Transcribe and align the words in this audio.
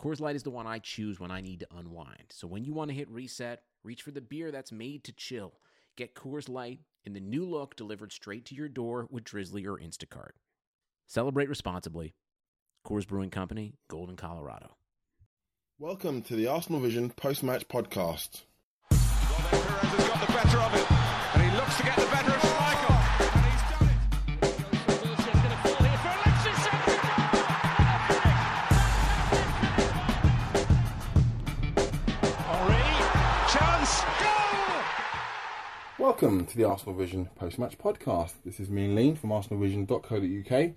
Coors 0.00 0.20
Light 0.20 0.36
is 0.36 0.42
the 0.42 0.50
one 0.50 0.66
I 0.66 0.80
choose 0.80 1.20
when 1.20 1.30
I 1.30 1.40
need 1.40 1.60
to 1.60 1.68
unwind. 1.76 2.24
So 2.30 2.46
when 2.46 2.64
you 2.64 2.74
want 2.74 2.90
to 2.90 2.96
hit 2.96 3.08
reset, 3.08 3.62
reach 3.84 4.02
for 4.02 4.10
the 4.10 4.20
beer 4.20 4.50
that's 4.50 4.72
made 4.72 5.04
to 5.04 5.12
chill. 5.12 5.54
Get 5.96 6.14
Coors 6.14 6.48
Light 6.48 6.80
in 7.04 7.12
the 7.12 7.20
new 7.20 7.48
look 7.48 7.76
delivered 7.76 8.12
straight 8.12 8.44
to 8.46 8.54
your 8.54 8.68
door 8.68 9.06
with 9.10 9.24
Drizzly 9.24 9.66
or 9.66 9.78
Instacart. 9.78 10.32
Celebrate 11.06 11.48
responsibly. 11.48 12.14
Coors 12.86 13.06
Brewing 13.06 13.30
Company, 13.30 13.74
Golden, 13.88 14.16
Colorado. 14.16 14.76
Welcome 15.78 16.22
to 16.22 16.36
the 16.36 16.48
Arsenal 16.48 16.80
Vision 16.80 17.10
post-match 17.10 17.68
podcast. 17.68 18.42
Well, 18.90 18.98
Perez 19.00 19.90
has 19.90 20.08
got 20.08 20.26
the 20.26 20.32
better 20.32 20.58
of 20.58 20.74
it, 20.74 20.92
and 21.34 21.50
he 21.50 21.56
looks 21.56 21.76
to 21.76 21.82
get 21.84 21.96
the 21.96 22.06
better 22.06 22.32
of 22.32 22.53
Welcome 36.04 36.44
to 36.44 36.56
the 36.58 36.64
Arsenal 36.64 36.94
Vision 36.94 37.30
post-match 37.34 37.78
podcast. 37.78 38.34
This 38.44 38.60
is 38.60 38.68
me 38.68 38.84
and 38.84 38.94
Lean 38.94 39.16
from 39.16 39.30
arsenalvision.co.uk. 39.30 40.72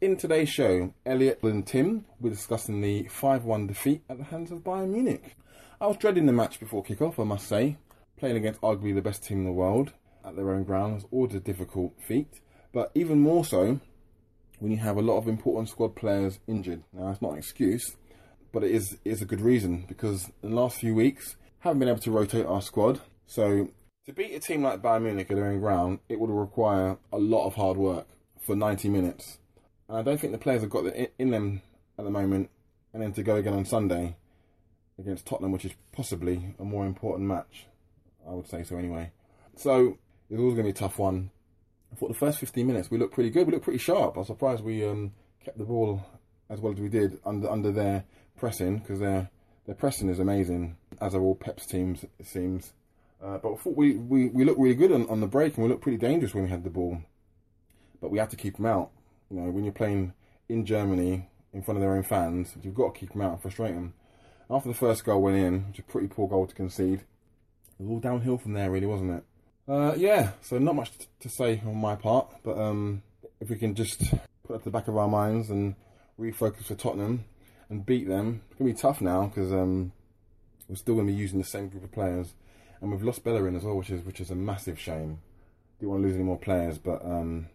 In 0.00 0.16
today's 0.16 0.48
show, 0.48 0.94
Elliot 1.04 1.40
and 1.42 1.66
Tim 1.66 2.06
be 2.22 2.30
discussing 2.30 2.80
the 2.80 3.04
5-1 3.04 3.68
defeat 3.68 4.02
at 4.08 4.16
the 4.16 4.24
hands 4.24 4.50
of 4.50 4.60
Bayern 4.60 4.88
Munich. 4.88 5.36
I 5.82 5.86
was 5.86 5.98
dreading 5.98 6.24
the 6.24 6.32
match 6.32 6.58
before 6.58 6.82
kick-off, 6.82 7.20
I 7.20 7.24
must 7.24 7.46
say. 7.46 7.76
Playing 8.16 8.38
against 8.38 8.62
arguably 8.62 8.94
the 8.94 9.02
best 9.02 9.22
team 9.22 9.40
in 9.40 9.44
the 9.44 9.52
world 9.52 9.92
at 10.24 10.34
their 10.34 10.50
own 10.50 10.64
ground 10.64 10.94
was 10.94 11.06
always 11.10 11.34
a 11.34 11.40
difficult 11.40 11.92
feat, 12.00 12.40
but 12.72 12.90
even 12.94 13.20
more 13.20 13.44
so 13.44 13.80
when 14.60 14.72
you 14.72 14.78
have 14.78 14.96
a 14.96 15.02
lot 15.02 15.18
of 15.18 15.28
important 15.28 15.68
squad 15.68 15.94
players 15.94 16.38
injured. 16.46 16.84
Now, 16.94 17.08
that's 17.08 17.20
not 17.20 17.32
an 17.32 17.38
excuse, 17.38 17.96
but 18.50 18.64
it 18.64 18.70
is, 18.70 18.94
it 19.04 19.10
is 19.10 19.20
a 19.20 19.26
good 19.26 19.42
reason 19.42 19.84
because 19.86 20.30
in 20.42 20.48
the 20.48 20.56
last 20.56 20.78
few 20.78 20.94
weeks, 20.94 21.36
haven't 21.58 21.80
been 21.80 21.88
able 21.90 22.00
to 22.00 22.10
rotate 22.10 22.46
our 22.46 22.62
squad. 22.62 23.02
So, 23.26 23.68
to 24.06 24.12
beat 24.12 24.34
a 24.34 24.40
team 24.40 24.62
like 24.62 24.82
Bayern 24.82 25.02
Munich 25.02 25.30
at 25.30 25.36
their 25.36 25.46
own 25.46 25.60
ground, 25.60 26.00
it 26.08 26.18
would 26.18 26.30
require 26.30 26.98
a 27.12 27.18
lot 27.18 27.46
of 27.46 27.54
hard 27.54 27.76
work 27.76 28.06
for 28.38 28.56
90 28.56 28.88
minutes. 28.88 29.38
And 29.88 29.98
I 29.98 30.02
don't 30.02 30.20
think 30.20 30.32
the 30.32 30.38
players 30.38 30.62
have 30.62 30.70
got 30.70 30.86
it 30.86 31.14
in 31.18 31.30
them 31.30 31.62
at 31.98 32.04
the 32.04 32.10
moment. 32.10 32.50
And 32.92 33.02
then 33.02 33.12
to 33.12 33.22
go 33.22 33.36
again 33.36 33.52
on 33.54 33.64
Sunday 33.64 34.16
against 34.98 35.26
Tottenham, 35.26 35.52
which 35.52 35.64
is 35.64 35.72
possibly 35.92 36.54
a 36.58 36.64
more 36.64 36.86
important 36.86 37.28
match. 37.28 37.66
I 38.28 38.32
would 38.32 38.48
say 38.48 38.62
so 38.62 38.76
anyway. 38.76 39.12
So, 39.56 39.98
it's 40.28 40.38
always 40.38 40.54
going 40.54 40.66
to 40.66 40.72
be 40.72 40.76
a 40.76 40.88
tough 40.88 40.98
one. 40.98 41.30
I 41.92 41.96
thought 41.96 42.08
the 42.08 42.14
first 42.14 42.38
15 42.38 42.66
minutes 42.66 42.90
we 42.90 42.98
looked 42.98 43.14
pretty 43.14 43.30
good. 43.30 43.46
We 43.46 43.52
looked 43.52 43.64
pretty 43.64 43.78
sharp. 43.78 44.16
I 44.16 44.20
was 44.20 44.28
surprised 44.28 44.62
we 44.62 44.84
um, 44.84 45.12
kept 45.44 45.58
the 45.58 45.64
ball 45.64 46.04
as 46.48 46.60
well 46.60 46.72
as 46.72 46.80
we 46.80 46.88
did 46.88 47.18
under 47.24 47.50
under 47.50 47.72
their 47.72 48.04
pressing 48.36 48.78
because 48.78 49.00
their 49.00 49.30
their 49.66 49.74
pressing 49.74 50.08
is 50.08 50.18
amazing, 50.18 50.76
as 51.00 51.14
are 51.14 51.20
all 51.20 51.34
Pep's 51.34 51.66
teams 51.66 52.04
it 52.04 52.26
seems. 52.26 52.72
Uh, 53.22 53.38
but 53.38 53.52
I 53.52 53.56
thought 53.56 53.76
we, 53.76 53.96
we, 53.96 54.28
we 54.28 54.44
looked 54.44 54.58
really 54.58 54.74
good 54.74 54.92
on, 54.92 55.08
on 55.08 55.20
the 55.20 55.26
break 55.26 55.56
and 55.56 55.64
we 55.64 55.70
looked 55.70 55.82
pretty 55.82 55.98
dangerous 55.98 56.34
when 56.34 56.44
we 56.44 56.50
had 56.50 56.64
the 56.64 56.70
ball. 56.70 56.98
But 58.00 58.10
we 58.10 58.18
had 58.18 58.30
to 58.30 58.36
keep 58.36 58.56
them 58.56 58.66
out. 58.66 58.90
You 59.30 59.40
know, 59.40 59.50
when 59.50 59.64
you're 59.64 59.72
playing 59.72 60.14
in 60.48 60.64
Germany 60.64 61.28
in 61.52 61.62
front 61.62 61.76
of 61.76 61.82
their 61.82 61.94
own 61.94 62.02
fans, 62.02 62.54
you've 62.62 62.74
got 62.74 62.94
to 62.94 63.00
keep 63.00 63.12
them 63.12 63.20
out 63.20 63.32
and 63.32 63.42
frustrate 63.42 63.74
them. 63.74 63.94
After 64.50 64.68
the 64.68 64.74
first 64.74 65.04
goal 65.04 65.22
went 65.22 65.36
in, 65.36 65.66
which 65.68 65.78
is 65.78 65.84
a 65.86 65.92
pretty 65.92 66.08
poor 66.08 66.28
goal 66.28 66.46
to 66.46 66.54
concede, 66.54 67.00
it 67.00 67.82
was 67.82 67.88
all 67.88 68.00
downhill 68.00 68.38
from 68.38 68.54
there, 68.54 68.70
really, 68.70 68.86
wasn't 68.86 69.12
it? 69.12 69.24
Uh, 69.68 69.94
yeah, 69.96 70.32
so 70.40 70.58
not 70.58 70.74
much 70.74 70.96
t- 70.98 71.06
to 71.20 71.28
say 71.28 71.62
on 71.64 71.76
my 71.76 71.94
part, 71.94 72.34
but 72.42 72.58
um, 72.58 73.02
if 73.40 73.48
we 73.48 73.56
can 73.56 73.74
just 73.74 74.00
put 74.44 74.54
it 74.54 74.54
at 74.54 74.64
the 74.64 74.70
back 74.70 74.88
of 74.88 74.96
our 74.96 75.06
minds 75.06 75.50
and 75.50 75.76
refocus 76.18 76.64
for 76.64 76.74
Tottenham 76.74 77.24
and 77.68 77.86
beat 77.86 78.08
them, 78.08 78.42
it's 78.48 78.58
going 78.58 78.70
to 78.70 78.76
be 78.76 78.80
tough 78.80 79.00
now 79.00 79.26
because 79.26 79.52
um, 79.52 79.92
we're 80.68 80.74
still 80.74 80.94
going 80.94 81.06
to 81.06 81.12
be 81.12 81.18
using 81.18 81.38
the 81.38 81.44
same 81.44 81.68
group 81.68 81.84
of 81.84 81.92
players. 81.92 82.34
And 82.80 82.90
we've 82.90 83.02
lost 83.02 83.24
Bellerin 83.24 83.56
as 83.56 83.62
well, 83.62 83.76
which 83.76 83.90
is 83.90 84.04
which 84.04 84.20
is 84.20 84.30
a 84.30 84.34
massive 84.34 84.78
shame. 84.78 85.18
Didn't 85.78 85.90
want 85.90 86.02
to 86.02 86.06
lose 86.08 86.16
any 86.16 86.24
more 86.24 86.38
players, 86.38 86.78
but 86.78 87.04
um, 87.04 87.46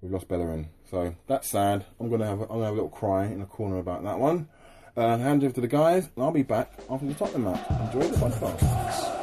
we've 0.00 0.12
lost 0.12 0.28
Bellerin, 0.28 0.68
so 0.90 1.14
that's 1.26 1.48
sad. 1.48 1.84
I'm 2.00 2.10
gonna 2.10 2.26
have 2.26 2.40
I'm 2.42 2.48
gonna 2.48 2.64
have 2.64 2.72
a 2.72 2.76
little 2.76 2.88
cry 2.88 3.26
in 3.26 3.40
a 3.40 3.46
corner 3.46 3.78
about 3.78 4.02
that 4.04 4.18
one. 4.18 4.48
Uh, 4.96 5.16
hand 5.16 5.42
over 5.42 5.54
to 5.54 5.60
the 5.60 5.68
guys, 5.68 6.08
and 6.14 6.24
I'll 6.24 6.32
be 6.32 6.42
back 6.42 6.72
after 6.90 7.06
the 7.06 7.14
Tottenham 7.14 7.44
match. 7.44 7.70
Enjoy 7.94 8.06
the 8.08 8.16
podcast. 8.16 9.22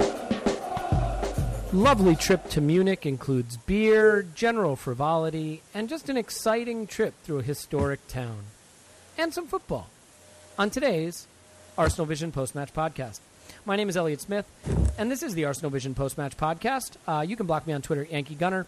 Lovely 1.72 2.16
trip 2.16 2.50
to 2.50 2.62
Munich 2.62 3.06
includes 3.06 3.56
beer, 3.56 4.26
general 4.34 4.76
frivolity, 4.76 5.62
and 5.72 5.88
just 5.88 6.10
an 6.10 6.18
exciting 6.18 6.88
trip 6.88 7.14
through 7.24 7.40
a 7.40 7.44
historic 7.44 8.08
town. 8.08 8.40
And 9.20 9.32
some 9.32 9.46
football. 9.46 9.88
On 10.58 10.72
today's 10.72 11.28
Arsenal 11.78 12.08
Vision 12.08 12.32
Post 12.32 12.56
Match 12.56 12.74
Podcast. 12.74 13.20
My 13.66 13.76
name 13.76 13.88
is 13.90 13.96
Elliot 13.96 14.22
Smith, 14.22 14.48
and 15.00 15.10
this 15.10 15.24
is 15.24 15.34
the 15.34 15.46
Arsenal 15.46 15.72
Vision 15.72 15.96
Post 15.96 16.18
Match 16.18 16.36
Podcast. 16.36 16.98
Uh, 17.08 17.24
you 17.26 17.38
can 17.38 17.46
block 17.46 17.66
me 17.66 17.72
on 17.72 17.82
Twitter, 17.82 18.06
Yankee 18.12 18.36
Gunner. 18.36 18.68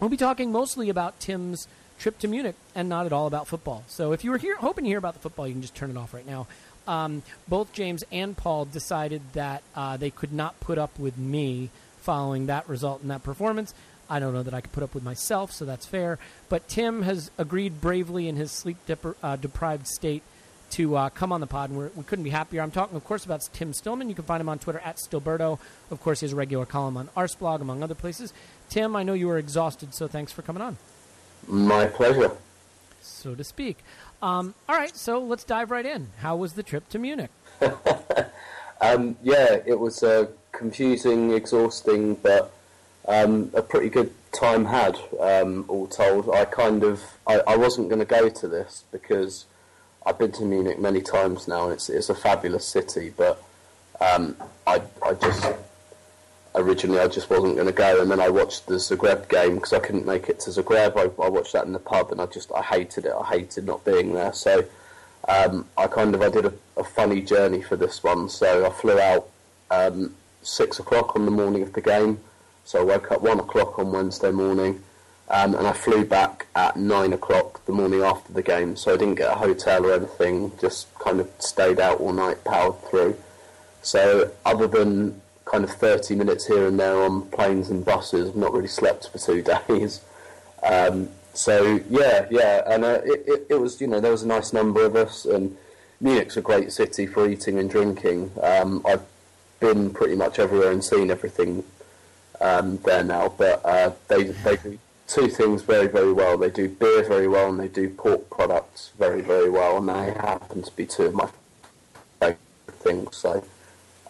We'll 0.00 0.08
be 0.08 0.16
talking 0.16 0.50
mostly 0.50 0.88
about 0.88 1.20
Tim's 1.20 1.68
trip 1.98 2.18
to 2.20 2.28
Munich 2.28 2.54
and 2.74 2.88
not 2.88 3.04
at 3.04 3.12
all 3.12 3.26
about 3.26 3.46
football. 3.46 3.84
So 3.86 4.12
if 4.12 4.24
you 4.24 4.30
were 4.30 4.38
here 4.38 4.56
hoping 4.56 4.84
to 4.84 4.88
hear 4.88 4.96
about 4.96 5.12
the 5.12 5.20
football, 5.20 5.46
you 5.46 5.52
can 5.52 5.60
just 5.60 5.74
turn 5.74 5.90
it 5.90 5.98
off 5.98 6.14
right 6.14 6.26
now. 6.26 6.46
Um, 6.88 7.22
both 7.46 7.74
James 7.74 8.02
and 8.10 8.34
Paul 8.34 8.64
decided 8.64 9.20
that 9.34 9.62
uh, 9.76 9.98
they 9.98 10.08
could 10.08 10.32
not 10.32 10.58
put 10.60 10.78
up 10.78 10.98
with 10.98 11.18
me 11.18 11.68
following 12.00 12.46
that 12.46 12.66
result 12.66 13.02
and 13.02 13.10
that 13.10 13.22
performance. 13.22 13.74
I 14.08 14.18
don't 14.18 14.32
know 14.32 14.42
that 14.42 14.54
I 14.54 14.62
could 14.62 14.72
put 14.72 14.82
up 14.82 14.94
with 14.94 15.04
myself, 15.04 15.52
so 15.52 15.66
that's 15.66 15.84
fair. 15.84 16.18
But 16.48 16.68
Tim 16.68 17.02
has 17.02 17.30
agreed 17.36 17.82
bravely 17.82 18.28
in 18.28 18.36
his 18.36 18.50
sleep 18.50 18.78
depri- 18.88 19.14
uh, 19.22 19.36
deprived 19.36 19.86
state 19.88 20.22
to 20.70 20.96
uh, 20.96 21.08
come 21.10 21.32
on 21.32 21.40
the 21.40 21.46
pod, 21.46 21.70
and 21.70 21.78
we're, 21.78 21.90
we 21.94 22.04
couldn't 22.04 22.24
be 22.24 22.30
happier. 22.30 22.62
I'm 22.62 22.70
talking, 22.70 22.96
of 22.96 23.04
course, 23.04 23.24
about 23.24 23.48
Tim 23.52 23.72
Stillman. 23.72 24.08
You 24.08 24.14
can 24.14 24.24
find 24.24 24.40
him 24.40 24.48
on 24.48 24.58
Twitter 24.58 24.80
at 24.84 24.96
Stillberto. 24.96 25.58
Of 25.90 26.00
course, 26.00 26.20
he 26.20 26.24
has 26.26 26.32
a 26.32 26.36
regular 26.36 26.66
column 26.66 26.96
on 26.96 27.08
Arsblog, 27.16 27.60
among 27.60 27.82
other 27.82 27.94
places. 27.94 28.32
Tim, 28.68 28.94
I 28.96 29.02
know 29.02 29.14
you 29.14 29.26
were 29.28 29.38
exhausted, 29.38 29.94
so 29.94 30.06
thanks 30.08 30.32
for 30.32 30.42
coming 30.42 30.62
on, 30.62 30.76
My 31.48 31.86
pleasure. 31.86 32.32
so 33.02 33.34
to 33.34 33.44
speak. 33.44 33.78
Um, 34.22 34.54
all 34.68 34.76
right, 34.76 34.94
so 34.96 35.18
let's 35.18 35.44
dive 35.44 35.70
right 35.70 35.86
in. 35.86 36.08
How 36.20 36.36
was 36.36 36.52
the 36.52 36.62
trip 36.62 36.88
to 36.90 36.98
Munich? 36.98 37.30
Um, 38.82 39.16
yeah, 39.22 39.58
it 39.66 39.78
was 39.78 40.02
uh, 40.02 40.28
confusing, 40.52 41.32
exhausting, 41.32 42.14
but 42.14 42.50
um, 43.06 43.50
a 43.52 43.60
pretty 43.60 43.90
good 43.90 44.10
time 44.32 44.64
had. 44.64 44.98
Um, 45.20 45.66
all 45.68 45.86
told, 45.86 46.30
I 46.30 46.46
kind 46.46 46.82
of 46.82 47.02
I, 47.26 47.40
I 47.46 47.56
wasn't 47.56 47.90
going 47.90 47.98
to 47.98 48.06
go 48.06 48.30
to 48.30 48.48
this 48.48 48.84
because 48.90 49.44
I've 50.10 50.18
been 50.18 50.32
to 50.32 50.44
Munich 50.44 50.80
many 50.80 51.02
times 51.02 51.46
now, 51.46 51.66
and 51.66 51.72
it's 51.72 51.88
it's 51.88 52.10
a 52.10 52.16
fabulous 52.16 52.66
city. 52.66 53.12
But 53.16 53.40
um, 54.00 54.34
I 54.66 54.82
I 55.00 55.14
just 55.14 55.46
originally 56.56 56.98
I 56.98 57.06
just 57.06 57.30
wasn't 57.30 57.54
going 57.54 57.68
to 57.68 57.72
go, 57.72 58.02
and 58.02 58.10
then 58.10 58.20
I 58.20 58.28
watched 58.28 58.66
the 58.66 58.74
Zagreb 58.74 59.28
game 59.28 59.54
because 59.54 59.72
I 59.72 59.78
couldn't 59.78 60.06
make 60.06 60.28
it 60.28 60.40
to 60.40 60.50
Zagreb. 60.50 60.96
I, 60.96 61.22
I, 61.22 61.28
watched 61.28 61.52
that 61.52 61.64
in 61.64 61.72
the 61.72 61.78
pub, 61.78 62.10
and 62.10 62.20
I 62.20 62.26
just 62.26 62.50
I 62.52 62.60
hated 62.60 63.06
it. 63.06 63.12
I 63.12 63.24
hated 63.24 63.66
not 63.66 63.84
being 63.84 64.12
there. 64.12 64.32
So 64.32 64.64
um, 65.28 65.68
I 65.78 65.86
kind 65.86 66.12
of 66.12 66.22
I 66.22 66.28
did 66.28 66.44
a, 66.44 66.52
a, 66.76 66.82
funny 66.82 67.20
journey 67.20 67.62
for 67.62 67.76
this 67.76 68.02
one. 68.02 68.28
So 68.28 68.66
I 68.66 68.70
flew 68.70 68.98
out 68.98 69.28
um, 69.70 70.16
six 70.42 70.80
o'clock 70.80 71.14
on 71.14 71.24
the 71.24 71.30
morning 71.30 71.62
of 71.62 71.72
the 71.72 71.82
game. 71.82 72.18
So 72.64 72.80
I 72.80 72.82
woke 72.82 73.12
up 73.12 73.22
one 73.22 73.38
o'clock 73.38 73.78
on 73.78 73.92
Wednesday 73.92 74.32
morning, 74.32 74.82
um, 75.30 75.54
and 75.54 75.66
I 75.66 75.72
flew 75.72 76.04
back 76.04 76.46
at 76.54 76.76
nine 76.76 77.12
o'clock 77.12 77.64
the 77.66 77.72
morning 77.72 78.02
after 78.02 78.32
the 78.32 78.42
game. 78.42 78.76
So 78.76 78.94
I 78.94 78.96
didn't 78.96 79.14
get 79.14 79.30
a 79.30 79.36
hotel 79.36 79.86
or 79.86 79.94
anything. 79.94 80.52
Just 80.60 80.92
kind 80.98 81.20
of 81.20 81.30
stayed 81.38 81.80
out 81.80 82.00
all 82.00 82.12
night, 82.12 82.44
powered 82.44 82.82
through. 82.82 83.16
So 83.82 84.32
other 84.44 84.66
than 84.66 85.20
kind 85.50 85.64
of 85.64 85.70
30 85.70 86.14
minutes 86.14 86.46
here 86.46 86.66
and 86.66 86.78
there 86.78 87.02
on 87.02 87.22
planes 87.22 87.70
and 87.70 87.84
buses. 87.84 88.30
I've 88.30 88.36
not 88.36 88.52
really 88.52 88.68
slept 88.68 89.08
for 89.08 89.18
two 89.18 89.42
days. 89.68 90.00
Um, 90.62 91.08
so 91.34 91.80
yeah, 91.88 92.26
yeah, 92.30 92.62
and 92.66 92.84
uh, 92.84 93.00
it, 93.04 93.24
it, 93.26 93.46
it, 93.50 93.60
was 93.60 93.80
you 93.80 93.86
know 93.86 94.00
there 94.00 94.10
was 94.10 94.22
a 94.22 94.26
nice 94.26 94.52
number 94.52 94.84
of 94.84 94.96
us, 94.96 95.24
and 95.24 95.56
Munich's 96.00 96.36
a 96.36 96.40
great 96.40 96.72
city 96.72 97.06
for 97.06 97.28
eating 97.28 97.58
and 97.58 97.70
drinking. 97.70 98.32
Um, 98.42 98.82
I've 98.84 99.04
been 99.60 99.90
pretty 99.90 100.16
much 100.16 100.38
everywhere 100.38 100.72
and 100.72 100.82
seen 100.82 101.10
everything 101.10 101.64
um, 102.40 102.78
there 102.78 103.04
now, 103.04 103.32
but 103.38 103.64
uh, 103.64 103.92
they 104.08 104.24
they 104.24 104.58
two 105.14 105.28
things 105.28 105.62
very 105.62 105.88
very 105.88 106.12
well. 106.12 106.38
They 106.38 106.50
do 106.50 106.68
beer 106.68 107.02
very 107.04 107.28
well, 107.28 107.48
and 107.50 107.58
they 107.58 107.68
do 107.68 107.90
pork 107.90 108.30
products 108.30 108.92
very 108.98 109.20
very 109.20 109.50
well, 109.50 109.78
and 109.78 109.88
they 109.88 110.12
happen 110.18 110.62
to 110.62 110.76
be 110.76 110.86
two 110.86 111.04
of 111.04 111.14
my 111.14 111.28
favourite 112.20 112.38
things. 112.84 113.16
So. 113.16 113.44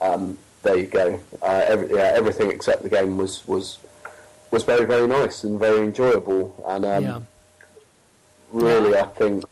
Um, 0.00 0.38
there 0.62 0.76
you 0.76 0.87
go. 0.87 1.20
Uh, 1.43 1.64
every, 1.67 1.91
yeah, 1.91 2.12
everything 2.14 2.50
except 2.50 2.82
the 2.82 2.88
game 2.88 3.17
was 3.17 3.47
was 3.47 3.79
was 4.50 4.64
very 4.64 4.85
very 4.85 5.06
nice 5.06 5.44
and 5.44 5.58
very 5.58 5.79
enjoyable. 5.79 6.62
And 6.67 6.85
um, 6.85 7.05
yeah. 7.05 7.20
really, 8.52 8.97
I 8.97 9.06
think. 9.06 9.44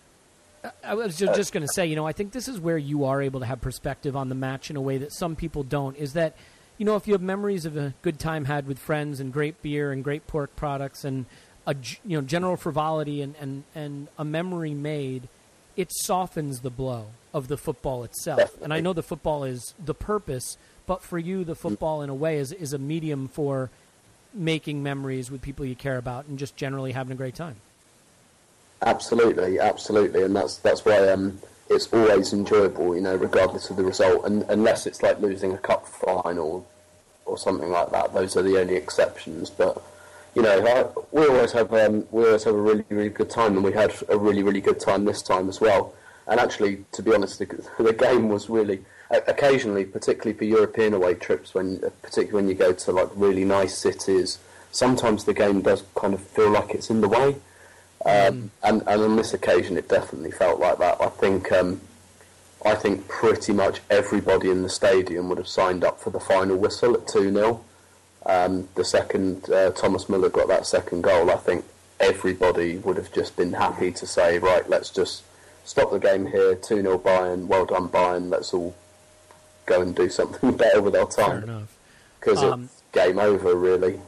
I 0.85 0.95
was 0.95 1.17
just 1.17 1.53
going 1.53 1.67
to 1.67 1.73
say, 1.73 1.87
you 1.87 1.97
know, 1.97 2.07
I 2.07 2.13
think 2.13 2.33
this 2.33 2.49
is 2.49 2.59
where 2.59 2.77
you 2.77 3.05
are 3.05 3.23
able 3.23 3.41
to 3.41 3.47
have 3.47 3.61
perspective 3.61 4.17
on 4.17 4.29
the 4.29 4.35
match 4.35 4.71
in 4.71 4.77
a 4.77 4.81
way 4.81 4.99
that 4.99 5.13
some 5.13 5.37
people 5.37 5.63
don't. 5.63 5.97
Is 5.97 6.15
that, 6.15 6.37
you 6.79 6.85
know, 6.85 6.97
if 6.97 7.07
you 7.07 7.13
have 7.13 7.21
memories 7.21 7.67
of 7.67 7.77
a 7.77 7.93
good 8.03 8.19
time 8.19 8.45
had 8.45 8.67
with 8.67 8.79
friends 8.79 9.21
and 9.21 9.33
great 9.33 9.61
beer 9.63 9.91
and 9.93 10.03
great 10.03 10.27
pork 10.27 10.55
products 10.57 11.05
and 11.05 11.27
a 11.67 11.77
you 12.05 12.17
know 12.17 12.23
general 12.23 12.57
frivolity 12.57 13.21
and 13.21 13.35
and 13.41 13.65
and 13.75 14.09
a 14.17 14.25
memory 14.25 14.73
made, 14.73 15.29
it 15.77 15.91
softens 15.93 16.61
the 16.61 16.71
blow 16.71 17.09
of 17.35 17.49
the 17.49 17.59
football 17.59 18.05
itself. 18.05 18.39
Definitely. 18.39 18.65
And 18.65 18.75
I 18.75 18.81
know 18.81 18.93
the 18.93 19.03
football 19.03 19.45
is 19.45 19.75
the 19.85 19.95
purpose, 19.95 20.57
but 20.87 21.03
for 21.03 21.19
you, 21.19 21.45
the 21.45 21.57
football 21.57 22.01
in 22.01 22.09
a 22.09 22.15
way 22.15 22.39
is 22.39 22.53
is 22.53 22.73
a 22.73 22.79
medium 22.79 23.29
for 23.29 23.71
making 24.33 24.83
memories 24.83 25.31
with 25.31 25.43
people 25.43 25.67
you 25.67 25.75
care 25.75 25.99
about 25.99 26.27
and 26.27 26.39
just 26.39 26.57
generally 26.57 26.93
having 26.93 27.13
a 27.13 27.17
great 27.17 27.35
time. 27.35 27.57
Absolutely, 28.83 29.59
absolutely, 29.59 30.23
and 30.23 30.37
that's 30.37 30.59
that's 30.59 30.85
why 30.85 31.09
um, 31.09 31.39
it's 31.71 31.93
always 31.93 32.33
enjoyable, 32.33 32.95
you 32.95 33.01
know, 33.01 33.17
regardless 33.17 33.71
of 33.71 33.77
the 33.77 33.85
result, 33.85 34.25
and 34.25 34.45
unless 34.49 34.87
it's 34.87 35.03
like 35.03 35.21
losing 35.21 35.53
a 35.53 35.59
cup 35.59 35.87
final 35.87 36.67
or 37.27 37.39
something 37.39 37.71
like 37.71 37.91
that. 37.91 38.15
Those 38.15 38.37
are 38.37 38.43
the 38.43 38.59
only 38.59 38.77
exceptions, 38.77 39.51
but 39.51 39.83
you 40.35 40.43
know, 40.43 40.65
I, 40.67 40.87
we 41.13 41.27
always 41.27 41.53
have 41.53 41.73
um, 41.75 42.07
we 42.11 42.25
always 42.27 42.45
have 42.45 42.55
a 42.55 42.61
really 42.61 42.85
really 42.89 43.11
good 43.11 43.31
time, 43.31 43.55
and 43.55 43.65
we 43.65 43.73
had 43.73 43.95
a 44.09 44.19
really 44.19 44.43
really 44.43 44.61
good 44.61 44.81
time 44.81 45.05
this 45.05 45.23
time 45.23 45.49
as 45.49 45.61
well. 45.61 45.95
And 46.27 46.39
actually, 46.39 46.85
to 46.93 47.03
be 47.03 47.15
honest, 47.15 47.39
the, 47.39 47.47
the 47.79 47.93
game 47.93 48.29
was 48.29 48.51
really 48.51 48.85
occasionally, 49.11 49.85
particularly 49.85 50.37
for 50.37 50.45
European 50.45 50.93
away 50.95 51.15
trips, 51.15 51.55
when 51.55 51.79
particularly 52.03 52.33
when 52.33 52.49
you 52.49 52.55
go 52.55 52.73
to 52.73 52.93
like 52.93 53.09
really 53.15 53.45
nice 53.45 53.77
cities, 53.77 54.39
sometimes 54.71 55.25
the 55.25 55.35
game 55.35 55.63
does 55.63 55.83
kind 55.95 56.15
of 56.15 56.21
feel 56.21 56.51
like 56.51 56.75
it's 56.75 56.91
in 56.91 57.01
the 57.01 57.09
way. 57.09 57.37
Um, 58.05 58.13
mm. 58.13 58.49
and, 58.63 58.83
and 58.87 59.03
on 59.03 59.17
this 59.17 59.35
occasion, 59.35 59.77
it 59.77 59.89
definitely 59.89 60.31
felt 60.31 60.61
like 60.61 60.79
that. 60.79 61.01
I 61.01 61.09
think 61.09 61.51
um, 61.53 61.81
I 62.65 62.75
think 62.75 63.07
pretty 63.09 63.53
much 63.53 63.81
everybody 63.91 64.51
in 64.51 64.63
the 64.63 64.69
stadium 64.69 65.29
would 65.29 65.39
have 65.39 65.49
signed 65.49 65.85
up 65.85 66.01
for 66.01 66.11
the 66.11 66.21
final 66.21 66.57
whistle 66.57 66.95
at 66.95 67.07
two 67.07 67.33
0 67.33 67.65
um, 68.27 68.69
The 68.75 68.85
second 68.85 69.49
uh, 69.51 69.71
Thomas 69.71 70.09
Muller 70.09 70.29
got 70.29 70.49
that 70.49 70.67
second 70.67 71.03
goal, 71.03 71.31
I 71.31 71.37
think 71.37 71.65
everybody 72.01 72.79
would 72.79 72.97
have 72.97 73.13
just 73.13 73.37
been 73.37 73.53
happy 73.53 73.93
to 73.93 74.07
say, 74.07 74.39
right, 74.39 74.69
let's 74.69 74.91
just 74.91 75.23
stop 75.65 75.91
the 75.91 75.99
game 75.99 76.27
here. 76.27 76.55
Two 76.55 76.83
0 76.83 76.99
Bayern. 76.99 77.47
Well 77.47 77.67
done, 77.67 77.89
Bayern. 77.89 78.31
Let's 78.31 78.53
all 78.53 78.75
go 79.67 79.83
and 79.83 79.95
do 79.95 80.09
something 80.09 80.57
better 80.57 80.83
with 80.83 80.97
our 80.97 81.09
time. 81.09 81.43
Fair 81.43 81.43
enough. 81.43 81.77
Because 82.19 82.43
um, 82.43 82.65
it's 82.65 82.83
game 82.93 83.19
over, 83.19 83.55
really. 83.55 84.01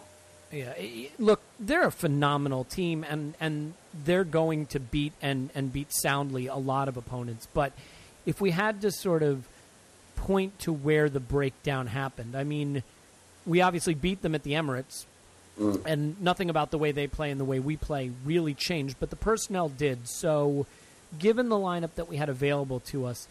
Yeah, 0.52 0.72
look, 1.18 1.40
they're 1.60 1.86
a 1.86 1.92
phenomenal 1.92 2.64
team, 2.64 3.04
and, 3.08 3.34
and 3.40 3.74
they're 4.04 4.24
going 4.24 4.66
to 4.66 4.80
beat 4.80 5.12
and, 5.22 5.50
and 5.54 5.72
beat 5.72 5.92
soundly 5.92 6.48
a 6.48 6.56
lot 6.56 6.88
of 6.88 6.96
opponents. 6.96 7.46
But 7.54 7.72
if 8.26 8.40
we 8.40 8.50
had 8.50 8.80
to 8.82 8.90
sort 8.90 9.22
of 9.22 9.46
point 10.16 10.58
to 10.60 10.72
where 10.72 11.08
the 11.08 11.20
breakdown 11.20 11.86
happened, 11.86 12.34
I 12.34 12.42
mean, 12.42 12.82
we 13.46 13.60
obviously 13.60 13.94
beat 13.94 14.22
them 14.22 14.34
at 14.34 14.42
the 14.42 14.52
Emirates, 14.52 15.04
mm. 15.58 15.80
and 15.86 16.20
nothing 16.20 16.50
about 16.50 16.72
the 16.72 16.78
way 16.78 16.90
they 16.90 17.06
play 17.06 17.30
and 17.30 17.38
the 17.38 17.44
way 17.44 17.60
we 17.60 17.76
play 17.76 18.10
really 18.24 18.54
changed, 18.54 18.96
but 18.98 19.10
the 19.10 19.16
personnel 19.16 19.68
did. 19.68 20.08
So, 20.08 20.66
given 21.20 21.48
the 21.48 21.56
lineup 21.56 21.94
that 21.94 22.08
we 22.08 22.16
had 22.16 22.28
available 22.28 22.80
to 22.80 23.06
us, 23.06 23.28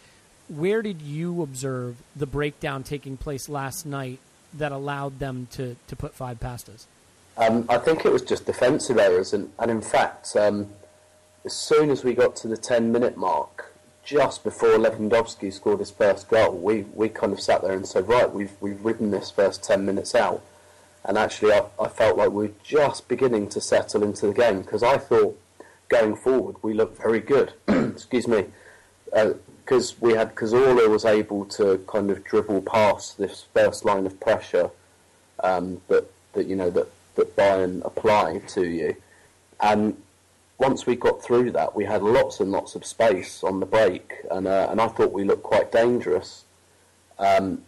where 0.48 0.80
did 0.80 1.02
you 1.02 1.42
observe 1.42 1.96
the 2.16 2.26
breakdown 2.26 2.82
taking 2.82 3.18
place 3.18 3.46
last 3.48 3.84
night 3.84 4.20
that 4.54 4.72
allowed 4.72 5.18
them 5.18 5.48
to, 5.52 5.76
to 5.86 5.96
put 5.96 6.14
five 6.14 6.40
past 6.40 6.70
us? 6.70 6.86
Um, 7.40 7.64
I 7.70 7.78
think 7.78 8.04
it 8.04 8.12
was 8.12 8.20
just 8.20 8.44
defensive 8.44 8.98
errors, 8.98 9.32
and, 9.32 9.50
and 9.58 9.70
in 9.70 9.80
fact, 9.80 10.36
um, 10.36 10.68
as 11.46 11.54
soon 11.54 11.90
as 11.90 12.04
we 12.04 12.12
got 12.12 12.36
to 12.36 12.48
the 12.48 12.56
10 12.56 12.92
minute 12.92 13.16
mark, 13.16 13.74
just 14.04 14.44
before 14.44 14.76
Lewandowski 14.76 15.50
scored 15.50 15.78
his 15.78 15.90
first 15.90 16.28
goal, 16.28 16.52
we, 16.52 16.82
we 16.92 17.08
kind 17.08 17.32
of 17.32 17.40
sat 17.40 17.62
there 17.62 17.72
and 17.72 17.86
said, 17.86 18.06
right, 18.06 18.30
we've, 18.30 18.52
we've 18.60 18.84
ridden 18.84 19.10
this 19.10 19.30
first 19.30 19.64
10 19.64 19.86
minutes 19.86 20.14
out. 20.14 20.42
And 21.02 21.16
actually, 21.16 21.52
I, 21.54 21.64
I 21.80 21.88
felt 21.88 22.18
like 22.18 22.30
we 22.30 22.48
were 22.48 22.54
just 22.62 23.08
beginning 23.08 23.48
to 23.50 23.60
settle 23.62 24.02
into 24.02 24.26
the 24.26 24.34
game 24.34 24.60
because 24.60 24.82
I 24.82 24.98
thought 24.98 25.40
going 25.88 26.16
forward 26.16 26.56
we 26.62 26.74
looked 26.74 27.00
very 27.00 27.20
good. 27.20 27.54
Excuse 27.68 28.28
me. 28.28 28.44
Uh, 29.14 29.32
because 29.64 30.00
we 30.00 30.14
had 30.14 30.34
Cazorla 30.34 30.90
was 30.90 31.04
able 31.04 31.44
to 31.44 31.82
kind 31.86 32.10
of 32.10 32.24
dribble 32.24 32.62
past 32.62 33.16
this 33.18 33.46
first 33.54 33.84
line 33.84 34.04
of 34.04 34.18
pressure 34.18 34.70
um, 35.44 35.80
that 35.86 36.10
that 36.32 36.46
you 36.48 36.56
know 36.56 36.70
that 36.70 36.88
that 37.20 37.36
Bayern 37.36 37.84
apply 37.84 38.38
to 38.48 38.68
you, 38.68 38.96
and 39.60 39.96
once 40.58 40.84
we 40.84 40.94
got 40.94 41.22
through 41.22 41.50
that, 41.52 41.74
we 41.74 41.84
had 41.84 42.02
lots 42.02 42.38
and 42.38 42.52
lots 42.52 42.74
of 42.74 42.84
space 42.84 43.42
on 43.42 43.60
the 43.60 43.66
break, 43.66 44.12
and 44.30 44.46
uh, 44.46 44.68
and 44.70 44.80
I 44.80 44.88
thought 44.88 45.12
we 45.12 45.24
looked 45.24 45.42
quite 45.42 45.72
dangerous. 45.72 46.44
Um, 47.18 47.62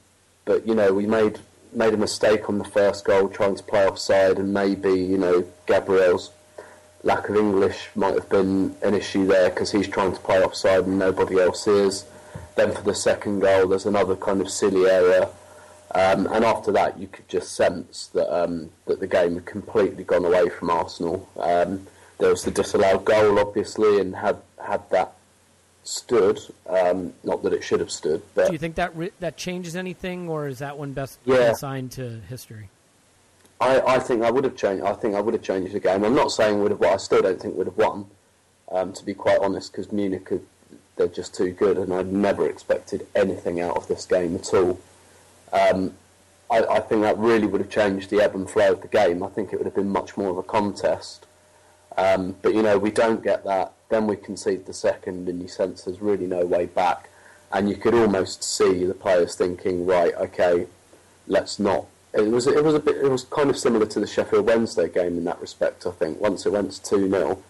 but 0.44 0.66
you 0.66 0.74
know, 0.74 0.92
we 0.92 1.06
made 1.06 1.38
made 1.72 1.94
a 1.94 1.96
mistake 1.96 2.48
on 2.48 2.58
the 2.58 2.64
first 2.64 3.04
goal, 3.04 3.28
trying 3.28 3.56
to 3.56 3.62
play 3.62 3.86
offside, 3.86 4.38
and 4.38 4.52
maybe 4.52 4.92
you 4.92 5.18
know 5.18 5.44
Gabriel's 5.66 6.30
lack 7.02 7.28
of 7.28 7.36
English 7.36 7.88
might 7.94 8.14
have 8.14 8.28
been 8.28 8.76
an 8.82 8.94
issue 8.94 9.26
there 9.26 9.50
because 9.50 9.72
he's 9.72 9.88
trying 9.88 10.12
to 10.12 10.20
play 10.20 10.42
offside 10.42 10.86
and 10.86 10.98
nobody 10.98 11.40
else 11.40 11.66
is. 11.66 12.04
Then 12.54 12.72
for 12.72 12.82
the 12.82 12.94
second 12.94 13.40
goal, 13.40 13.68
there's 13.68 13.86
another 13.86 14.16
kind 14.16 14.40
of 14.40 14.50
silly 14.50 14.88
error. 14.88 15.28
Um, 15.94 16.26
and 16.28 16.44
after 16.44 16.72
that, 16.72 16.98
you 16.98 17.06
could 17.06 17.28
just 17.28 17.54
sense 17.54 18.06
that 18.08 18.34
um, 18.34 18.70
that 18.86 19.00
the 19.00 19.06
game 19.06 19.34
had 19.34 19.44
completely 19.44 20.04
gone 20.04 20.24
away 20.24 20.48
from 20.48 20.70
Arsenal. 20.70 21.28
Um, 21.36 21.86
there 22.18 22.30
was 22.30 22.44
the 22.44 22.50
disallowed 22.50 23.04
goal, 23.04 23.38
obviously, 23.38 24.00
and 24.00 24.16
had 24.16 24.38
had 24.64 24.88
that 24.90 25.12
stood, 25.84 26.38
um, 26.68 27.12
not 27.24 27.42
that 27.42 27.52
it 27.52 27.62
should 27.62 27.80
have 27.80 27.90
stood. 27.90 28.22
But 28.34 28.46
do 28.46 28.52
you 28.52 28.58
think 28.58 28.76
that 28.76 28.96
re- 28.96 29.12
that 29.20 29.36
changes 29.36 29.76
anything, 29.76 30.28
or 30.28 30.48
is 30.48 30.60
that 30.60 30.78
one 30.78 30.92
best 30.92 31.18
yeah. 31.24 31.50
assigned 31.50 31.92
to 31.92 32.20
history? 32.28 32.70
I, 33.60 33.80
I 33.80 33.98
think 33.98 34.22
I 34.22 34.30
would 34.30 34.44
have 34.44 34.56
changed. 34.56 34.84
I 34.84 34.94
think 34.94 35.14
I 35.14 35.20
would 35.20 35.34
have 35.34 35.42
changed 35.42 35.72
the 35.72 35.80
game. 35.80 36.04
I'm 36.04 36.14
not 36.14 36.32
saying 36.32 36.60
would 36.62 36.70
have 36.70 36.80
won. 36.80 36.94
I 36.94 36.96
still 36.96 37.22
don't 37.22 37.40
think 37.40 37.56
would 37.56 37.66
have 37.66 37.76
won. 37.76 38.06
Um, 38.70 38.92
to 38.94 39.04
be 39.04 39.12
quite 39.12 39.38
honest, 39.40 39.70
because 39.70 39.92
Munich 39.92 40.32
are, 40.32 40.40
they're 40.96 41.06
just 41.08 41.34
too 41.34 41.52
good, 41.52 41.76
and 41.76 41.92
I 41.92 42.02
never 42.02 42.48
expected 42.48 43.06
anything 43.14 43.60
out 43.60 43.76
of 43.76 43.86
this 43.88 44.06
game 44.06 44.34
at 44.36 44.54
all. 44.54 44.80
Um, 45.52 45.94
I, 46.50 46.64
I, 46.64 46.80
think 46.80 47.02
that 47.02 47.18
really 47.18 47.46
would 47.46 47.60
have 47.60 47.70
changed 47.70 48.10
the 48.10 48.20
ebb 48.20 48.34
and 48.34 48.48
flow 48.48 48.72
of 48.72 48.82
the 48.82 48.88
game. 48.88 49.22
I 49.22 49.28
think 49.28 49.52
it 49.52 49.56
would 49.56 49.66
have 49.66 49.74
been 49.74 49.90
much 49.90 50.16
more 50.16 50.30
of 50.30 50.38
a 50.38 50.42
contest. 50.42 51.26
Um, 51.96 52.36
but 52.40 52.54
you 52.54 52.62
know, 52.62 52.78
we 52.78 52.90
don't 52.90 53.22
get 53.22 53.44
that. 53.44 53.72
Then 53.90 54.06
we 54.06 54.16
concede 54.16 54.64
the 54.64 54.72
second, 54.72 55.28
and 55.28 55.42
you 55.42 55.48
sense 55.48 55.82
there's 55.82 56.00
really 56.00 56.26
no 56.26 56.46
way 56.46 56.66
back. 56.66 57.10
And 57.52 57.68
you 57.68 57.76
could 57.76 57.94
almost 57.94 58.42
see 58.42 58.84
the 58.84 58.94
players 58.94 59.34
thinking, 59.34 59.84
right, 59.84 60.14
okay, 60.14 60.66
let's 61.26 61.58
not 61.58 61.86
it 62.14 62.30
was 62.30 62.46
it 62.46 62.62
was 62.62 62.74
a 62.74 62.80
bit 62.80 62.96
it 62.96 63.10
was 63.10 63.24
kind 63.24 63.50
of 63.50 63.56
similar 63.56 63.86
to 63.86 64.00
the 64.00 64.06
Sheffield 64.06 64.46
Wednesday 64.46 64.88
game 64.88 65.18
in 65.18 65.24
that 65.24 65.40
respect. 65.40 65.86
I 65.86 65.90
think 65.90 66.20
once 66.20 66.44
it 66.46 66.52
went 66.52 66.72
to 66.72 66.82
two 66.82 67.08
0 67.08 67.42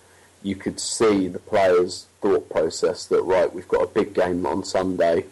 you 0.45 0.57
could 0.57 0.81
see 0.81 1.29
the 1.29 1.39
players' 1.39 2.07
thought 2.21 2.49
process 2.51 3.07
that 3.07 3.23
right, 3.23 3.53
we've 3.53 3.69
got 3.69 3.83
a 3.83 3.87
big 3.87 4.13
game 4.13 4.45
on 4.45 4.65
Sunday, 4.65 5.25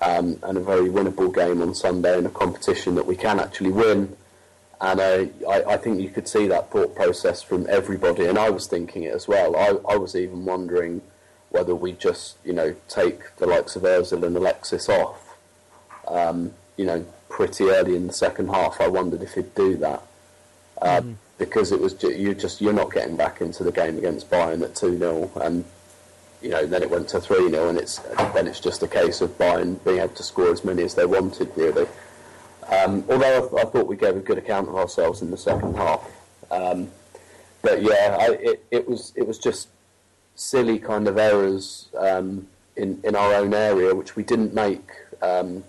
um, 0.00 0.38
and 0.42 0.58
a 0.58 0.60
very 0.60 0.88
winnable 0.88 1.34
game 1.34 1.62
on 1.62 1.74
Sunday 1.74 2.18
in 2.18 2.26
a 2.26 2.30
competition 2.30 2.94
that 2.96 3.06
we 3.06 3.16
can 3.16 3.40
actually 3.40 3.70
win. 3.72 4.16
And 4.80 5.00
uh, 5.00 5.26
I, 5.48 5.74
I 5.74 5.76
think 5.76 6.00
you 6.00 6.10
could 6.10 6.28
see 6.28 6.46
that 6.48 6.70
thought 6.70 6.94
process 6.94 7.42
from 7.42 7.66
everybody, 7.70 8.26
and 8.26 8.38
I 8.38 8.50
was 8.50 8.66
thinking 8.66 9.04
it 9.04 9.14
as 9.14 9.26
well. 9.28 9.56
I, 9.56 9.92
I 9.92 9.96
was 9.96 10.14
even 10.14 10.44
wondering 10.44 11.00
whether 11.50 11.74
we 11.74 11.92
just, 11.92 12.36
you 12.44 12.52
know, 12.52 12.74
take 12.88 13.36
the 13.36 13.46
likes 13.46 13.76
of 13.76 13.82
Ozil 13.82 14.24
and 14.24 14.36
Alexis 14.36 14.88
off, 14.88 15.36
um, 16.08 16.52
you 16.76 16.84
know, 16.84 17.06
pretty 17.28 17.64
early 17.64 17.94
in 17.96 18.08
the 18.08 18.12
second 18.12 18.48
half. 18.48 18.80
I 18.80 18.88
wondered 18.88 19.22
if 19.22 19.34
he'd 19.34 19.54
do 19.54 19.76
that 19.76 20.02
uh, 20.82 21.00
Mm-hmm. 21.00 21.12
because 21.38 21.72
it 21.72 21.80
was 21.80 22.00
you 22.02 22.34
just 22.34 22.60
you're 22.60 22.72
not 22.72 22.92
getting 22.92 23.16
back 23.16 23.40
into 23.40 23.62
the 23.64 23.72
game 23.72 23.96
against 23.96 24.28
Bayern 24.30 24.62
at 24.62 24.74
two 24.74 24.98
0 24.98 25.30
and 25.40 25.64
you 26.44 26.50
know 26.50 26.66
then 26.66 26.82
it 26.82 26.90
went 26.90 27.08
to 27.08 27.18
three 27.20 27.48
0 27.48 27.70
and 27.70 27.78
it's 27.78 27.98
then 28.34 28.46
it's 28.46 28.60
just 28.60 28.82
a 28.82 28.88
case 28.88 29.22
of 29.22 29.36
Bayern 29.38 29.82
being 29.82 29.98
able 29.98 30.14
to 30.14 30.22
score 30.22 30.52
as 30.52 30.62
many 30.62 30.82
as 30.82 30.94
they 30.94 31.06
wanted 31.06 31.50
really. 31.56 31.86
Um, 32.68 33.02
although 33.08 33.48
I, 33.56 33.62
I 33.62 33.64
thought 33.64 33.86
we 33.86 33.96
gave 33.96 34.14
a 34.14 34.20
good 34.20 34.36
account 34.36 34.68
of 34.68 34.76
ourselves 34.76 35.22
in 35.22 35.30
the 35.30 35.38
second 35.38 35.74
half, 35.74 36.02
um, 36.50 36.90
but 37.62 37.82
yeah, 37.82 38.18
I, 38.20 38.32
it, 38.32 38.66
it 38.70 38.88
was 38.88 39.14
it 39.16 39.26
was 39.26 39.38
just 39.38 39.68
silly 40.34 40.78
kind 40.78 41.08
of 41.08 41.16
errors 41.16 41.88
um, 41.98 42.46
in 42.76 43.00
in 43.04 43.16
our 43.16 43.34
own 43.34 43.54
area 43.54 43.94
which 43.94 44.14
we 44.14 44.22
didn't 44.22 44.52
make. 44.52 44.90
Um, 45.22 45.64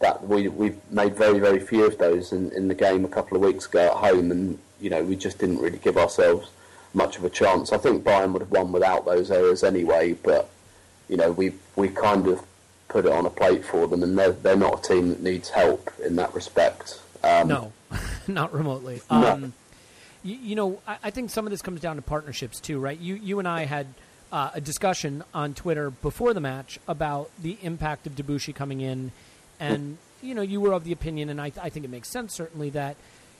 that 0.00 0.26
we 0.28 0.48
we've 0.48 0.78
made 0.90 1.16
very 1.16 1.40
very 1.40 1.58
few 1.58 1.84
of 1.84 1.98
those 1.98 2.32
in, 2.32 2.52
in 2.52 2.68
the 2.68 2.74
game 2.74 3.04
a 3.04 3.08
couple 3.08 3.36
of 3.36 3.42
weeks 3.42 3.66
ago 3.66 3.86
at 3.86 3.92
home, 3.92 4.30
and 4.30 4.58
you 4.80 4.90
know 4.90 5.02
we 5.02 5.16
just 5.16 5.38
didn't 5.38 5.58
really 5.58 5.78
give 5.78 5.96
ourselves 5.96 6.50
much 6.94 7.16
of 7.16 7.24
a 7.24 7.30
chance. 7.30 7.72
I 7.72 7.78
think 7.78 8.04
Bayern 8.04 8.32
would 8.32 8.42
have 8.42 8.50
won 8.50 8.72
without 8.72 9.04
those 9.04 9.30
errors 9.30 9.62
anyway, 9.62 10.12
but 10.12 10.48
you 11.08 11.16
know 11.16 11.32
we 11.32 11.52
we 11.76 11.88
kind 11.88 12.26
of 12.28 12.44
put 12.88 13.06
it 13.06 13.12
on 13.12 13.26
a 13.26 13.30
plate 13.30 13.64
for 13.64 13.86
them, 13.86 14.02
and 14.02 14.18
they're 14.18 14.32
they're 14.32 14.56
not 14.56 14.84
a 14.84 14.88
team 14.88 15.08
that 15.08 15.22
needs 15.22 15.50
help 15.50 15.90
in 16.04 16.16
that 16.16 16.34
respect. 16.34 17.00
Um, 17.22 17.48
No, 17.48 17.72
not 18.28 18.52
remotely. 18.52 19.02
No. 19.10 19.32
Um, 19.32 19.52
you, 20.22 20.36
you 20.36 20.54
know, 20.56 20.80
I, 20.86 20.96
I 21.04 21.10
think 21.10 21.30
some 21.30 21.46
of 21.46 21.50
this 21.50 21.62
comes 21.62 21.80
down 21.80 21.96
to 21.96 22.02
partnerships 22.02 22.60
too, 22.60 22.78
right? 22.78 22.98
You 22.98 23.16
you 23.16 23.38
and 23.38 23.48
I 23.48 23.64
had 23.64 23.86
uh, 24.32 24.50
a 24.54 24.60
discussion 24.60 25.24
on 25.34 25.54
Twitter 25.54 25.90
before 25.90 26.34
the 26.34 26.40
match 26.40 26.78
about 26.88 27.30
the 27.40 27.58
impact 27.62 28.06
of 28.06 28.14
Debuchy 28.14 28.54
coming 28.54 28.80
in, 28.80 29.12
and 29.60 29.98
you 30.22 30.34
know, 30.34 30.42
you 30.42 30.60
were 30.60 30.72
of 30.72 30.84
the 30.84 30.92
opinion, 30.92 31.28
and 31.28 31.40
I, 31.40 31.52
I 31.60 31.68
think 31.68 31.84
it 31.84 31.90
makes 31.90 32.08
sense 32.08 32.34
certainly 32.34 32.70
that 32.70 32.96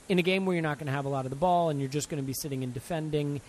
in 0.08 0.18
a 0.18 0.22
game 0.22 0.44
where 0.46 0.54
you're 0.54 0.62
not 0.62 0.78
going 0.78 0.86
to 0.86 0.92
have 0.92 1.04
a 1.04 1.08
lot 1.08 1.24
of 1.26 1.30
the 1.30 1.36
ball 1.36 1.70
and 1.70 1.80
you're 1.80 1.88
just 1.88 2.08
going 2.08 2.22
to 2.22 2.26
be 2.26 2.34
sitting 2.34 2.62
and 2.62 2.72
defending. 2.74 3.40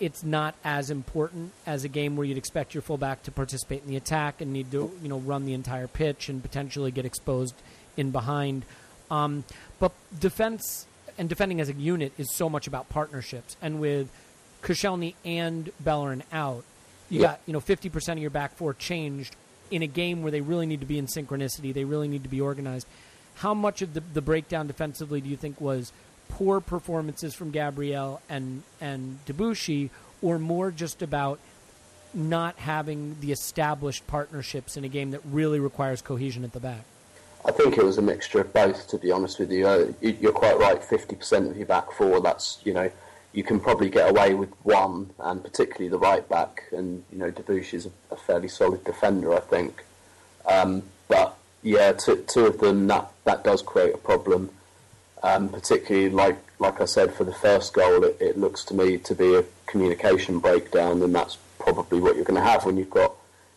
It's 0.00 0.22
not 0.24 0.54
as 0.64 0.90
important 0.90 1.52
as 1.66 1.84
a 1.84 1.88
game 1.88 2.16
where 2.16 2.26
you'd 2.26 2.38
expect 2.38 2.74
your 2.74 2.82
fullback 2.82 3.22
to 3.24 3.30
participate 3.30 3.82
in 3.82 3.88
the 3.88 3.96
attack 3.96 4.40
and 4.40 4.52
need 4.52 4.70
to, 4.72 4.90
you 5.02 5.08
know, 5.08 5.18
run 5.18 5.44
the 5.44 5.52
entire 5.52 5.86
pitch 5.86 6.28
and 6.28 6.42
potentially 6.42 6.90
get 6.90 7.04
exposed 7.04 7.54
in 7.96 8.10
behind. 8.10 8.64
Um, 9.10 9.44
but 9.78 9.92
defense 10.18 10.86
and 11.18 11.28
defending 11.28 11.60
as 11.60 11.68
a 11.68 11.74
unit 11.74 12.12
is 12.18 12.34
so 12.34 12.48
much 12.48 12.66
about 12.66 12.88
partnerships. 12.88 13.56
And 13.62 13.78
with 13.80 14.10
Koscielny 14.62 15.14
and 15.24 15.70
Bellerin 15.80 16.22
out, 16.32 16.64
you 17.08 17.20
Yeah. 17.20 17.26
got 17.28 17.40
you 17.46 17.52
know 17.52 17.60
fifty 17.60 17.88
percent 17.88 18.18
of 18.18 18.22
your 18.22 18.30
back 18.30 18.56
four 18.56 18.74
changed 18.74 19.36
in 19.70 19.82
a 19.82 19.86
game 19.86 20.22
where 20.22 20.32
they 20.32 20.40
really 20.40 20.66
need 20.66 20.80
to 20.80 20.86
be 20.86 20.98
in 20.98 21.06
synchronicity. 21.06 21.72
They 21.72 21.84
really 21.84 22.08
need 22.08 22.24
to 22.24 22.28
be 22.28 22.40
organized. 22.40 22.86
How 23.36 23.54
much 23.54 23.82
of 23.82 23.94
the, 23.94 24.02
the 24.14 24.22
breakdown 24.22 24.66
defensively 24.66 25.20
do 25.20 25.28
you 25.28 25.36
think 25.36 25.60
was 25.60 25.92
poor 26.28 26.60
performances 26.60 27.34
from 27.34 27.50
Gabriel 27.50 28.20
and 28.28 28.62
and 28.80 29.18
Debuchy, 29.26 29.90
or 30.22 30.38
more 30.38 30.70
just 30.70 31.02
about 31.02 31.38
not 32.14 32.56
having 32.58 33.16
the 33.20 33.32
established 33.32 34.06
partnerships 34.06 34.76
in 34.76 34.84
a 34.84 34.88
game 34.88 35.10
that 35.10 35.20
really 35.30 35.60
requires 35.60 36.00
cohesion 36.02 36.44
at 36.44 36.52
the 36.52 36.60
back? 36.60 36.84
I 37.44 37.52
think 37.52 37.76
it 37.78 37.84
was 37.84 37.98
a 37.98 38.02
mixture 38.02 38.40
of 38.40 38.52
both. 38.52 38.88
To 38.88 38.98
be 38.98 39.12
honest 39.12 39.38
with 39.38 39.52
you, 39.52 39.68
uh, 39.68 39.86
you- 40.00 40.16
you're 40.20 40.32
quite 40.32 40.58
right. 40.58 40.82
Fifty 40.82 41.14
percent 41.14 41.50
of 41.50 41.56
your 41.56 41.66
back 41.66 41.92
four. 41.92 42.20
That's 42.20 42.58
you 42.64 42.72
know, 42.72 42.90
you 43.32 43.42
can 43.44 43.60
probably 43.60 43.90
get 43.90 44.08
away 44.10 44.34
with 44.34 44.50
one, 44.64 45.10
and 45.20 45.44
particularly 45.44 45.88
the 45.88 45.98
right 45.98 46.26
back. 46.28 46.64
And 46.72 47.04
you 47.12 47.18
know, 47.18 47.30
Debuchy 47.30 47.74
is 47.74 47.86
a, 47.86 47.90
a 48.10 48.16
fairly 48.16 48.48
solid 48.48 48.82
defender, 48.84 49.34
I 49.34 49.40
think. 49.40 49.84
Um, 50.48 50.82
but 51.08 51.35
yeah, 51.66 51.92
two, 51.92 52.24
two 52.28 52.46
of 52.46 52.58
them 52.58 52.86
that 52.86 53.10
that 53.24 53.42
does 53.42 53.60
create 53.60 53.92
a 53.92 53.98
problem. 53.98 54.50
Um, 55.22 55.48
particularly 55.48 56.10
like 56.10 56.38
like 56.60 56.80
I 56.80 56.84
said 56.84 57.12
for 57.12 57.24
the 57.24 57.34
first 57.34 57.74
goal, 57.74 58.04
it, 58.04 58.16
it 58.20 58.38
looks 58.38 58.64
to 58.66 58.74
me 58.74 58.98
to 58.98 59.14
be 59.14 59.34
a 59.34 59.44
communication 59.66 60.38
breakdown, 60.38 61.02
and 61.02 61.12
that's 61.14 61.38
probably 61.58 62.00
what 62.00 62.14
you're 62.14 62.24
going 62.24 62.40
to 62.40 62.48
have 62.48 62.64
when 62.64 62.76
you've 62.76 62.90
got 62.90 63.14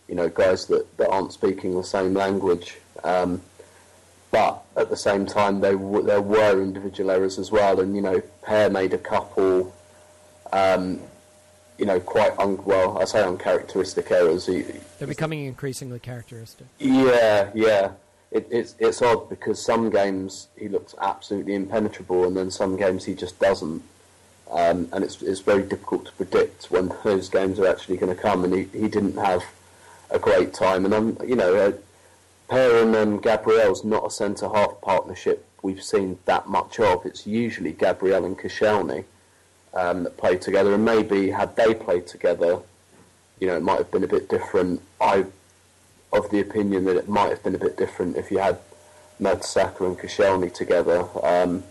you 0.07 0.15
know 0.15 0.27
guys 0.27 0.65
that, 0.67 0.97
that 0.97 1.09
aren't 1.09 1.31
speaking 1.31 1.75
the 1.75 1.83
same 1.83 2.15
language. 2.15 2.77
Um, 3.03 3.41
but 4.31 4.63
at 4.75 4.89
the 4.89 4.97
same 4.97 5.27
time, 5.27 5.61
there 5.61 5.73
w- 5.73 6.03
there 6.03 6.21
were 6.21 6.61
individual 6.61 7.11
errors 7.11 7.37
as 7.37 7.51
well, 7.51 7.79
and 7.79 7.95
you 7.95 8.01
know, 8.01 8.21
Per 8.41 8.69
made 8.71 8.93
a 8.93 8.97
couple, 8.97 9.75
um, 10.51 10.99
you 11.79 11.86
know, 11.86 12.00
quite 12.00 12.38
un- 12.38 12.63
well. 12.65 13.00
I 13.00 13.05
say 13.05 13.24
uncharacteristic 13.24 14.12
errors. 14.12 14.45
They're 14.45 15.07
becoming 15.07 15.45
increasingly 15.45 16.00
characteristic. 16.00 16.67
yeah, 16.77 17.50
yeah. 17.55 17.91
It, 18.31 18.48
it's 18.51 18.75
it's 18.77 19.01
odd 19.01 19.29
because 19.29 19.63
some 19.63 19.89
games 19.89 20.50
he 20.55 20.67
looks 20.67 20.93
absolutely 21.01 21.55
impenetrable, 21.55 22.25
and 22.25 22.38
then 22.38 22.51
some 22.51 22.75
games 22.75 23.05
he 23.05 23.15
just 23.15 23.39
doesn't. 23.39 23.81
Um, 24.51 24.89
and 24.91 25.03
it's 25.03 25.21
it's 25.21 25.39
very 25.39 25.63
difficult 25.63 26.05
to 26.07 26.12
predict 26.12 26.65
when 26.65 26.91
those 27.03 27.29
games 27.29 27.57
are 27.59 27.67
actually 27.67 27.98
going 27.98 28.15
to 28.15 28.21
come. 28.21 28.43
And 28.43 28.53
he, 28.53 28.63
he 28.77 28.88
didn't 28.88 29.15
have 29.15 29.43
a 30.12 30.19
great 30.19 30.53
time. 30.53 30.86
And 30.86 30.93
I'm 30.93 31.17
you 31.25 31.36
know, 31.36 31.55
uh, 31.55 31.71
and 32.51 33.24
Gabriel's 33.24 33.83
not 33.83 34.05
a 34.05 34.12
centre 34.12 34.50
half 34.50 34.81
partnership 34.81 35.45
we've 35.62 35.83
seen 35.83 36.19
that 36.25 36.48
much 36.48 36.79
of. 36.79 37.05
It's 37.05 37.25
usually 37.25 37.71
Gabriel 37.71 38.25
and 38.25 38.38
Koscielny 38.38 39.05
um, 39.73 40.03
that 40.03 40.17
play 40.17 40.38
together, 40.38 40.73
and 40.73 40.85
maybe 40.85 41.29
had 41.29 41.55
they 41.55 41.73
played 41.73 42.07
together, 42.07 42.59
you 43.39 43.47
know, 43.47 43.55
it 43.55 43.63
might 43.63 43.77
have 43.77 43.91
been 43.91 44.03
a 44.03 44.07
bit 44.07 44.29
different. 44.29 44.81
I 44.99 45.25
of 46.11 46.29
the 46.31 46.39
opinion 46.39 46.85
that 46.85 46.97
it 46.97 47.07
might 47.07 47.29
have 47.29 47.43
been 47.43 47.55
a 47.55 47.59
bit 47.59 47.77
different 47.77 48.17
if 48.17 48.31
you 48.31 48.39
had 48.39 48.57
Mertesacker 49.21 49.85
and 49.85 49.97
Koscielny 49.97 50.51
together. 50.51 51.05
Um, 51.23 51.63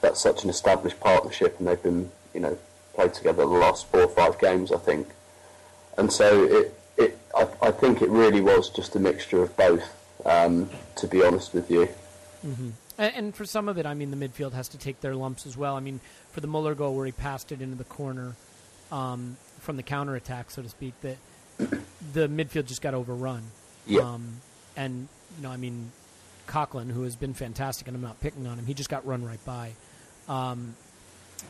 that's 0.00 0.20
such 0.20 0.44
an 0.44 0.50
established 0.50 1.00
partnership, 1.00 1.56
and 1.58 1.66
they've 1.66 1.82
been, 1.82 2.10
you 2.32 2.40
know, 2.40 2.56
played 2.94 3.14
together 3.14 3.42
the 3.42 3.48
last 3.48 3.86
four 3.88 4.02
or 4.02 4.08
five 4.08 4.38
games, 4.38 4.70
I 4.72 4.78
think. 4.78 5.08
And 5.98 6.12
so 6.12 6.44
it, 6.44 6.74
it, 6.96 7.18
I, 7.34 7.48
I 7.60 7.70
think 7.72 8.00
it 8.00 8.08
really 8.08 8.40
was 8.40 8.70
just 8.70 8.94
a 8.96 9.00
mixture 9.00 9.42
of 9.42 9.56
both. 9.56 9.96
Um, 10.24 10.68
to 10.96 11.06
be 11.06 11.24
honest 11.24 11.54
with 11.54 11.70
you, 11.70 11.88
And, 12.98 13.14
and 13.14 13.34
for 13.34 13.46
some 13.46 13.68
of 13.68 13.78
it, 13.78 13.86
I 13.86 13.94
mean, 13.94 14.10
the 14.10 14.16
midfield 14.16 14.52
has 14.52 14.68
to 14.68 14.78
take 14.78 15.00
their 15.00 15.14
lumps 15.14 15.46
as 15.46 15.56
well. 15.56 15.76
I 15.76 15.80
mean, 15.80 16.00
for 16.32 16.40
the 16.40 16.46
Muller 16.46 16.74
goal 16.74 16.94
where 16.94 17.06
he 17.06 17.12
passed 17.12 17.52
it 17.52 17.60
into 17.60 17.76
the 17.76 17.84
corner 17.84 18.34
um, 18.92 19.36
from 19.60 19.76
the 19.76 19.82
counter 19.82 20.16
attack, 20.16 20.50
so 20.50 20.62
to 20.62 20.68
speak, 20.68 20.94
that 21.02 21.16
the 22.12 22.28
midfield 22.28 22.66
just 22.66 22.82
got 22.82 22.94
overrun. 22.94 23.42
Yeah. 23.86 24.02
Um, 24.02 24.40
and 24.76 25.08
you 25.36 25.42
know, 25.42 25.50
I 25.50 25.56
mean, 25.56 25.92
Coquelin, 26.46 26.90
who 26.90 27.02
has 27.02 27.16
been 27.16 27.34
fantastic, 27.34 27.86
and 27.86 27.96
I'm 27.96 28.02
not 28.02 28.20
picking 28.20 28.46
on 28.46 28.58
him, 28.58 28.66
he 28.66 28.74
just 28.74 28.90
got 28.90 29.06
run 29.06 29.24
right 29.24 29.44
by. 29.44 29.72
Um, 30.28 30.74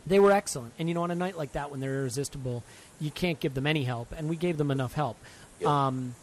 they 0.06 0.20
were 0.20 0.32
excellent, 0.32 0.72
and 0.78 0.88
you 0.88 0.94
know, 0.94 1.02
on 1.02 1.10
a 1.10 1.14
night 1.14 1.36
like 1.36 1.52
that 1.52 1.70
when 1.70 1.80
they're 1.80 1.96
irresistible, 2.00 2.62
you 3.00 3.10
can't 3.10 3.40
give 3.40 3.54
them 3.54 3.66
any 3.66 3.84
help, 3.84 4.12
and 4.16 4.28
we 4.28 4.36
gave 4.36 4.56
them 4.56 4.70
enough 4.70 4.92
help. 4.92 5.16
Um, 5.64 6.14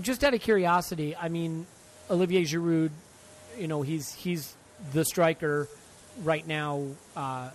just 0.00 0.24
out 0.24 0.32
of 0.32 0.40
curiosity, 0.40 1.14
I 1.16 1.28
mean, 1.28 1.66
Olivier 2.10 2.44
Giroud, 2.44 2.90
you 3.58 3.68
know, 3.68 3.82
he's 3.82 4.12
he's 4.14 4.54
the 4.92 5.04
striker 5.04 5.68
right 6.22 6.46
now, 6.46 6.82
uh, 7.16 7.50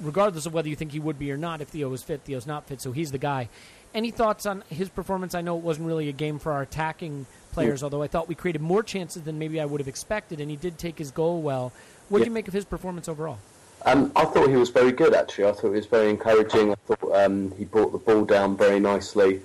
regardless 0.00 0.46
of 0.46 0.54
whether 0.54 0.68
you 0.68 0.76
think 0.76 0.92
he 0.92 1.00
would 1.00 1.18
be 1.18 1.30
or 1.32 1.36
not. 1.36 1.60
If 1.60 1.68
Theo 1.68 1.92
is 1.92 2.02
fit, 2.02 2.22
Theo's 2.24 2.46
not 2.46 2.66
fit, 2.66 2.80
so 2.80 2.92
he's 2.92 3.12
the 3.12 3.18
guy. 3.18 3.48
Any 3.94 4.10
thoughts 4.10 4.46
on 4.46 4.62
his 4.68 4.88
performance? 4.88 5.34
I 5.34 5.40
know 5.40 5.56
it 5.56 5.62
wasn't 5.64 5.86
really 5.88 6.08
a 6.08 6.12
game 6.12 6.38
for 6.38 6.52
our 6.52 6.62
attacking 6.62 7.26
players, 7.52 7.82
although 7.82 8.02
I 8.02 8.06
thought 8.06 8.28
we 8.28 8.34
created 8.34 8.60
more 8.60 8.82
chances 8.82 9.22
than 9.22 9.38
maybe 9.38 9.60
I 9.60 9.64
would 9.64 9.80
have 9.80 9.88
expected, 9.88 10.40
and 10.40 10.50
he 10.50 10.56
did 10.56 10.78
take 10.78 10.98
his 10.98 11.10
goal 11.10 11.40
well. 11.40 11.72
What 12.08 12.20
Yeah. 12.20 12.26
you 12.26 12.30
make 12.32 12.48
of 12.48 12.54
his 12.54 12.64
performance 12.64 13.08
overall? 13.08 13.38
Um, 13.86 14.12
I 14.14 14.24
thought 14.26 14.48
he 14.48 14.56
was 14.56 14.70
very 14.70 14.92
good, 14.92 15.14
actually. 15.14 15.46
I 15.46 15.52
thought 15.52 15.68
he 15.70 15.76
was 15.76 15.86
very 15.86 16.10
encouraging. 16.10 16.72
I 16.72 16.74
thought 16.86 17.12
um, 17.24 17.52
he 17.56 17.64
brought 17.64 17.92
the 17.92 17.98
ball 17.98 18.24
down 18.24 18.56
very 18.56 18.78
nicely, 18.80 19.40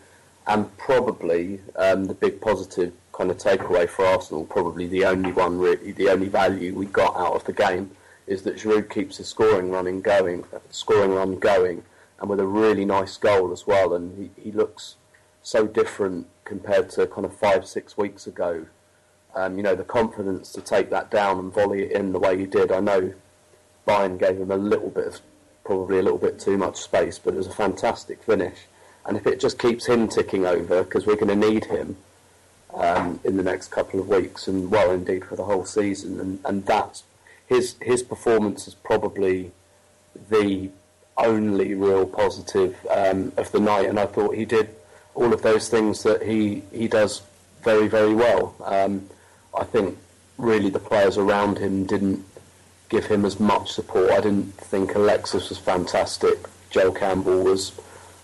and 0.48 0.76
probably 0.78 1.62
um, 1.78 2.06
the 2.06 2.14
big 2.14 2.42
positive 2.42 2.92
kind 3.14 3.30
of 3.32 3.38
takeaway 3.38 3.88
for 3.88 4.06
Arsenal, 4.06 4.44
probably 4.46 4.88
the 4.88 5.06
only 5.06 5.32
one, 5.32 5.58
really, 5.60 5.92
the 5.94 6.10
only 6.10 6.28
value 6.28 6.74
we 6.74 6.88
got 6.88 7.16
out 7.16 7.34
of 7.34 7.44
the 7.46 7.54
game, 7.54 7.92
is 8.28 8.44
that 8.44 8.56
Giroud 8.56 8.90
keeps 8.90 9.18
his 9.18 9.28
scoring 9.28 9.70
running 9.72 10.02
going, 10.02 10.46
scoring 10.70 11.12
run 11.12 11.40
going, 11.40 11.84
and 12.20 12.30
with 12.30 12.40
a 12.40 12.48
really 12.48 12.86
nice 12.86 13.18
goal 13.18 13.52
as 13.52 13.68
well. 13.68 13.94
And 13.94 14.32
he, 14.36 14.42
he 14.42 14.52
looks 14.52 14.96
so 15.42 15.68
different 15.68 16.28
compared 16.46 16.90
to 16.92 17.08
kind 17.08 17.26
of 17.26 17.36
five, 17.36 17.68
six 17.68 17.98
weeks 17.98 18.28
ago. 18.28 18.66
Um, 19.36 19.58
you 19.58 19.64
know, 19.64 19.76
the 19.76 19.84
confidence 19.84 20.52
to 20.54 20.62
take 20.62 20.90
that 20.92 21.10
down 21.10 21.40
and 21.40 21.52
volley 21.52 21.84
it 21.84 21.92
in 21.92 22.14
the 22.14 22.20
way 22.20 22.38
he 22.38 22.46
did. 22.46 22.72
I 22.72 22.80
know 22.80 23.14
Bayern 23.88 24.20
gave 24.20 24.38
him 24.38 24.52
a 24.52 24.58
little 24.58 24.90
bit 24.90 25.08
of, 25.08 25.22
probably 25.66 26.00
a 26.00 26.04
little 26.04 26.20
bit 26.20 26.40
too 26.40 26.58
much 26.58 26.78
space, 26.78 27.20
but 27.20 27.34
it 27.34 27.38
was 27.38 27.48
a 27.48 27.54
fantastic 27.54 28.22
finish. 28.24 28.68
And 29.06 29.18
if 29.18 29.28
it 29.28 29.40
just 29.40 29.60
keeps 29.60 29.88
him 29.88 30.08
ticking 30.08 30.46
over, 30.46 30.84
because 30.84 31.06
we're 31.06 31.16
going 31.16 31.40
to 31.40 31.50
need 31.50 31.66
him 31.66 31.98
um, 32.74 33.20
in 33.24 33.38
the 33.38 33.44
next 33.44 33.70
couple 33.70 34.00
of 34.00 34.08
weeks, 34.08 34.48
and 34.48 34.72
well, 34.72 34.92
indeed 34.92 35.26
for 35.26 35.36
the 35.36 35.44
whole 35.44 35.66
season, 35.66 36.20
and, 36.20 36.40
and 36.46 36.66
that's 36.66 37.04
his 37.54 37.76
his 37.82 38.04
performance 38.04 38.68
is 38.68 38.74
probably 38.74 39.52
the 40.30 40.70
only 41.18 41.74
real 41.76 42.06
positive 42.06 42.76
um, 42.90 43.32
of 43.38 43.52
the 43.52 43.60
night, 43.60 43.88
and 43.88 44.00
I 44.00 44.06
thought 44.06 44.36
he 44.36 44.46
did 44.46 44.70
all 45.16 45.32
of 45.32 45.42
those 45.44 45.70
things 45.70 46.04
that 46.04 46.24
he 46.24 46.64
he 46.72 46.88
does 46.88 47.22
very 47.62 47.88
very 47.88 48.14
well. 48.14 48.56
Um, 48.64 49.08
I 49.58 49.64
think 49.64 49.98
really 50.38 50.70
the 50.70 50.80
players 50.80 51.18
around 51.18 51.60
him 51.60 51.86
didn't 51.86 52.26
give 52.90 53.06
him 53.06 53.24
as 53.26 53.40
much 53.40 53.72
support. 53.72 54.12
I 54.12 54.22
didn't 54.22 54.54
think 54.72 54.96
Alexis 54.96 55.50
was 55.50 55.58
fantastic. 55.58 56.38
Joel 56.72 56.92
Campbell 56.92 57.44
was 57.44 57.72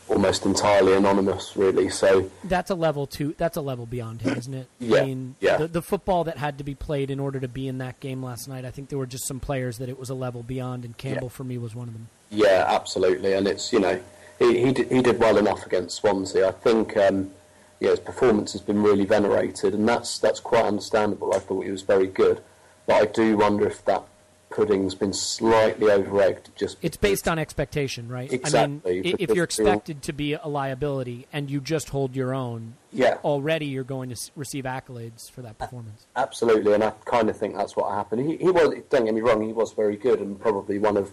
almost 0.10 0.46
entirely 0.46 0.94
anonymous, 0.96 1.56
really. 1.56 1.90
So 1.90 2.30
that's 2.44 2.70
a 2.72 2.76
level 2.76 3.06
two. 3.08 3.36
That's 3.38 3.58
a 3.58 3.62
level 3.62 3.86
beyond 3.86 4.22
him, 4.22 4.38
isn't 4.38 4.54
it? 4.54 4.68
Yeah, 4.80 5.02
I 5.02 5.06
mean, 5.06 5.36
yeah. 5.40 5.58
The, 5.58 5.68
the 5.68 5.82
football 5.82 6.24
that 6.24 6.38
had 6.38 6.58
to 6.58 6.64
be 6.64 6.74
played 6.76 7.12
in 7.12 7.20
order 7.20 7.40
to 7.40 7.48
be 7.48 7.68
in 7.68 7.78
that 7.80 8.00
game 8.00 8.24
last 8.24 8.48
night. 8.48 8.66
I 8.66 8.72
think 8.72 8.90
there 8.90 8.98
were 8.98 9.06
just 9.06 9.28
some 9.28 9.40
players 9.40 9.78
that 9.78 9.88
it 9.90 10.00
was 10.00 10.10
a 10.10 10.16
level 10.16 10.42
beyond, 10.44 10.84
and 10.86 10.98
Campbell 10.98 11.28
Yeah. 11.28 11.30
for 11.38 11.44
me 11.44 11.58
was 11.58 11.76
one 11.76 11.88
of 11.88 11.94
them. 11.94 12.08
Yeah, 12.32 12.66
absolutely, 12.68 13.34
and 13.34 13.48
it's 13.48 13.72
you 13.72 13.80
know 13.80 14.00
he 14.40 14.66
he 14.66 14.72
did, 14.74 14.92
he 14.92 15.02
did 15.02 15.20
well 15.20 15.38
enough 15.38 15.66
against 15.66 15.98
Swansea. 15.98 16.48
I 16.48 16.52
think 16.52 16.96
um, 16.98 17.30
yeah 17.80 17.90
his 17.92 18.00
performance 18.00 18.52
has 18.54 18.62
been 18.62 18.82
really 18.82 19.06
venerated, 19.06 19.74
and 19.74 19.88
that's 19.88 20.18
that's 20.20 20.40
quite 20.40 20.66
understandable. 20.66 21.34
I 21.34 21.40
thought 21.40 21.66
he 21.66 21.72
was 21.72 21.82
very 21.84 22.08
good, 22.08 22.42
but 22.88 22.96
I 22.96 23.06
do 23.06 23.38
wonder 23.38 23.68
if 23.68 23.84
that 23.86 24.04
pudding's 24.50 24.96
been 24.96 25.14
slightly 25.14 25.92
over-egged. 25.92 26.50
Just 26.56 26.78
It's 26.82 26.98
based 26.98 27.28
on 27.28 27.38
expectation, 27.38 28.10
right? 28.10 28.32
Exactly, 28.32 29.00
I 29.00 29.02
mean, 29.02 29.16
if 29.20 29.30
you're 29.32 29.44
expected 29.44 30.02
to 30.04 30.14
be 30.14 30.34
a 30.34 30.48
liability 30.48 31.28
and 31.32 31.50
you 31.50 31.62
just 31.62 31.90
hold 31.90 32.16
your 32.16 32.34
own, 32.34 32.76
yeah 32.92 33.18
already 33.24 33.68
you're 33.68 33.84
going 33.84 34.10
to 34.10 34.32
receive 34.36 34.64
accolades 34.64 35.30
for 35.30 35.42
that 35.42 35.58
performance. 35.58 36.08
Absolutely, 36.16 36.74
and 36.74 36.84
I 36.84 36.92
kind 37.06 37.30
of 37.30 37.38
think 37.38 37.56
that's 37.56 37.76
what 37.76 37.92
happened. 37.94 38.28
He, 38.28 38.38
he 38.38 38.50
was, 38.50 38.76
don't 38.90 39.06
get 39.06 39.14
me 39.14 39.22
wrong, 39.22 39.46
he 39.46 39.54
was 39.54 39.74
very 39.74 39.96
good 39.96 40.20
and 40.20 40.40
probably 40.40 40.80
one 40.80 40.98
of 40.98 41.12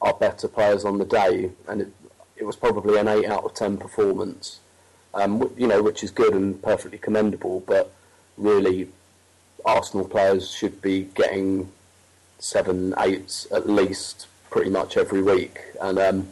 our 0.00 0.14
better 0.14 0.48
players 0.48 0.84
on 0.84 0.98
the 0.98 1.04
day, 1.04 1.50
and 1.68 1.82
it, 1.82 1.92
it 2.36 2.44
was 2.44 2.56
probably 2.56 2.98
an 2.98 3.08
8 3.08 3.26
out 3.26 3.44
of 3.44 3.54
10 3.54 3.78
performance, 3.78 4.60
um, 5.14 5.50
you 5.56 5.66
know, 5.66 5.82
which 5.82 6.04
is 6.04 6.10
good 6.10 6.34
and 6.34 6.62
perfectly 6.62 6.98
commendable, 6.98 7.60
but 7.66 7.92
really 8.36 8.88
Arsenal 9.64 10.06
players 10.06 10.50
should 10.50 10.80
be 10.80 11.04
getting 11.14 11.72
seven, 12.38 12.94
eights 12.98 13.46
at 13.52 13.68
least 13.68 14.26
pretty 14.50 14.70
much 14.70 14.96
every 14.96 15.22
week. 15.22 15.60
And 15.80 15.98
um, 15.98 16.28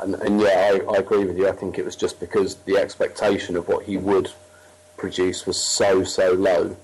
and, 0.00 0.14
and 0.16 0.40
yeah, 0.40 0.78
I, 0.88 0.94
I 0.94 0.96
agree 0.98 1.24
with 1.24 1.36
you. 1.38 1.48
I 1.48 1.52
think 1.52 1.78
it 1.78 1.84
was 1.84 1.96
just 1.96 2.20
because 2.20 2.56
the 2.56 2.76
expectation 2.78 3.56
of 3.56 3.68
what 3.68 3.84
he 3.84 3.96
would 3.96 4.30
produce 4.96 5.46
was 5.46 5.58
so 5.60 6.04
so 6.04 6.32
low 6.32 6.76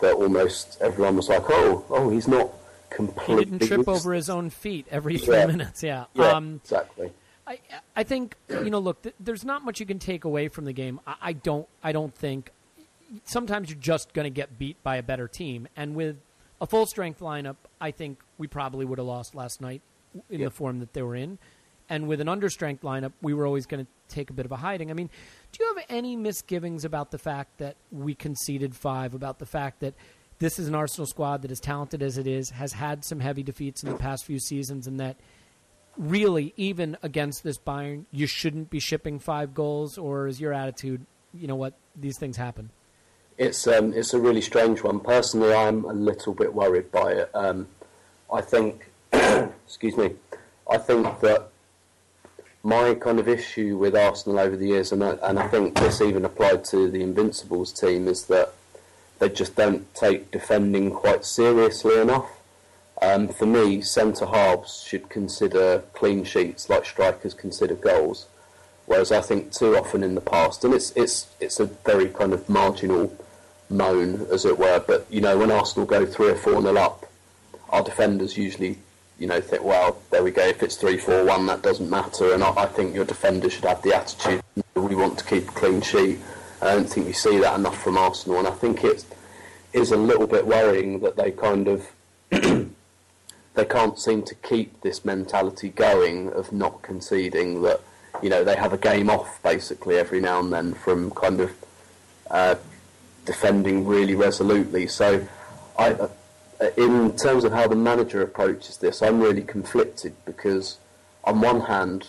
that 0.00 0.14
almost 0.14 0.78
everyone 0.80 1.16
was 1.16 1.28
like, 1.28 1.44
oh, 1.48 1.84
oh, 1.90 2.10
he's 2.10 2.28
not 2.28 2.50
completely. 2.90 3.44
He 3.44 3.50
didn't 3.50 3.66
trip 3.66 3.78
useless." 3.78 4.00
over 4.00 4.12
his 4.14 4.28
own 4.30 4.50
feet 4.50 4.86
every 4.90 5.18
three 5.18 5.36
Yeah. 5.36 5.46
minutes. 5.46 5.82
Yeah. 5.82 6.04
Yeah, 6.14 6.32
Um, 6.32 6.60
exactly. 6.62 7.12
I 7.46 7.60
I 7.94 8.02
think 8.02 8.34
you 8.48 8.70
know. 8.70 8.80
Look, 8.80 9.02
th- 9.02 9.14
there's 9.20 9.44
not 9.44 9.64
much 9.64 9.78
you 9.78 9.86
can 9.86 10.00
take 10.00 10.24
away 10.24 10.48
from 10.48 10.64
the 10.64 10.72
game. 10.72 10.98
I, 11.06 11.14
I 11.22 11.32
don't. 11.32 11.68
I 11.82 11.92
don't 11.92 12.14
think. 12.14 12.50
Sometimes 13.24 13.70
you're 13.70 13.78
just 13.78 14.12
going 14.14 14.24
to 14.24 14.30
get 14.30 14.58
beat 14.58 14.82
by 14.82 14.96
a 14.96 15.02
better 15.02 15.28
team, 15.28 15.68
and 15.76 15.94
with 15.94 16.16
a 16.60 16.66
full 16.66 16.86
strength 16.86 17.20
lineup, 17.20 17.54
I 17.80 17.90
think 17.90 18.20
we 18.38 18.46
probably 18.46 18.84
would 18.84 18.98
have 18.98 19.06
lost 19.06 19.34
last 19.34 19.60
night 19.60 19.82
in 20.30 20.40
Yeah. 20.40 20.46
the 20.46 20.50
form 20.50 20.78
that 20.80 20.92
they 20.92 21.02
were 21.02 21.16
in. 21.16 21.38
And 21.88 22.08
with 22.08 22.20
an 22.20 22.26
understrength 22.26 22.80
lineup, 22.80 23.12
we 23.22 23.32
were 23.32 23.46
always 23.46 23.66
going 23.66 23.84
to 23.84 23.90
take 24.14 24.30
a 24.30 24.32
bit 24.32 24.44
of 24.44 24.50
a 24.52 24.56
hiding. 24.56 24.90
I 24.90 24.94
mean, 24.94 25.08
do 25.52 25.62
you 25.62 25.74
have 25.74 25.84
any 25.88 26.16
misgivings 26.16 26.84
about 26.84 27.12
the 27.12 27.18
fact 27.18 27.58
that 27.58 27.76
we 27.92 28.14
conceded 28.14 28.74
five? 28.74 29.14
About 29.14 29.38
the 29.38 29.46
fact 29.46 29.80
that 29.80 29.94
this 30.38 30.58
is 30.58 30.66
an 30.68 30.74
Arsenal 30.74 31.06
squad 31.06 31.42
that, 31.42 31.50
as 31.50 31.60
talented 31.60 32.02
as 32.02 32.18
it 32.18 32.26
is, 32.26 32.50
has 32.50 32.72
had 32.72 33.04
some 33.04 33.20
heavy 33.20 33.42
defeats 33.42 33.82
in 33.84 33.90
the 33.90 33.96
past 33.96 34.24
few 34.24 34.40
seasons, 34.40 34.86
and 34.86 34.98
that 34.98 35.16
really, 35.96 36.52
even 36.56 36.96
against 37.02 37.42
this 37.44 37.56
Bayern, 37.58 38.04
you 38.10 38.26
shouldn't 38.26 38.68
be 38.68 38.80
shipping 38.80 39.18
five 39.18 39.54
goals, 39.54 39.96
or 39.96 40.26
is 40.26 40.40
your 40.40 40.52
attitude, 40.52 41.06
you 41.32 41.46
know 41.46 41.56
what, 41.56 41.74
these 41.94 42.18
things 42.18 42.36
happen? 42.36 42.70
It's 43.38 43.66
um, 43.66 43.92
it's 43.92 44.14
a 44.14 44.18
really 44.18 44.40
strange 44.40 44.82
one. 44.82 45.00
Personally, 45.00 45.52
I'm 45.52 45.84
a 45.84 45.92
little 45.92 46.32
bit 46.32 46.54
worried 46.54 46.90
by 46.90 47.12
it. 47.12 47.30
Um, 47.34 47.68
I 48.32 48.40
think, 48.40 48.86
excuse 49.12 49.96
me, 49.96 50.12
I 50.70 50.78
think 50.78 51.20
that 51.20 51.50
my 52.62 52.94
kind 52.94 53.20
of 53.20 53.28
issue 53.28 53.76
with 53.76 53.94
Arsenal 53.94 54.38
over 54.38 54.56
the 54.56 54.68
years, 54.68 54.90
and 54.90 55.04
I, 55.04 55.10
and 55.22 55.38
I 55.38 55.48
think 55.48 55.78
this 55.78 56.00
even 56.00 56.24
applied 56.24 56.64
to 56.66 56.90
the 56.90 57.02
Invincibles 57.02 57.72
team, 57.72 58.08
is 58.08 58.24
that 58.24 58.52
they 59.18 59.28
just 59.28 59.54
don't 59.54 59.94
take 59.94 60.30
defending 60.30 60.90
quite 60.90 61.24
seriously 61.24 62.00
enough. 62.00 62.30
Um, 63.02 63.28
for 63.28 63.46
me, 63.46 63.82
centre 63.82 64.26
halves 64.26 64.82
should 64.82 65.08
consider 65.10 65.84
clean 65.92 66.24
sheets 66.24 66.70
like 66.70 66.86
strikers 66.86 67.34
consider 67.34 67.74
goals. 67.74 68.26
Whereas 68.86 69.12
I 69.12 69.20
think 69.20 69.52
too 69.52 69.76
often 69.76 70.02
in 70.02 70.14
the 70.14 70.20
past, 70.20 70.64
and 70.64 70.72
it's 70.72 70.92
it's 70.92 71.26
it's 71.40 71.60
a 71.60 71.66
very 71.66 72.08
kind 72.08 72.32
of 72.32 72.48
marginal 72.48 73.12
moan, 73.68 74.26
as 74.32 74.44
it 74.44 74.58
were. 74.58 74.82
But 74.86 75.06
you 75.10 75.20
know, 75.20 75.38
when 75.38 75.50
Arsenal 75.50 75.86
go 75.86 76.06
three 76.06 76.30
or 76.30 76.36
four 76.36 76.60
nil 76.62 76.78
up, 76.78 77.10
our 77.70 77.82
defenders 77.82 78.36
usually, 78.36 78.78
you 79.18 79.26
know, 79.26 79.40
think, 79.40 79.64
well, 79.64 80.00
there 80.10 80.22
we 80.22 80.30
go. 80.30 80.46
If 80.46 80.62
it's 80.62 80.76
three 80.76 80.98
four 80.98 81.24
one, 81.24 81.46
that 81.46 81.62
doesn't 81.62 81.90
matter. 81.90 82.32
And 82.32 82.42
I, 82.42 82.50
I 82.50 82.66
think 82.66 82.94
your 82.94 83.04
defenders 83.04 83.54
should 83.54 83.64
have 83.64 83.82
the 83.82 83.94
attitude 83.94 84.42
we 84.74 84.94
want 84.94 85.18
to 85.18 85.24
keep 85.24 85.48
a 85.48 85.52
clean 85.52 85.80
sheet. 85.80 86.18
I 86.60 86.74
don't 86.74 86.88
think 86.88 87.06
you 87.06 87.12
see 87.12 87.38
that 87.38 87.58
enough 87.58 87.82
from 87.82 87.98
Arsenal, 87.98 88.38
and 88.38 88.48
I 88.48 88.52
think 88.52 88.84
it 88.84 89.04
is 89.72 89.90
a 89.90 89.96
little 89.96 90.26
bit 90.26 90.46
worrying 90.46 91.00
that 91.00 91.16
they 91.16 91.30
kind 91.30 91.68
of 91.68 91.86
they 92.30 93.64
can't 93.64 93.98
seem 93.98 94.22
to 94.22 94.34
keep 94.36 94.80
this 94.80 95.04
mentality 95.04 95.68
going 95.68 96.32
of 96.32 96.52
not 96.52 96.82
conceding 96.82 97.62
that 97.62 97.80
you 98.22 98.30
know 98.30 98.44
they 98.44 98.56
have 98.56 98.72
a 98.72 98.78
game 98.78 99.10
off 99.10 99.42
basically 99.42 99.96
every 99.96 100.20
now 100.20 100.40
and 100.40 100.52
then 100.52 100.74
from 100.74 101.10
kind 101.10 101.40
of 101.40 101.52
uh, 102.30 102.54
defending 103.26 103.86
really 103.86 104.14
resolutely. 104.14 104.86
So 104.86 105.26
I 105.78 105.90
uh, 105.92 106.08
in 106.78 107.14
terms 107.16 107.44
of 107.44 107.52
how 107.52 107.68
the 107.68 107.76
manager 107.76 108.22
approaches 108.22 108.78
this 108.78 109.02
I'm 109.02 109.20
really 109.20 109.42
conflicted 109.42 110.14
because 110.24 110.78
on 111.24 111.42
one 111.42 111.60
hand 111.60 112.08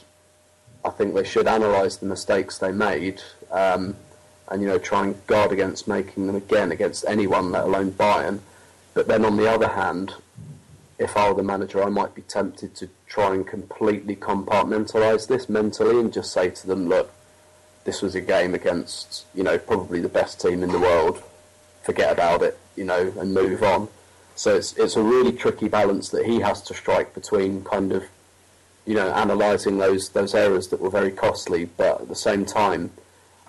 I 0.86 0.90
think 0.90 1.16
they 1.16 1.26
should 1.26 1.48
analyse 1.48 1.98
the 1.98 2.06
mistakes 2.06 2.58
they 2.58 2.72
made 2.72 3.22
um, 3.52 3.98
and 4.48 4.62
you 4.62 4.70
know 4.70 4.80
try 4.80 5.04
and 5.04 5.28
guard 5.28 5.52
against 5.52 5.86
making 5.86 6.28
them 6.28 6.38
again 6.38 6.72
against 6.72 7.04
anyone 7.10 7.52
let 7.52 7.66
alone 7.66 7.92
Bayern. 7.92 8.40
But 8.94 9.08
then 9.08 9.26
on 9.26 9.36
the 9.36 9.52
other 9.52 9.68
hand 9.68 10.14
if 11.00 11.16
I 11.16 11.30
were 11.30 11.36
the 11.36 11.44
manager, 11.44 11.84
I 11.84 11.90
might 11.90 12.16
be 12.16 12.24
tempted 12.24 12.76
to 12.76 12.90
try 13.08 13.36
and 13.36 13.46
completely 13.46 14.16
compartmentalise 14.16 15.28
this 15.28 15.48
mentally 15.48 16.00
and 16.00 16.12
just 16.12 16.34
say 16.34 16.50
to 16.50 16.68
them, 16.68 16.88
look, 16.88 17.14
this 17.88 18.02
was 18.02 18.16
a 18.16 18.22
game 18.22 18.54
against, 18.54 19.26
you 19.34 19.44
know, 19.44 19.58
probably 19.58 20.02
the 20.02 20.10
best 20.10 20.42
team 20.42 20.62
in 20.62 20.70
the 20.74 20.78
world. 20.78 21.24
Forget 21.84 22.12
about 22.12 22.42
it, 22.44 22.60
you 22.76 22.84
know, 22.84 23.14
and 23.18 23.34
move 23.34 23.64
on. 23.64 23.88
So 24.36 24.56
it's 24.58 24.74
it's 24.74 24.98
a 24.98 25.02
really 25.02 25.32
tricky 25.32 25.70
balance 25.70 26.10
that 26.10 26.26
he 26.26 26.42
has 26.42 26.62
to 26.64 26.74
strike 26.74 27.16
between 27.16 27.64
kind 27.64 27.94
of, 27.94 28.04
you 28.86 28.94
know, 28.94 29.10
analysing 29.16 29.78
those 29.78 30.10
those 30.10 30.36
errors 30.36 30.68
that 30.68 30.82
were 30.82 30.90
very 30.90 31.12
costly, 31.12 31.64
but 31.64 32.02
at 32.02 32.10
the 32.10 32.22
same 32.30 32.46
time, 32.46 32.92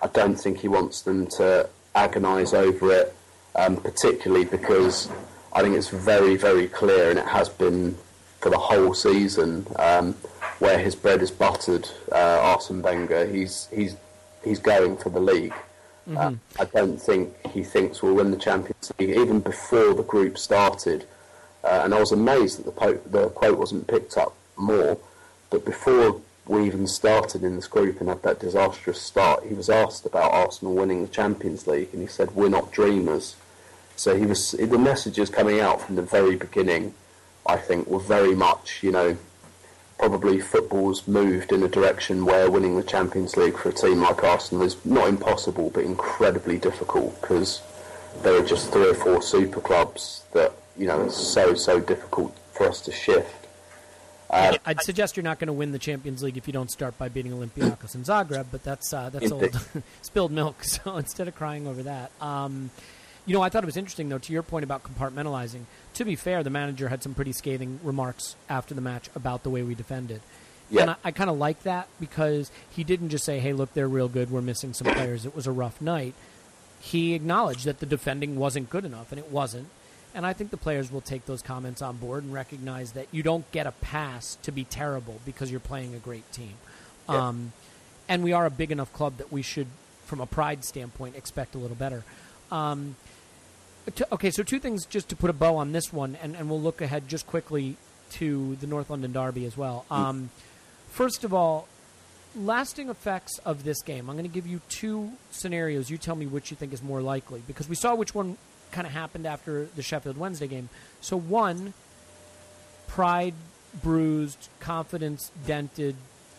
I 0.01 0.07
don't 0.07 0.37
think 0.37 0.59
he 0.59 0.69
wants 0.69 1.01
them 1.01 1.27
to 1.37 1.69
agonise 1.93 2.53
over 2.53 2.93
it, 2.93 3.13
um, 3.55 3.75
particularly 3.75 4.45
because 4.45 5.09
I 5.51 5.61
think 5.61 5.75
it's 5.75 5.89
very, 5.89 6.37
very 6.37 6.69
clear, 6.69 7.09
and 7.09 7.19
it 7.19 7.27
has 7.27 7.49
been 7.49 7.97
for 8.39 8.49
the 8.49 8.57
whole 8.57 8.93
season, 8.93 9.67
um, 9.75 10.13
where 10.59 10.79
his 10.79 10.95
bread 10.95 11.21
is 11.21 11.29
buttered. 11.29 11.89
Uh, 12.09 12.39
Arsene 12.41 12.81
Wenger, 12.81 13.25
he's 13.25 13.67
he's 13.73 13.97
he's 14.43 14.59
going 14.59 14.97
for 14.97 15.09
the 15.09 15.19
league. 15.19 15.53
Uh, 16.17 16.33
I 16.59 16.65
don't 16.65 16.99
think 16.99 17.35
he 17.49 17.63
thinks 17.63 18.01
we'll 18.01 18.15
win 18.15 18.31
the 18.31 18.37
Champions 18.37 18.91
League 18.97 19.11
even 19.11 19.41
before 19.41 19.93
the 19.93 20.03
group 20.03 20.39
started. 20.39 21.05
Uh, 21.63 21.81
and 21.83 21.93
I 21.93 21.99
was 21.99 22.11
amazed 22.11 22.57
that 22.57 22.65
the, 22.65 22.71
po- 22.71 23.01
the 23.05 23.29
quote 23.29 23.59
wasn't 23.59 23.87
picked 23.87 24.17
up 24.17 24.33
more. 24.55 24.97
But 25.49 25.65
before 25.65 26.19
we 26.47 26.65
even 26.65 26.87
started 26.87 27.43
in 27.43 27.55
this 27.55 27.67
group 27.67 27.99
and 27.99 28.09
had 28.09 28.23
that 28.23 28.39
disastrous 28.39 28.99
start, 28.99 29.43
he 29.43 29.53
was 29.53 29.69
asked 29.69 30.05
about 30.05 30.31
Arsenal 30.31 30.73
winning 30.73 31.03
the 31.03 31.11
Champions 31.11 31.67
League, 31.67 31.89
and 31.93 32.01
he 32.01 32.07
said, 32.07 32.31
"We're 32.31 32.49
not 32.49 32.71
dreamers." 32.71 33.35
So 33.95 34.15
he 34.15 34.25
was 34.25 34.51
the 34.51 34.77
messages 34.77 35.29
coming 35.29 35.59
out 35.59 35.81
from 35.81 35.95
the 35.95 36.01
very 36.01 36.35
beginning. 36.35 36.93
I 37.45 37.57
think 37.57 37.87
were 37.87 37.99
very 37.99 38.35
much, 38.35 38.81
you 38.81 38.91
know, 38.91 39.17
probably 39.99 40.39
football's 40.39 41.07
moved 41.07 41.51
in 41.51 41.61
a 41.61 41.67
direction 41.67 42.25
where 42.25 42.49
winning 42.49 42.77
the 42.77 42.83
Champions 42.83 43.35
League 43.35 43.57
for 43.57 43.69
a 43.69 43.73
team 43.73 43.99
like 43.99 44.23
Arsenal 44.23 44.63
is 44.63 44.83
not 44.85 45.09
impossible, 45.09 45.69
but 45.69 45.83
incredibly 45.83 46.57
difficult 46.57 47.19
because 47.21 47.61
there 48.23 48.33
are 48.33 48.45
just 48.45 48.71
three 48.71 48.89
or 48.89 48.93
four 48.93 49.21
super 49.21 49.59
clubs 49.59 50.23
that 50.31 50.53
you 50.77 50.87
know 50.87 51.03
it's 51.03 51.17
so 51.17 51.53
so 51.53 51.79
difficult 51.79 52.35
for 52.53 52.67
us 52.67 52.81
to 52.81 52.91
shift. 52.91 53.35
Uh, 54.29 54.55
I'd 54.65 54.81
suggest 54.81 55.17
you're 55.17 55.23
not 55.23 55.39
going 55.39 55.47
to 55.47 55.53
win 55.53 55.71
the 55.71 55.79
Champions 55.79 56.21
League 56.21 56.37
if 56.37 56.45
you 56.45 56.53
don't 56.53 56.69
start 56.69 56.97
by 56.99 57.09
beating 57.09 57.31
Olympiacos 57.31 57.95
in 57.95 58.03
Zagreb, 58.03 58.45
but 58.51 58.63
that's 58.63 58.93
uh, 58.93 59.09
that's 59.09 59.31
old 59.31 59.59
spilled 60.01 60.31
milk. 60.31 60.63
So 60.63 60.95
instead 60.97 61.27
of 61.27 61.35
crying 61.35 61.67
over 61.67 61.83
that, 61.83 62.11
um, 62.21 62.69
you 63.29 63.35
know, 63.35 63.43
I 63.43 63.49
thought 63.49 63.61
it 63.63 63.67
was 63.67 63.77
interesting 63.77 64.09
though. 64.09 64.17
To 64.17 64.33
your 64.33 64.41
point 64.41 64.63
about 64.63 64.81
compartmentalizing. 64.81 65.65
To 65.93 66.03
be 66.03 66.15
fair, 66.15 66.41
the 66.41 66.49
manager 66.49 66.89
had 66.89 67.03
some 67.03 67.13
pretty 67.13 67.31
scathing 67.31 67.79
remarks 67.83 68.35
after 68.49 68.73
the 68.73 68.81
match 68.81 69.07
about 69.13 69.43
the 69.43 69.51
way 69.51 69.61
we 69.61 69.75
defended. 69.75 70.21
Yeah. 70.71 70.81
And 70.81 70.89
I, 70.91 70.95
I 71.03 71.11
kind 71.11 71.29
of 71.29 71.37
like 71.37 71.61
that 71.61 71.87
because 71.99 72.51
he 72.71 72.83
didn't 72.83 73.09
just 73.09 73.23
say, 73.23 73.37
"Hey, 73.37 73.53
look, 73.53 73.71
they're 73.75 73.87
real 73.87 74.07
good. 74.07 74.31
We're 74.31 74.41
missing 74.41 74.73
some 74.73 74.91
players. 74.91 75.27
It 75.27 75.35
was 75.35 75.45
a 75.45 75.51
rough 75.51 75.79
night." 75.79 76.15
He 76.81 77.13
acknowledged 77.13 77.65
that 77.65 77.79
the 77.79 77.85
defending 77.85 78.35
wasn't 78.35 78.71
good 78.71 78.83
enough, 78.83 79.11
and 79.11 79.19
it 79.19 79.29
wasn't. 79.29 79.67
And 80.15 80.25
I 80.25 80.33
think 80.33 80.49
the 80.49 80.57
players 80.57 80.91
will 80.91 81.01
take 81.01 81.27
those 81.27 81.43
comments 81.43 81.83
on 81.83 81.97
board 81.97 82.23
and 82.23 82.33
recognize 82.33 82.93
that 82.93 83.09
you 83.11 83.21
don't 83.21 83.49
get 83.51 83.67
a 83.67 83.73
pass 83.73 84.39
to 84.41 84.51
be 84.51 84.63
terrible 84.63 85.19
because 85.23 85.51
you're 85.51 85.59
playing 85.59 85.93
a 85.93 85.99
great 85.99 86.31
team. 86.31 86.53
Yeah. 87.07 87.27
Um, 87.27 87.53
and 88.07 88.23
we 88.23 88.33
are 88.33 88.47
a 88.47 88.49
big 88.49 88.71
enough 88.71 88.91
club 88.91 89.17
that 89.17 89.31
we 89.31 89.43
should, 89.43 89.67
from 90.05 90.19
a 90.19 90.25
pride 90.25 90.63
standpoint, 90.63 91.15
expect 91.15 91.53
a 91.53 91.59
little 91.59 91.75
better. 91.75 92.03
Um, 92.51 92.95
okay, 94.11 94.31
so 94.31 94.43
two 94.43 94.59
things 94.59 94.85
just 94.85 95.09
to 95.09 95.15
put 95.15 95.29
a 95.29 95.33
bow 95.33 95.57
on 95.57 95.71
this 95.71 95.91
one, 95.91 96.17
and, 96.21 96.35
and 96.35 96.49
we'll 96.49 96.61
look 96.61 96.81
ahead 96.81 97.07
just 97.07 97.27
quickly 97.27 97.75
to 98.11 98.55
the 98.57 98.67
North 98.67 98.89
London 98.89 99.11
Derby 99.11 99.45
as 99.45 99.57
well. 99.57 99.85
Um, 99.91 100.29
first 100.89 101.23
of 101.23 101.33
all, 101.33 101.67
lasting 102.35 102.89
effects 102.89 103.39
of 103.39 103.63
this 103.63 103.81
game. 103.81 104.09
I'm 104.09 104.15
going 104.15 104.29
to 104.29 104.33
give 104.33 104.47
you 104.47 104.61
two 104.69 105.11
scenarios. 105.31 105.89
You 105.89 105.97
tell 105.97 106.15
me 106.15 106.27
which 106.27 106.51
you 106.51 106.57
think 106.57 106.73
is 106.73 106.83
more 106.83 107.01
likely, 107.01 107.41
because 107.47 107.67
we 107.67 107.75
saw 107.75 107.95
which 107.95 108.13
one 108.13 108.37
kind 108.71 108.85
of 108.85 108.93
happened 108.93 109.25
after 109.25 109.65
the 109.75 109.81
Sheffield 109.81 110.17
Wednesday 110.17 110.47
game. 110.47 110.69
So, 111.01 111.17
one, 111.17 111.73
pride 112.87 113.33
bruised, 113.83 114.49
confidence 114.59 115.31
dented, 115.45 115.95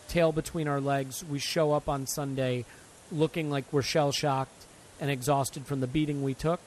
tail 0.07 0.31
between 0.31 0.67
our 0.67 0.81
legs. 0.81 1.23
We 1.23 1.39
show 1.39 1.73
up 1.73 1.87
on 1.87 2.07
Sunday 2.07 2.65
looking 3.11 3.49
like 3.49 3.65
we're 3.71 3.81
shell 3.81 4.11
shocked 4.11 4.65
and 4.99 5.09
exhausted 5.09 5.65
from 5.65 5.79
the 5.79 5.87
beating 5.87 6.23
we 6.23 6.33
took, 6.33 6.59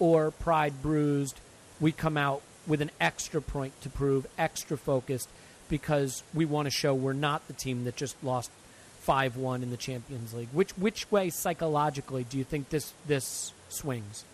or 0.00 0.32
pride 0.32 0.82
bruised, 0.82 1.38
we 1.78 1.92
come 1.92 2.16
out 2.16 2.42
with 2.66 2.82
an 2.82 2.90
extra 3.00 3.40
point 3.40 3.80
to 3.82 3.88
prove, 3.88 4.26
extra 4.36 4.76
focused, 4.76 5.28
because 5.68 6.24
we 6.34 6.44
want 6.44 6.66
to 6.66 6.70
show 6.70 6.92
we're 6.92 7.12
not 7.12 7.46
the 7.46 7.52
team 7.52 7.84
that 7.84 7.94
just 7.94 8.16
lost 8.24 8.50
five 8.98 9.36
one 9.36 9.62
in 9.62 9.70
the 9.70 9.76
Champions 9.76 10.34
League. 10.34 10.48
Which 10.52 10.72
which 10.72 11.10
way 11.10 11.30
psychologically 11.30 12.24
do 12.24 12.36
you 12.36 12.44
think 12.44 12.70
this 12.70 12.92
this 13.06 13.52
swings? 13.68 14.24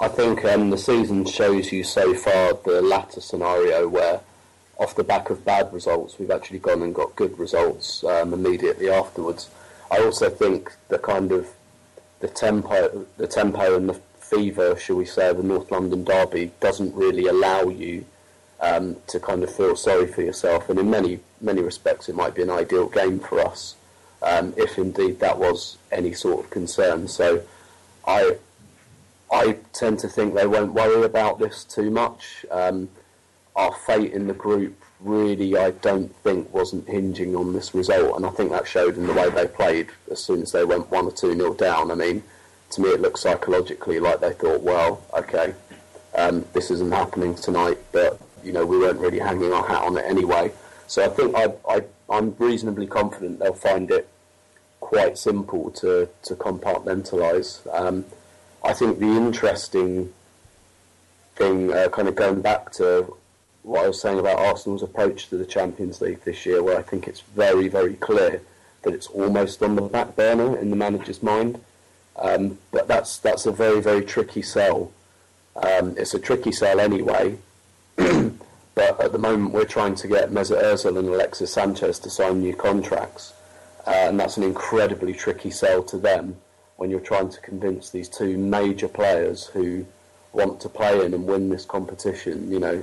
I 0.00 0.08
think 0.08 0.44
um, 0.44 0.70
the 0.70 0.78
season 0.78 1.24
shows 1.24 1.72
you 1.72 1.84
so 1.84 2.14
far 2.14 2.54
the 2.64 2.82
latter 2.82 3.20
scenario 3.20 3.88
where, 3.88 4.20
off 4.76 4.96
the 4.96 5.04
back 5.04 5.30
of 5.30 5.44
bad 5.44 5.72
results, 5.72 6.18
we've 6.18 6.32
actually 6.32 6.58
gone 6.58 6.82
and 6.82 6.94
got 6.94 7.14
good 7.14 7.38
results 7.38 8.02
um, 8.04 8.34
immediately 8.34 8.90
afterwards. 8.90 9.50
I 9.90 9.98
also 9.98 10.28
think 10.28 10.72
the 10.88 10.98
kind 10.98 11.30
of 11.30 11.48
the 12.20 12.28
tempo, 12.28 13.06
the 13.16 13.28
tempo 13.28 13.76
and 13.76 13.88
the 13.88 14.00
fever, 14.30 14.76
shall 14.76 14.96
we 14.96 15.04
say, 15.04 15.28
of 15.30 15.36
the 15.36 15.42
North 15.42 15.70
London 15.70 16.04
derby 16.04 16.50
doesn't 16.60 16.94
really 16.94 17.26
allow 17.26 17.62
you 17.68 18.04
um, 18.60 18.96
to 19.08 19.20
kind 19.20 19.42
of 19.42 19.54
feel 19.54 19.76
sorry 19.76 20.06
for 20.06 20.22
yourself. 20.22 20.68
And 20.70 20.78
in 20.78 20.90
many 20.90 21.20
many 21.40 21.62
respects, 21.62 22.08
it 22.08 22.14
might 22.14 22.34
be 22.34 22.42
an 22.42 22.50
ideal 22.50 22.88
game 22.88 23.18
for 23.18 23.40
us, 23.40 23.76
um, 24.22 24.54
if 24.56 24.78
indeed 24.78 25.20
that 25.20 25.38
was 25.38 25.76
any 25.92 26.12
sort 26.12 26.44
of 26.44 26.50
concern. 26.50 27.08
So, 27.08 27.42
I 28.06 28.36
I 29.30 29.58
tend 29.72 29.98
to 30.00 30.08
think 30.08 30.34
they 30.34 30.46
won't 30.46 30.72
worry 30.72 31.04
about 31.04 31.38
this 31.38 31.64
too 31.64 31.90
much. 31.90 32.46
Um, 32.50 32.88
our 33.56 33.72
fate 33.72 34.12
in 34.12 34.26
the 34.26 34.34
group 34.34 34.74
really, 35.00 35.56
I 35.56 35.70
don't 35.70 36.14
think, 36.22 36.52
wasn't 36.52 36.88
hinging 36.88 37.36
on 37.36 37.52
this 37.52 37.74
result, 37.74 38.16
and 38.16 38.26
I 38.26 38.30
think 38.30 38.50
that 38.50 38.66
showed 38.66 38.96
in 38.96 39.06
the 39.06 39.12
way 39.12 39.28
they 39.30 39.46
played 39.46 39.88
as 40.10 40.22
soon 40.22 40.42
as 40.42 40.52
they 40.52 40.64
went 40.64 40.90
one 40.90 41.06
or 41.06 41.12
two 41.12 41.34
nil 41.34 41.54
down. 41.54 41.90
I 41.90 41.94
mean, 41.94 42.22
to 42.74 42.82
me, 42.82 42.90
it 42.90 43.00
looked 43.00 43.18
psychologically 43.18 43.98
like 43.98 44.20
they 44.20 44.32
thought, 44.32 44.62
well, 44.62 45.02
okay, 45.14 45.54
um, 46.14 46.44
this 46.52 46.70
isn't 46.70 46.92
happening 46.92 47.34
tonight, 47.34 47.78
but 47.92 48.20
you 48.42 48.52
know, 48.52 48.64
we 48.66 48.78
weren't 48.78 48.98
really 48.98 49.18
hanging 49.18 49.52
our 49.52 49.66
hat 49.66 49.82
on 49.82 49.96
it 49.96 50.04
anyway. 50.06 50.52
So 50.86 51.04
I 51.04 51.08
think 51.08 51.34
I, 51.34 51.52
I, 51.68 51.84
I'm 52.10 52.34
reasonably 52.38 52.86
confident 52.86 53.38
they'll 53.38 53.54
find 53.54 53.90
it 53.90 54.08
quite 54.80 55.16
simple 55.16 55.70
to 55.70 56.08
to 56.24 56.34
compartmentalise. 56.34 57.66
Um, 57.74 58.04
I 58.62 58.74
think 58.74 58.98
the 58.98 59.06
interesting 59.06 60.12
thing, 61.36 61.72
uh, 61.72 61.88
kind 61.88 62.08
of 62.08 62.14
going 62.14 62.42
back 62.42 62.70
to 62.72 63.16
what 63.62 63.84
I 63.84 63.88
was 63.88 64.00
saying 64.00 64.18
about 64.18 64.38
Arsenal's 64.38 64.82
approach 64.82 65.28
to 65.28 65.36
the 65.36 65.46
Champions 65.46 66.00
League 66.00 66.22
this 66.24 66.44
year, 66.44 66.62
where 66.62 66.78
I 66.78 66.82
think 66.82 67.08
it's 67.08 67.20
very, 67.20 67.68
very 67.68 67.94
clear 67.94 68.42
that 68.82 68.94
it's 68.94 69.06
almost 69.08 69.62
on 69.62 69.74
the 69.74 69.82
back 69.82 70.16
burner 70.16 70.56
in 70.58 70.68
the 70.70 70.76
manager's 70.76 71.22
mind. 71.22 71.60
Um, 72.16 72.58
but 72.70 72.86
that's 72.88 73.18
that's 73.18 73.46
a 73.46 73.52
very, 73.52 73.80
very 73.80 74.04
tricky 74.04 74.42
sell. 74.42 74.92
Um, 75.56 75.94
it's 75.96 76.14
a 76.14 76.18
tricky 76.18 76.52
sell 76.52 76.80
anyway. 76.80 77.38
but 77.96 79.00
at 79.00 79.12
the 79.12 79.18
moment, 79.18 79.52
we're 79.52 79.64
trying 79.64 79.94
to 79.96 80.08
get 80.08 80.30
Mesut 80.30 80.62
Ozil 80.62 80.98
and 80.98 81.08
Alexis 81.08 81.52
Sanchez 81.52 81.98
to 82.00 82.10
sign 82.10 82.40
new 82.40 82.54
contracts, 82.54 83.32
uh, 83.86 83.90
and 83.90 84.18
that's 84.18 84.36
an 84.36 84.42
incredibly 84.42 85.12
tricky 85.12 85.50
sell 85.50 85.82
to 85.84 85.96
them 85.96 86.36
when 86.76 86.90
you're 86.90 87.00
trying 87.00 87.30
to 87.30 87.40
convince 87.40 87.90
these 87.90 88.08
two 88.08 88.36
major 88.36 88.88
players 88.88 89.46
who 89.46 89.86
want 90.32 90.60
to 90.60 90.68
play 90.68 91.04
in 91.04 91.14
and 91.14 91.26
win 91.26 91.48
this 91.48 91.64
competition, 91.64 92.50
you 92.50 92.58
know, 92.58 92.82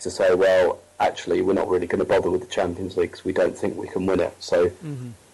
to 0.00 0.10
say, 0.10 0.34
well, 0.34 0.80
actually, 0.98 1.40
we're 1.40 1.52
not 1.52 1.68
really 1.68 1.86
going 1.86 2.00
to 2.00 2.04
bother 2.04 2.30
with 2.30 2.40
the 2.40 2.46
Champions 2.48 2.96
League 2.96 3.12
because 3.12 3.24
we 3.24 3.32
don't 3.32 3.56
think 3.56 3.76
we 3.76 3.86
can 3.86 4.06
win 4.06 4.20
it. 4.20 4.34
So 4.40 4.72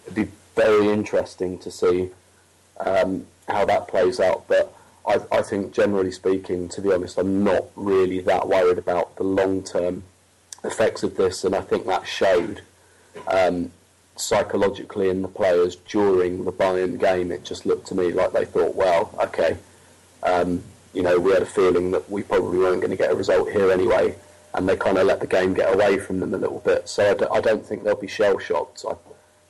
it'd 0.05 0.15
be 0.15 0.27
very 0.55 0.89
interesting 0.89 1.57
to 1.59 1.71
see 1.71 2.11
um, 2.85 3.25
how 3.47 3.65
that 3.65 3.87
plays 3.87 4.19
out. 4.19 4.47
But 4.47 4.73
I, 5.07 5.19
I 5.31 5.41
think, 5.41 5.73
generally 5.73 6.11
speaking, 6.11 6.69
to 6.69 6.81
be 6.81 6.91
honest, 6.91 7.17
I'm 7.17 7.43
not 7.43 7.65
really 7.75 8.19
that 8.21 8.47
worried 8.47 8.77
about 8.77 9.15
the 9.17 9.23
long 9.23 9.63
term 9.63 10.03
effects 10.63 11.03
of 11.03 11.17
this, 11.17 11.43
and 11.43 11.55
I 11.55 11.61
think 11.61 11.85
that 11.85 12.07
showed. 12.07 12.61
Um, 13.27 13.71
psychologically 14.17 15.09
in 15.09 15.21
the 15.21 15.27
players 15.27 15.75
during 15.75 16.45
the 16.45 16.51
Bayern 16.51 16.99
game, 16.99 17.31
it 17.31 17.43
just 17.43 17.65
looked 17.65 17.87
to 17.87 17.95
me 17.95 18.11
like 18.11 18.31
they 18.31 18.45
thought, 18.45 18.75
well, 18.75 19.13
okay, 19.19 19.57
um, 20.23 20.63
you 20.93 21.01
know, 21.01 21.19
we 21.19 21.31
had 21.31 21.41
a 21.41 21.45
feeling 21.45 21.91
that 21.91 22.09
we 22.09 22.23
probably 22.23 22.59
weren't 22.59 22.81
going 22.81 22.91
to 22.91 22.97
get 22.97 23.11
a 23.11 23.15
result 23.15 23.51
here 23.51 23.71
anyway, 23.71 24.15
and 24.53 24.67
they 24.67 24.75
kind 24.75 24.97
of 24.97 25.07
let 25.07 25.19
the 25.19 25.27
game 25.27 25.53
get 25.53 25.73
away 25.73 25.97
from 25.97 26.19
them 26.19 26.33
a 26.33 26.37
little 26.37 26.59
bit. 26.59 26.87
So 26.87 27.11
I 27.11 27.13
don't, 27.13 27.31
I 27.31 27.41
don't 27.41 27.65
think 27.65 27.83
they'll 27.83 27.95
be 27.95 28.07
shell 28.07 28.37
shocked. 28.37 28.85
I 28.89 28.95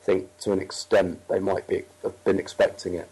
think 0.02 0.36
to 0.40 0.52
an 0.52 0.60
extent 0.60 1.26
they 1.28 1.38
might 1.38 1.66
be 1.66 1.82
have 2.02 2.24
been 2.24 2.38
expecting 2.38 2.94
it. 2.94 3.08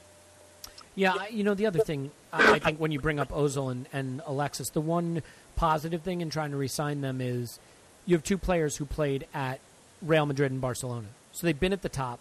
Yeah, 0.95 1.15
I- 1.19 1.29
you 1.29 1.45
know 1.45 1.55
the 1.55 1.67
other 1.67 1.81
thing 1.81 2.11
I 2.33 2.55
I 2.55 2.59
think 2.59 2.79
when 2.79 2.91
you 2.93 3.01
bring 3.01 3.19
up 3.21 3.31
Ozil 3.31 3.71
and, 3.71 3.87
and 3.93 4.21
Alexis, 4.27 4.71
the 4.71 4.81
one 4.81 5.23
positive 5.57 6.03
thing 6.03 6.21
in 6.21 6.31
trying 6.31 6.51
to 6.51 6.57
re-sign 6.57 7.01
them 7.01 7.21
is 7.21 7.59
you 8.07 8.15
have 8.17 8.23
two 8.25 8.39
players 8.39 8.77
who 8.77 8.85
played 8.87 9.27
at 9.35 9.61
Real 10.03 10.27
Madrid 10.27 10.51
and 10.53 10.61
Barcelona, 10.61 11.07
so 11.33 11.47
they've 11.47 11.59
been 11.61 11.73
at 11.73 11.83
the 11.83 11.89
top 11.89 12.19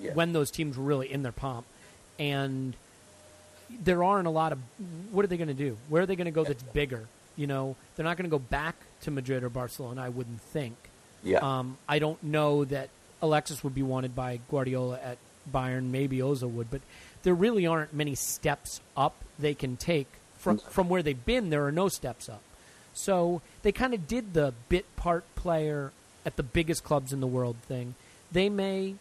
Yeah. 0.00 0.12
when 0.14 0.32
those 0.32 0.50
teams 0.50 0.76
were 0.76 0.84
really 0.84 1.10
in 1.12 1.22
their 1.22 1.32
pomp, 1.32 1.66
and 2.18 2.74
there 3.82 4.04
aren't 4.04 4.26
a 4.26 4.30
lot 4.30 4.52
of 4.52 4.58
what 5.10 5.24
are 5.24 5.28
they 5.28 5.36
going 5.36 5.48
to 5.48 5.54
do? 5.54 5.76
Where 5.88 6.02
are 6.02 6.06
they 6.06 6.16
going 6.16 6.26
to 6.26 6.30
go 6.30 6.44
that's 6.44 6.62
bigger? 6.62 7.06
You 7.36 7.46
know, 7.46 7.74
they're 7.96 8.04
not 8.04 8.16
going 8.16 8.30
to 8.30 8.34
go 8.34 8.38
back 8.38 8.76
to 9.02 9.10
Madrid 9.10 9.42
or 9.42 9.48
Barcelona. 9.48 10.02
I 10.02 10.08
wouldn't 10.08 10.40
think. 10.40 10.76
Yeah. 11.24 11.38
Um, 11.38 11.78
I 11.88 11.98
don't 11.98 12.22
know 12.22 12.64
that 12.66 12.90
Alexis 13.22 13.64
would 13.64 13.74
be 13.74 13.82
wanted 13.82 14.14
by 14.14 14.38
Guardiola 14.50 15.00
at 15.02 15.18
Bayern. 15.52 15.84
Maybe 15.90 16.18
Ozil 16.18 16.50
would, 16.52 16.70
but 16.70 16.82
there 17.24 17.34
really 17.34 17.66
aren't 17.66 17.92
many 17.92 18.14
steps 18.14 18.80
up 18.96 19.14
they 19.38 19.54
can 19.54 19.76
take 19.76 20.06
from 20.38 20.58
from 20.58 20.88
where 20.88 21.02
they've 21.02 21.24
been. 21.24 21.50
There 21.50 21.66
are 21.66 21.72
no 21.72 21.88
steps 21.88 22.28
up, 22.28 22.42
so 22.94 23.42
they 23.62 23.72
kind 23.72 23.92
of 23.92 24.06
did 24.06 24.34
the 24.34 24.54
bit 24.68 24.84
part 24.96 25.24
player 25.34 25.92
at 26.24 26.36
the 26.36 26.42
biggest 26.42 26.84
clubs 26.84 27.12
in 27.12 27.20
the 27.20 27.26
world 27.26 27.56
thing. 27.66 27.94
They 28.30 28.48
may 28.48 28.94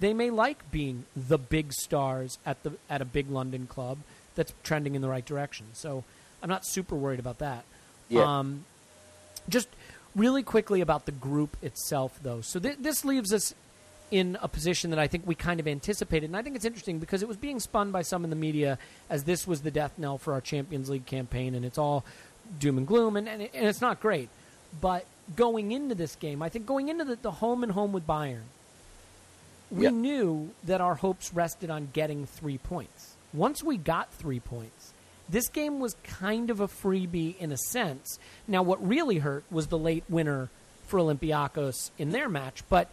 they 0.00 0.12
may 0.12 0.30
like 0.30 0.70
being 0.70 1.04
the 1.16 1.38
big 1.38 1.72
stars 1.72 2.38
at 2.44 2.62
the 2.62 2.72
at 2.90 3.00
a 3.00 3.06
big 3.06 3.30
London 3.30 3.66
club 3.66 3.98
that's 4.34 4.52
trending 4.62 4.94
in 4.94 5.02
the 5.02 5.08
right 5.08 5.24
direction. 5.24 5.66
So 5.72 6.04
I'm 6.42 6.48
not 6.48 6.66
super 6.66 6.94
worried 6.94 7.18
about 7.18 7.38
that. 7.38 7.64
Yeah. 8.08 8.38
Um, 8.38 8.64
just 9.48 9.68
really 10.14 10.42
quickly 10.42 10.80
about 10.80 11.06
the 11.06 11.12
group 11.12 11.56
itself, 11.62 12.18
though. 12.22 12.40
So 12.40 12.58
th- 12.60 12.78
this 12.78 13.04
leaves 13.04 13.32
us 13.32 13.54
in 14.10 14.38
a 14.40 14.48
position 14.48 14.90
that 14.90 14.98
I 14.98 15.08
think 15.08 15.26
we 15.26 15.34
kind 15.34 15.58
of 15.58 15.66
anticipated, 15.66 16.26
and 16.26 16.36
I 16.36 16.42
think 16.42 16.54
it's 16.56 16.64
interesting 16.64 16.98
because 16.98 17.22
it 17.22 17.28
was 17.28 17.36
being 17.36 17.58
spun 17.60 17.90
by 17.90 18.02
some 18.02 18.22
in 18.24 18.30
the 18.30 18.36
media 18.36 18.78
as 19.10 19.24
this 19.24 19.46
was 19.46 19.62
the 19.62 19.70
death 19.70 19.92
knell 19.98 20.16
for 20.18 20.32
our 20.32 20.40
Champions 20.40 20.88
League 20.88 21.06
campaign, 21.06 21.54
and 21.54 21.64
it's 21.64 21.78
all 21.78 22.04
doom 22.58 22.78
and 22.78 22.86
gloom, 22.86 23.16
and, 23.16 23.28
and, 23.28 23.42
it, 23.42 23.50
and 23.52 23.66
it's 23.66 23.80
not 23.80 24.00
great. 24.00 24.28
But 24.80 25.06
going 25.34 25.72
into 25.72 25.94
this 25.94 26.14
game, 26.16 26.40
I 26.42 26.48
think 26.48 26.66
going 26.66 26.88
into 26.88 27.04
the, 27.04 27.16
the 27.16 27.30
home 27.32 27.62
and 27.64 27.72
home 27.72 27.92
with 27.92 28.06
Bayern, 28.06 28.42
we 29.70 29.84
Yeah. 29.84 29.90
knew 29.90 30.50
that 30.64 30.80
our 30.80 30.94
hopes 30.94 31.32
rested 31.34 31.70
on 31.70 31.88
getting 31.92 32.26
three 32.26 32.58
points. 32.58 33.14
Once 33.32 33.64
we 33.64 33.76
got 33.76 34.12
three 34.12 34.38
points, 34.38 34.92
this 35.28 35.48
game 35.48 35.80
was 35.80 35.96
kind 36.04 36.50
of 36.50 36.60
a 36.60 36.68
freebie 36.68 37.36
in 37.38 37.50
a 37.50 37.56
sense. 37.56 38.20
Now, 38.46 38.62
what 38.62 38.86
really 38.86 39.18
hurt 39.18 39.42
was 39.50 39.66
the 39.66 39.78
late 39.78 40.04
winner 40.08 40.48
for 40.86 41.00
Olympiacos 41.00 41.90
in 41.98 42.10
their 42.10 42.28
match, 42.28 42.62
but 42.68 42.88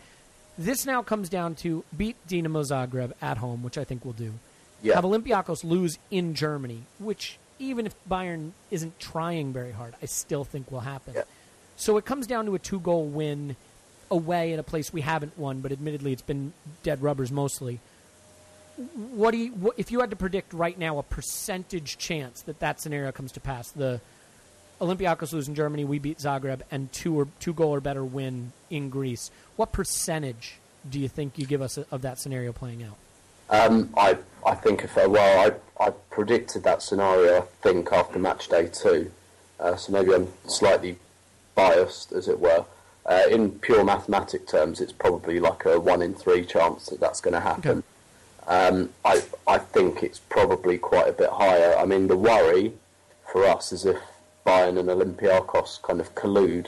this 0.58 0.86
now 0.86 1.02
comes 1.02 1.30
down 1.30 1.56
to 1.56 1.84
beat 1.96 2.16
Dinamo 2.28 2.63
Zagreb 2.63 3.13
at 3.22 3.38
home, 3.38 3.63
which 3.63 3.78
I 3.78 3.84
think 3.84 4.06
we'll 4.06 4.13
do. 4.13 4.34
Yeah. 4.82 4.96
Have 4.96 5.06
Olympiacos 5.06 5.63
lose 5.63 5.98
in 6.12 6.36
Germany, 6.36 6.84
which 7.00 7.38
even 7.60 7.86
if 7.86 7.96
Bayern 8.10 8.52
isn't 8.70 9.00
trying 9.00 9.54
very 9.54 9.72
hard, 9.72 9.96
I 10.02 10.06
still 10.06 10.44
think 10.44 10.72
will 10.72 10.82
happen. 10.82 11.13
Yeah. 11.16 11.24
So 11.76 11.98
it 11.98 12.06
comes 12.06 12.28
down 12.28 12.46
to 12.46 12.56
a 12.56 12.60
two 12.60 12.80
goal 12.80 13.06
win 13.06 13.56
away 14.12 14.54
at 14.54 14.60
a 14.60 14.63
place 14.63 14.94
we 14.94 15.02
haven't 15.02 15.38
won, 15.38 15.62
but 15.62 15.72
admittedly 15.72 16.12
it's 16.13 16.22
been 16.22 16.54
dead 16.84 17.02
rubbers 17.02 17.32
mostly. 17.32 17.80
What 19.12 19.32
do 19.32 19.38
you, 19.38 19.52
what, 19.52 19.76
if 19.78 19.92
you 19.92 20.02
had 20.02 20.10
to 20.10 20.16
predict 20.16 20.54
right 20.54 20.78
now 20.78 20.98
a 20.98 21.04
percentage 21.04 21.98
chance 21.98 22.42
that 22.42 22.60
that 22.60 22.82
scenario 22.82 23.12
comes 23.12 23.32
to 23.34 23.39
pass? 23.39 23.70
The 23.70 24.02
Olympiacos 24.84 25.32
lose 25.32 25.48
in 25.48 25.56
Germany, 25.56 25.86
we 25.86 25.98
beat 25.98 26.17
Zagreb, 26.17 26.62
and 26.69 26.91
two 26.91 27.17
or 27.17 27.28
two 27.39 27.54
goal 27.54 27.69
or 27.72 27.80
better 27.80 28.04
win 28.04 28.52
in 28.69 28.89
Greece. 28.89 29.32
What 29.56 29.72
percentage 29.72 30.56
do 30.89 31.00
you 31.00 31.08
think 31.08 31.38
you 31.38 31.46
give 31.46 31.62
us 31.62 31.78
of 31.78 32.02
that 32.02 32.19
scenario 32.19 32.52
playing 32.52 32.84
out? 32.84 32.98
Um, 33.50 33.89
I 33.96 34.17
I 34.46 34.56
think 34.56 34.84
if 34.84 34.96
well 34.96 35.52
I 35.52 35.84
I 35.84 35.91
predicted 36.10 36.63
that 36.63 36.82
scenario 36.82 37.38
I 37.38 37.46
think 37.62 37.91
after 37.91 38.19
match 38.19 38.50
day 38.50 38.67
two, 38.67 39.12
uh, 39.60 39.76
so 39.76 39.93
maybe 39.93 40.13
I'm 40.13 40.28
slightly 40.48 40.98
biased 41.56 42.12
as 42.12 42.28
it 42.28 42.39
were. 42.39 42.65
Uh, 43.06 43.24
in 43.30 43.52
pure 43.52 43.84
mathematic 43.84 44.48
terms, 44.48 44.80
it's 44.80 44.93
probably 44.93 45.39
like 45.39 45.65
a 45.65 45.80
one 45.80 46.02
in 46.02 46.13
three 46.13 46.46
chance 46.46 46.88
that 46.88 47.00
that's 47.00 47.19
going 47.22 47.34
to 47.34 47.41
happen. 47.41 47.84
Okay. 48.48 48.56
Um, 48.56 48.89
I 49.06 49.24
I 49.48 49.58
think 49.58 50.04
it's 50.04 50.19
probably 50.19 50.78
quite 50.78 51.08
a 51.08 51.13
bit 51.13 51.30
higher. 51.30 51.76
I 51.78 51.86
mean, 51.86 52.08
the 52.08 52.17
worry 52.17 52.74
for 53.32 53.46
us 53.46 53.72
is 53.72 53.86
if 53.86 53.98
Bayern 54.45 54.77
and 54.79 54.89
Olympiacos 54.89 55.82
kind 55.82 55.99
of 55.99 56.13
collude 56.15 56.67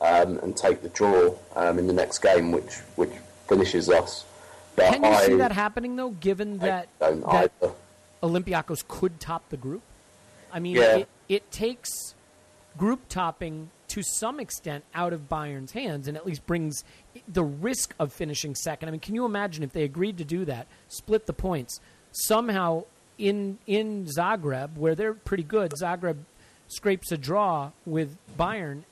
um, 0.00 0.38
and 0.38 0.56
take 0.56 0.82
the 0.82 0.88
draw 0.88 1.34
um, 1.54 1.78
in 1.78 1.86
the 1.86 1.92
next 1.92 2.18
game, 2.20 2.52
which 2.52 2.76
which 2.96 3.10
finishes 3.48 3.88
us. 3.90 4.24
But 4.76 4.92
Can 4.94 5.02
you 5.04 5.10
I, 5.10 5.26
see 5.26 5.34
that 5.36 5.52
happening 5.52 5.96
though, 5.96 6.10
given 6.10 6.58
that 6.58 6.88
that 6.98 7.18
either. 7.26 7.72
Olympiacos 8.22 8.86
could 8.86 9.18
top 9.20 9.48
the 9.50 9.56
group? 9.56 9.82
I 10.52 10.58
mean, 10.60 10.76
Yeah. 10.76 10.96
it, 10.98 11.08
it 11.28 11.50
takes 11.50 12.14
group 12.76 13.08
topping 13.08 13.70
to 13.88 14.02
some 14.02 14.38
extent 14.38 14.84
out 14.94 15.12
of 15.12 15.28
Bayern's 15.28 15.72
hands 15.72 16.06
and 16.06 16.16
at 16.16 16.24
least 16.24 16.46
brings 16.46 16.84
the 17.26 17.42
risk 17.42 17.94
of 17.98 18.12
finishing 18.12 18.54
second. 18.54 18.88
I 18.88 18.92
mean, 18.92 19.00
can 19.00 19.14
you 19.14 19.24
imagine 19.24 19.64
if 19.64 19.72
they 19.72 19.82
agreed 19.82 20.16
to 20.18 20.24
do 20.24 20.44
that, 20.44 20.66
split 20.88 21.26
the 21.26 21.32
points, 21.32 21.80
somehow 22.12 22.84
in 23.18 23.58
in 23.66 24.06
Zagreb, 24.06 24.76
where 24.76 24.94
they're 24.94 25.14
pretty 25.14 25.42
good, 25.42 25.72
Zagreb 25.72 26.18
scrapes 26.70 27.12
a 27.12 27.18
draw 27.18 27.72
with 27.84 28.16
Bayern, 28.38 28.84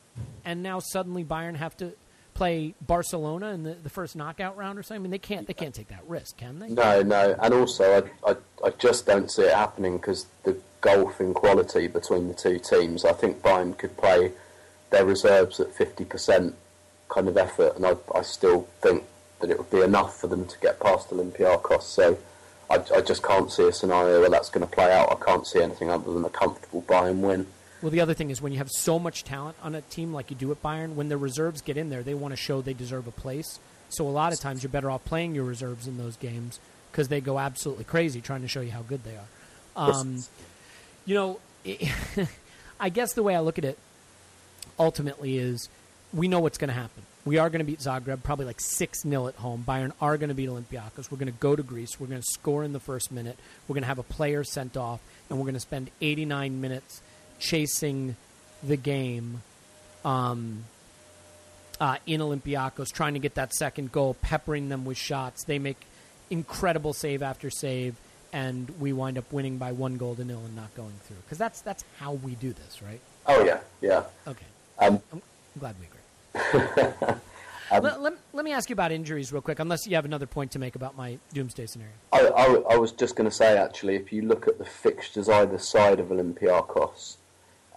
and 0.45 0.63
now 0.63 0.81
suddenly 0.81 1.25
Bayern 1.25 1.57
have 1.57 1.77
to 1.79 1.93
play 2.35 2.75
Barcelona 2.87 3.49
in 3.49 3.65
the, 3.65 3.75
the 3.75 3.91
first 3.91 4.15
knockout 4.15 4.57
round 4.57 4.79
or 4.79 4.83
something? 4.83 5.01
I 5.01 5.03
mean, 5.03 5.11
they 5.11 5.19
can't 5.19 5.47
they 5.47 5.55
can't 5.55 5.75
take 5.75 5.89
that 5.89 6.05
risk, 6.07 6.37
can 6.37 6.61
they? 6.61 6.69
No, 6.69 7.03
no, 7.03 7.37
and 7.43 7.53
also 7.53 8.05
I, 8.25 8.31
I, 8.31 8.37
I 8.65 8.71
just 8.79 9.07
don't 9.07 9.31
see 9.31 9.43
it 9.43 9.55
happening 9.55 9.97
because 9.97 10.27
the 10.45 10.57
gulf 10.81 11.21
in 11.21 11.35
quality 11.35 11.89
between 11.89 12.29
the 12.29 12.35
two 12.35 12.59
teams. 12.59 13.05
I 13.05 13.13
think 13.13 13.43
Bayern 13.43 13.77
could 13.77 13.97
play 13.97 14.33
their 14.91 15.05
reserves 15.05 15.59
at 15.59 15.75
fifty 15.75 16.05
percent 16.05 16.55
kind 17.09 17.27
of 17.27 17.37
effort, 17.37 17.75
and 17.77 17.85
I, 17.85 17.97
I 18.15 18.23
still 18.23 18.69
think 18.81 19.05
that 19.41 19.51
it 19.51 19.59
would 19.59 19.71
be 19.71 19.81
enough 19.81 20.21
for 20.21 20.29
them 20.29 20.47
to 20.47 20.59
get 20.61 20.79
past 20.79 21.11
Olympiacos. 21.11 21.83
So 21.83 22.19
I, 22.71 22.77
I 22.95 23.01
just 23.01 23.23
can't 23.23 23.51
see 23.51 23.67
a 23.67 23.73
scenario 23.73 24.21
where 24.21 24.31
that's 24.31 24.51
going 24.51 24.67
to 24.67 24.73
play 24.73 24.93
out. 24.93 25.11
I 25.11 25.25
can't 25.25 25.47
see 25.47 25.61
anything 25.61 25.91
other 25.91 26.13
than 26.13 26.25
a 26.25 26.31
comfortable 26.31 26.83
Bayern 26.83 27.21
win. 27.21 27.47
Well, 27.81 27.91
the 27.91 28.01
other 28.01 28.15
thing 28.15 28.31
is 28.31 28.43
when 28.43 28.53
you 28.53 28.59
have 28.59 28.71
so 28.71 28.99
much 28.99 29.25
talent 29.25 29.57
on 29.63 29.75
a 29.75 29.83
team 29.83 30.13
like 30.13 30.31
you 30.31 30.37
do 30.37 30.51
at 30.51 30.63
Bayern, 30.63 30.95
when 30.95 31.09
the 31.09 31.17
reserves 31.17 31.61
get 31.61 31.77
in 31.77 31.91
there, 31.91 32.03
they 32.03 32.15
want 32.15 32.33
to 32.33 32.37
show 32.37 32.61
they 32.61 32.75
deserve 32.75 33.07
a 33.07 33.13
place. 33.13 33.61
So 33.89 34.07
a 34.07 34.11
lot 34.11 34.33
of 34.33 34.41
times 34.41 34.63
you're 34.63 34.71
better 34.71 34.91
off 34.91 35.05
playing 35.05 35.35
your 35.35 35.45
reserves 35.45 35.87
in 35.87 35.97
those 35.97 36.17
games 36.17 36.59
because 36.91 37.09
they 37.09 37.21
go 37.21 37.39
absolutely 37.39 37.85
crazy 37.85 38.21
trying 38.21 38.43
to 38.43 38.49
show 38.49 38.61
you 38.61 38.73
how 38.73 38.83
good 38.83 39.05
they 39.05 39.15
are. 39.17 39.91
Um, 39.91 40.25
you 41.07 41.15
know, 41.15 41.41
I 42.81 42.89
guess 42.89 43.13
the 43.13 43.23
way 43.23 43.37
I 43.37 43.41
look 43.41 43.59
at 43.59 43.65
it 43.65 43.79
ultimately 44.79 45.39
is 45.39 45.69
we 46.13 46.29
know 46.29 46.41
what's 46.41 46.59
going 46.59 46.69
to 46.69 46.75
happen. 46.75 47.05
We 47.25 47.39
are 47.39 47.51
going 47.51 47.61
to 47.61 47.65
beat 47.65 47.81
Zagreb, 47.81 48.23
probably 48.23 48.47
like 48.47 48.61
6 48.61 49.03
0 49.03 49.27
at 49.27 49.35
home. 49.37 49.65
Bayern 49.67 49.93
are 50.01 50.17
going 50.17 50.31
to 50.31 50.35
beat 50.35 50.49
Olympiacos. 50.49 51.11
We're 51.11 51.19
going 51.19 51.33
to 51.33 51.39
go 51.39 51.55
to 51.55 51.63
Greece. 51.63 52.01
We're 52.01 52.07
going 52.07 52.21
to 52.21 52.27
score 52.27 52.65
in 52.65 52.73
the 52.73 52.81
first 52.81 53.13
minute. 53.13 53.39
We're 53.67 53.75
going 53.75 53.83
to 53.83 53.89
have 53.89 53.99
a 53.99 54.03
player 54.03 54.45
sent 54.45 54.77
off, 54.77 55.01
and 55.29 55.39
we're 55.39 55.45
going 55.45 55.55
to 55.55 55.61
spend 55.61 55.91
89 56.01 56.61
minutes 56.61 57.03
chasing 57.39 58.17
the 58.63 58.77
game 58.77 59.43
um, 60.05 60.65
uh, 61.81 61.97
in 62.07 62.21
Olympiacos, 62.21 62.93
trying 62.93 63.15
to 63.15 63.21
get 63.21 63.35
that 63.35 63.55
second 63.55 63.93
goal, 63.93 64.15
peppering 64.21 64.69
them 64.69 64.85
with 64.85 64.99
shots. 64.99 65.45
They 65.45 65.59
make 65.59 65.79
incredible 66.31 66.93
save 66.93 67.23
after 67.23 67.51
save, 67.51 67.97
and 68.33 68.69
we 68.81 68.93
wind 68.93 69.19
up 69.19 69.33
winning 69.33 69.59
by 69.59 69.73
one 69.73 69.97
goal 69.97 70.15
to 70.17 70.25
nil 70.25 70.43
and 70.45 70.57
not 70.57 70.75
going 70.75 70.95
through. 71.05 71.19
Because 71.25 71.39
that's, 71.39 71.61
that's 71.61 71.85
how 71.99 72.13
we 72.13 72.35
do 72.35 72.53
this, 72.53 72.83
right? 72.83 73.01
Oh 73.27 73.45
yeah, 73.45 73.61
yeah. 73.81 74.05
Okay. 74.27 74.47
Um, 74.79 75.01
I'm, 75.13 75.23
glad 75.59 75.77
we 75.81 75.87
agree. 75.87 76.95
let, 77.73 78.01
let, 78.01 78.15
let 78.33 78.45
me 78.45 78.53
ask 78.53 78.71
you 78.71 78.75
about 78.75 78.93
injuries 78.93 79.33
real 79.33 79.43
quick, 79.43 79.59
unless 79.59 79.87
you 79.87 79.95
have 79.97 80.05
another 80.05 80.27
point 80.27 80.53
to 80.53 80.59
make 80.59 80.77
about 80.77 80.97
my 80.97 81.19
doomsday 81.33 81.67
scenario. 81.67 81.93
I, 82.13 82.21
I, 82.29 82.75
I 82.75 82.77
was 82.77 82.93
just 82.93 83.17
going 83.17 83.29
to 83.29 83.35
say, 83.35 83.59
actually, 83.59 83.97
if 83.97 84.13
you 84.13 84.23
look 84.23 84.49
at 84.49 84.59
the 84.59 84.65
fixtures 84.65 85.29
either 85.29 85.59
side 85.59 86.01
of 86.01 86.09
Olympiacos, 86.09 87.17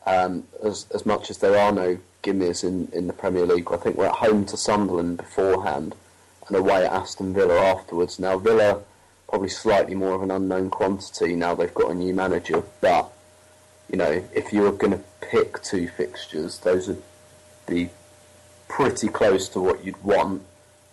um, 0.05 0.43
as, 0.63 0.87
as 0.93 1.05
much 1.05 1.29
as 1.29 1.37
there 1.39 1.57
are 1.57 1.71
no 1.71 1.97
gimmies 2.23 2.63
in, 2.63 2.89
in 2.93 3.07
the 3.07 3.13
Premier 3.13 3.45
League, 3.45 3.67
I 3.71 3.77
think 3.77 3.95
we're 3.95 4.07
at 4.07 4.15
home 4.15 4.45
to 4.45 4.57
Sunderland 4.57 5.17
beforehand 5.17 5.95
and 6.47 6.57
away 6.57 6.85
at 6.85 6.91
Aston 6.91 7.33
Villa 7.33 7.57
afterwards. 7.59 8.19
Now, 8.19 8.37
Villa, 8.37 8.81
probably 9.27 9.49
slightly 9.49 9.95
more 9.95 10.13
of 10.13 10.21
an 10.21 10.31
unknown 10.31 10.69
quantity 10.69 11.35
now 11.35 11.55
they've 11.55 11.73
got 11.73 11.91
a 11.91 11.95
new 11.95 12.13
manager, 12.13 12.63
but, 12.81 13.11
you 13.89 13.97
know, 13.97 14.23
if 14.33 14.51
you 14.51 14.61
were 14.61 14.71
going 14.71 14.93
to 14.93 15.03
pick 15.21 15.61
two 15.63 15.87
fixtures, 15.87 16.59
those 16.59 16.87
would 16.87 17.01
be 17.67 17.89
pretty 18.67 19.07
close 19.07 19.49
to 19.49 19.59
what 19.59 19.83
you'd 19.85 20.01
want. 20.03 20.41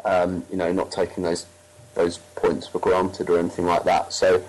Um, 0.04 0.44
you 0.50 0.56
know, 0.56 0.72
not 0.72 0.92
taking 0.92 1.24
those 1.24 1.46
those 1.94 2.18
points 2.36 2.68
for 2.68 2.78
granted 2.78 3.28
or 3.28 3.38
anything 3.38 3.66
like 3.66 3.82
that. 3.84 4.12
So, 4.12 4.42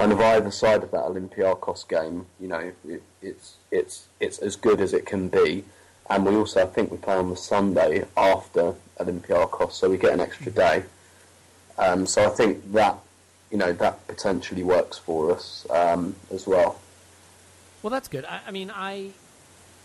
kind 0.00 0.12
of 0.12 0.20
either 0.20 0.50
side 0.50 0.82
of 0.82 0.90
that 0.92 1.04
Olympiacos 1.04 1.86
game, 1.86 2.24
you 2.40 2.48
know, 2.48 2.72
it, 2.88 3.02
it's 3.20 3.56
it's 3.70 4.06
it's 4.18 4.38
as 4.38 4.56
good 4.56 4.80
as 4.80 4.94
it 4.94 5.04
can 5.04 5.28
be. 5.28 5.62
And 6.08 6.24
we 6.24 6.34
also, 6.36 6.62
I 6.62 6.66
think, 6.66 6.90
we 6.90 6.96
play 6.96 7.16
on 7.16 7.28
the 7.28 7.36
Sunday 7.36 8.06
after 8.16 8.74
Olympiacos, 8.98 9.72
so 9.72 9.90
we 9.90 9.98
get 9.98 10.14
an 10.14 10.20
extra 10.20 10.50
day. 10.50 10.84
Um, 11.76 12.06
so 12.06 12.24
I 12.24 12.30
think 12.30 12.72
that 12.72 12.96
you 13.50 13.58
know 13.58 13.74
that 13.74 14.06
potentially 14.06 14.62
works 14.62 14.96
for 14.96 15.32
us 15.32 15.66
um, 15.68 16.16
as 16.32 16.46
well. 16.46 16.80
Well, 17.82 17.90
that's 17.90 18.08
good. 18.08 18.24
I, 18.24 18.40
I 18.46 18.50
mean, 18.52 18.72
I 18.74 19.10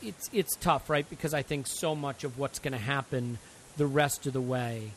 it's 0.02 0.30
it's 0.32 0.56
tough, 0.56 0.90
right? 0.90 1.08
Because 1.10 1.34
I 1.34 1.42
think 1.42 1.68
so 1.68 1.94
much 1.94 2.24
of 2.24 2.40
what's 2.40 2.60
going 2.60 2.72
to 2.72 2.86
happen 2.96 3.38
the 3.76 3.86
rest 3.86 4.26
of 4.26 4.32
the 4.32 4.40
way, 4.40 4.92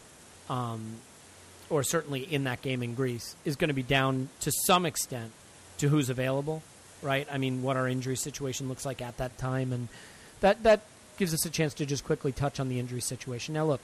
um, 0.48 0.98
or 1.70 1.82
certainly 1.82 2.20
in 2.20 2.44
that 2.44 2.62
game 2.62 2.82
in 2.82 2.94
Greece, 2.94 3.36
is 3.44 3.56
going 3.56 3.68
to 3.68 3.74
be 3.74 3.82
down 3.82 4.28
to 4.40 4.52
some 4.66 4.86
extent 4.86 5.32
to 5.78 5.88
who's 5.88 6.10
available, 6.10 6.62
right? 7.02 7.26
I 7.30 7.38
mean, 7.38 7.62
what 7.62 7.76
our 7.76 7.88
injury 7.88 8.16
situation 8.16 8.68
looks 8.68 8.84
like 8.86 9.00
at 9.02 9.16
that 9.18 9.38
time, 9.38 9.72
and 9.72 9.88
that 10.40 10.62
that 10.62 10.80
gives 11.18 11.34
us 11.34 11.44
a 11.44 11.50
chance 11.50 11.74
to 11.74 11.86
just 11.86 12.04
quickly 12.04 12.32
touch 12.32 12.60
on 12.60 12.68
the 12.68 12.78
injury 12.78 13.00
situation. 13.00 13.54
Now, 13.54 13.66
look, 13.66 13.80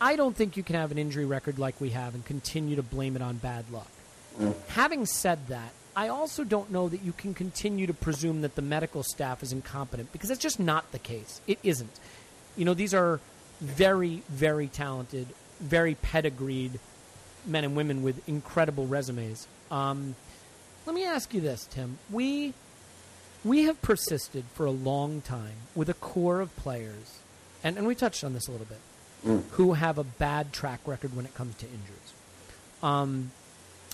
I 0.00 0.16
don't 0.16 0.36
think 0.36 0.56
you 0.56 0.62
can 0.62 0.76
have 0.76 0.90
an 0.90 0.98
injury 0.98 1.24
record 1.24 1.58
like 1.58 1.80
we 1.80 1.90
have 1.90 2.14
and 2.14 2.24
continue 2.24 2.76
to 2.76 2.82
blame 2.82 3.16
it 3.16 3.22
on 3.22 3.36
bad 3.36 3.70
luck. 3.70 3.90
Having 4.68 5.06
said 5.06 5.48
that, 5.48 5.72
I 5.96 6.08
also 6.08 6.44
don't 6.44 6.70
know 6.70 6.88
that 6.88 7.02
you 7.02 7.12
can 7.12 7.34
continue 7.34 7.86
to 7.88 7.94
presume 7.94 8.42
that 8.42 8.54
the 8.54 8.62
medical 8.62 9.02
staff 9.02 9.42
is 9.42 9.52
incompetent 9.52 10.12
because 10.12 10.28
that's 10.28 10.40
just 10.40 10.60
not 10.60 10.92
the 10.92 10.98
case. 10.98 11.40
It 11.46 11.58
isn't. 11.64 11.90
You 12.56 12.64
know, 12.64 12.74
these 12.74 12.94
are 12.94 13.18
very, 13.60 14.22
very 14.28 14.68
talented, 14.68 15.26
very 15.60 15.94
pedigreed 15.94 16.78
men 17.46 17.64
and 17.64 17.76
women 17.76 18.02
with 18.02 18.26
incredible 18.28 18.86
resumes. 18.86 19.46
Um, 19.70 20.14
let 20.86 20.94
me 20.94 21.04
ask 21.04 21.34
you 21.34 21.40
this, 21.40 21.66
Tim. 21.70 21.98
We 22.10 22.54
we 23.44 23.64
have 23.64 23.80
persisted 23.82 24.44
for 24.54 24.66
a 24.66 24.70
long 24.70 25.20
time 25.20 25.54
with 25.74 25.88
a 25.88 25.94
core 25.94 26.40
of 26.40 26.54
players, 26.56 27.20
and, 27.62 27.76
and 27.76 27.86
we 27.86 27.94
touched 27.94 28.24
on 28.24 28.34
this 28.34 28.48
a 28.48 28.50
little 28.50 28.66
bit, 28.66 29.42
who 29.52 29.74
have 29.74 29.98
a 29.98 30.04
bad 30.04 30.52
track 30.52 30.80
record 30.86 31.14
when 31.14 31.24
it 31.24 31.34
comes 31.34 31.54
to 31.56 31.66
injuries. 31.66 32.12
Um, 32.82 33.30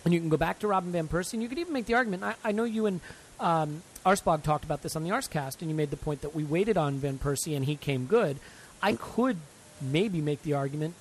and 0.05 0.13
you 0.13 0.21
can 0.21 0.29
go 0.29 0.37
back 0.37 0.61
to 0.61 0.69
Robin 0.69 0.93
Van 0.93 1.09
Persie, 1.09 1.35
and 1.35 1.43
you 1.43 1.49
could 1.49 1.59
even 1.59 1.73
make 1.73 1.87
the 1.87 1.95
argument. 1.95 2.23
I, 2.23 2.35
I 2.45 2.53
know 2.53 2.65
you 2.65 2.87
and 2.87 3.01
um, 3.41 3.83
Arsblog 4.05 4.43
talked 4.43 4.65
about 4.65 4.83
this 4.83 4.97
on 4.97 5.05
the 5.05 5.11
Arscast, 5.11 5.61
and 5.61 5.71
you 5.71 5.77
made 5.77 5.91
the 5.91 5.97
point 5.97 6.21
that 6.23 6.35
we 6.35 6.45
waited 6.45 6.77
on 6.77 6.99
Van 6.99 7.19
Persie 7.19 7.57
and 7.57 7.65
he 7.65 7.77
came 7.77 8.07
good. 8.07 8.39
I 8.83 8.95
could 8.95 9.39
maybe 9.81 10.21
make 10.21 10.43
the 10.43 10.53
argument 10.53 10.95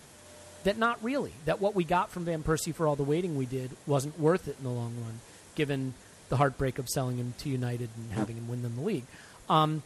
that 0.64 0.78
not 0.78 1.04
really. 1.04 1.34
That 1.46 1.62
what 1.62 1.76
we 1.76 1.84
got 1.84 2.10
from 2.10 2.26
Van 2.26 2.44
Persie 2.44 2.74
for 2.74 2.88
all 2.88 2.96
the 2.96 3.04
waiting 3.04 3.36
we 3.36 3.46
did 3.46 3.72
wasn't 3.86 4.20
worth 4.20 4.48
it 4.48 4.56
in 4.58 4.64
the 4.64 4.70
long 4.70 4.96
run, 5.04 5.20
given 5.56 5.94
the 6.30 6.38
heartbreak 6.38 6.80
of 6.80 6.90
selling 6.90 7.18
him 7.18 7.34
to 7.40 7.50
United 7.50 7.90
and 7.96 8.12
having 8.14 8.38
him 8.38 8.48
win 8.48 8.64
them 8.64 8.76
the 8.76 8.82
league. 8.82 9.06
Um, 9.50 9.84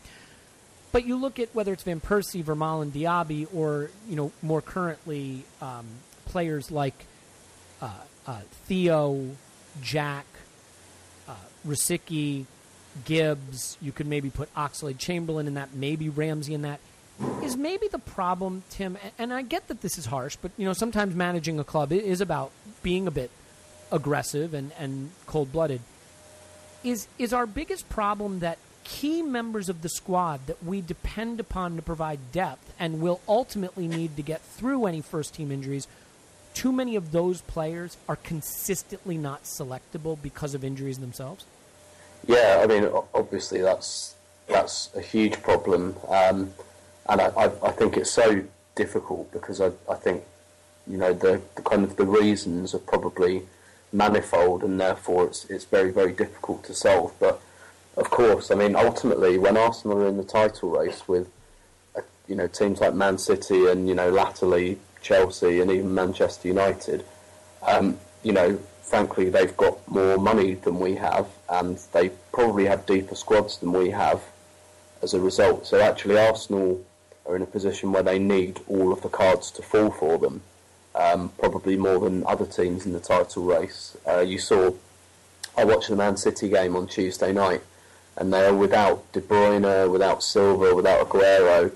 but 0.91 1.05
you 1.05 1.17
look 1.17 1.39
at 1.39 1.53
whether 1.53 1.73
it's 1.73 1.83
Van 1.83 1.99
Persie, 1.99 2.43
Vermaelen, 2.43 2.91
Diaby, 2.91 3.47
or 3.53 3.91
you 4.07 4.15
know 4.15 4.31
more 4.41 4.61
currently 4.61 5.43
um, 5.61 5.85
players 6.25 6.71
like 6.71 7.05
uh, 7.81 7.89
uh, 8.25 8.41
Theo, 8.65 9.35
Jack, 9.81 10.25
uh, 11.27 11.35
Gibbs. 13.05 13.77
You 13.81 13.91
could 13.91 14.07
maybe 14.07 14.29
put 14.29 14.53
Oxlade 14.55 14.97
Chamberlain 14.97 15.47
in 15.47 15.55
that, 15.55 15.73
maybe 15.73 16.09
Ramsey 16.09 16.53
in 16.53 16.63
that. 16.63 16.79
Is 17.43 17.57
maybe 17.57 17.87
the 17.87 17.99
problem, 17.99 18.63
Tim? 18.69 18.97
And 19.17 19.33
I 19.33 19.41
get 19.41 19.67
that 19.69 19.81
this 19.81 19.97
is 19.97 20.05
harsh, 20.05 20.37
but 20.39 20.51
you 20.57 20.65
know 20.65 20.73
sometimes 20.73 21.15
managing 21.15 21.59
a 21.59 21.63
club 21.63 21.91
is 21.91 22.21
about 22.21 22.51
being 22.83 23.07
a 23.07 23.11
bit 23.11 23.31
aggressive 23.91 24.53
and, 24.53 24.71
and 24.77 25.11
cold 25.25 25.51
blooded. 25.51 25.81
Is 26.83 27.07
is 27.17 27.33
our 27.33 27.47
biggest 27.47 27.89
problem 27.89 28.39
that 28.39 28.59
key 28.83 29.21
members 29.21 29.67
of 29.67 29.81
the 29.81 29.89
squad 29.89 30.45
that 30.47 30.63
we 30.63 30.79
depend 30.79 31.39
upon 31.39 31.75
to 31.75 31.81
provide 31.81 32.31
depth 32.31 32.71
and 32.79 33.01
will 33.01 33.19
ultimately 33.27 33.87
need 33.87 34.15
to 34.15 34.21
get 34.21 34.41
through 34.41 34.85
any 34.85 35.01
first 35.01 35.33
team 35.33 35.51
injuries? 35.51 35.87
Too 36.53 36.71
many 36.71 36.95
of 36.95 37.11
those 37.11 37.41
players 37.41 37.97
are 38.07 38.15
consistently 38.15 39.17
not 39.17 39.43
selectable 39.43 40.17
because 40.21 40.53
of 40.53 40.63
injuries 40.63 40.99
themselves. 40.99 41.45
Yeah, 42.27 42.61
I 42.63 42.67
mean, 42.67 42.89
obviously 43.13 43.61
that's 43.61 44.15
that's 44.47 44.89
a 44.95 45.01
huge 45.01 45.41
problem, 45.41 45.95
um, 46.07 46.53
and 47.09 47.21
I, 47.21 47.27
I, 47.27 47.45
I, 47.63 47.71
think 47.71 47.97
it's 47.97 48.11
so 48.11 48.43
difficult 48.75 49.31
because 49.31 49.61
I, 49.61 49.71
I 49.89 49.95
think 49.95 50.23
you 50.85 50.97
know 50.97 51.13
the, 51.13 51.41
the 51.55 51.61
kind 51.61 51.83
of 51.83 51.95
the 51.95 52.05
reasons 52.05 52.73
are 52.73 52.79
probably 52.79 53.43
manifold, 53.91 54.63
and 54.63 54.79
therefore 54.79 55.27
it's 55.27 55.45
it's 55.45 55.65
very 55.65 55.91
very 55.91 56.13
difficult 56.13 56.63
to 56.65 56.73
solve. 56.73 57.13
But 57.19 57.41
of 57.95 58.09
course, 58.09 58.51
I 58.51 58.55
mean, 58.55 58.75
ultimately, 58.75 59.37
when 59.37 59.57
Arsenal 59.57 60.03
are 60.03 60.07
in 60.07 60.17
the 60.17 60.23
title 60.23 60.69
race 60.69 61.07
with 61.07 61.29
uh, 61.95 62.01
you 62.27 62.35
know 62.35 62.47
teams 62.47 62.81
like 62.81 62.93
Man 62.93 63.17
City 63.17 63.67
and 63.67 63.87
you 63.87 63.95
know 63.95 64.09
latterly 64.09 64.79
Chelsea 65.01 65.61
and 65.61 65.71
even 65.71 65.93
Manchester 65.93 66.47
United, 66.47 67.05
um, 67.65 67.97
you 68.23 68.33
know 68.33 68.59
frankly, 68.87 69.29
they've 69.29 69.57
got 69.57 69.85
more 69.89 70.17
money 70.17 70.53
than 70.53 70.79
we 70.79 70.95
have, 70.95 71.27
and 71.49 71.77
they 71.91 72.09
probably 72.31 72.65
have 72.65 72.85
deeper 72.85 73.15
squads 73.15 73.57
than 73.57 73.73
we 73.73 73.89
have 73.89 74.23
as 75.03 75.13
a 75.13 75.19
result. 75.19 75.67
So 75.67 75.81
actually, 75.81 76.17
Arsenal 76.17 76.83
are 77.27 77.35
in 77.35 77.41
a 77.41 77.47
position 77.47 77.91
where 77.91 78.03
they 78.03 78.19
need 78.19 78.59
all 78.67 78.91
of 78.91 79.01
the 79.01 79.09
cards 79.09 79.51
to 79.51 79.61
fall 79.61 79.91
for 79.91 80.17
them, 80.17 80.41
um, 80.95 81.29
probably 81.37 81.75
more 81.75 81.99
than 81.99 82.25
other 82.25 82.45
teams 82.45 82.85
in 82.85 82.93
the 82.93 82.99
title 82.99 83.43
race. 83.43 83.97
Uh, 84.07 84.19
you 84.19 84.39
saw, 84.39 84.71
I 85.57 85.65
watched 85.65 85.89
the 85.89 85.95
Man 85.95 86.17
City 86.17 86.49
game 86.49 86.75
on 86.75 86.87
Tuesday 86.87 87.33
night, 87.33 87.61
and 88.15 88.33
they 88.33 88.45
are 88.45 88.55
without 88.55 89.11
De 89.11 89.21
Bruyne, 89.21 89.91
without 89.91 90.23
Silva, 90.23 90.73
without 90.73 91.07
Aguero, 91.07 91.71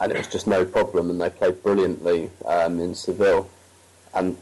and 0.00 0.12
it 0.12 0.18
was 0.18 0.28
just 0.28 0.46
no 0.46 0.64
problem, 0.64 1.10
and 1.10 1.20
they 1.20 1.30
played 1.30 1.62
brilliantly 1.62 2.30
um, 2.44 2.80
in 2.80 2.94
Seville. 2.94 3.48
And 4.14 4.36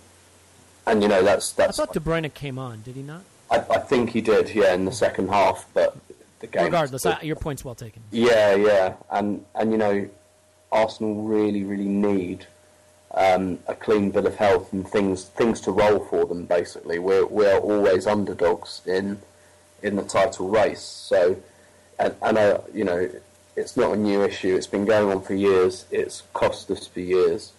and 0.86 1.02
you 1.02 1.08
know 1.08 1.22
that's 1.22 1.52
that's. 1.52 1.78
I 1.78 1.84
thought 1.84 1.94
De 1.94 2.00
Bruyne 2.00 2.32
came 2.32 2.58
on, 2.58 2.82
did 2.82 2.96
he 2.96 3.02
not? 3.02 3.22
I, 3.50 3.58
I 3.58 3.78
think 3.78 4.10
he 4.10 4.20
did, 4.20 4.54
yeah, 4.54 4.74
in 4.74 4.84
the 4.84 4.92
second 4.92 5.28
half. 5.28 5.66
But 5.74 5.96
the 6.40 6.46
game. 6.46 6.64
Regardless, 6.64 7.06
I, 7.06 7.20
your 7.22 7.36
point's 7.36 7.64
well 7.64 7.74
taken. 7.74 8.02
Yeah, 8.10 8.54
yeah, 8.54 8.94
and 9.10 9.44
and 9.54 9.70
you 9.70 9.78
know, 9.78 10.08
Arsenal 10.72 11.22
really, 11.22 11.64
really 11.64 11.88
need 11.88 12.46
um, 13.14 13.58
a 13.66 13.74
clean 13.74 14.10
bill 14.10 14.26
of 14.26 14.36
health 14.36 14.72
and 14.72 14.86
things 14.86 15.24
things 15.24 15.60
to 15.62 15.72
roll 15.72 15.98
for 15.98 16.24
them. 16.26 16.44
Basically, 16.44 16.98
we're 16.98 17.26
we're 17.26 17.58
always 17.58 18.06
underdogs 18.06 18.82
in 18.86 19.20
in 19.82 19.96
the 19.96 20.02
title 20.02 20.48
race. 20.48 20.82
So, 20.82 21.36
and, 21.98 22.14
and 22.22 22.38
uh, 22.38 22.60
you 22.72 22.84
know, 22.84 23.10
it's 23.56 23.76
not 23.76 23.92
a 23.92 23.96
new 23.96 24.22
issue. 24.22 24.54
It's 24.54 24.66
been 24.66 24.84
going 24.84 25.10
on 25.10 25.22
for 25.22 25.34
years. 25.34 25.86
It's 25.90 26.22
cost 26.34 26.70
us 26.70 26.86
for 26.86 27.00
years. 27.00 27.52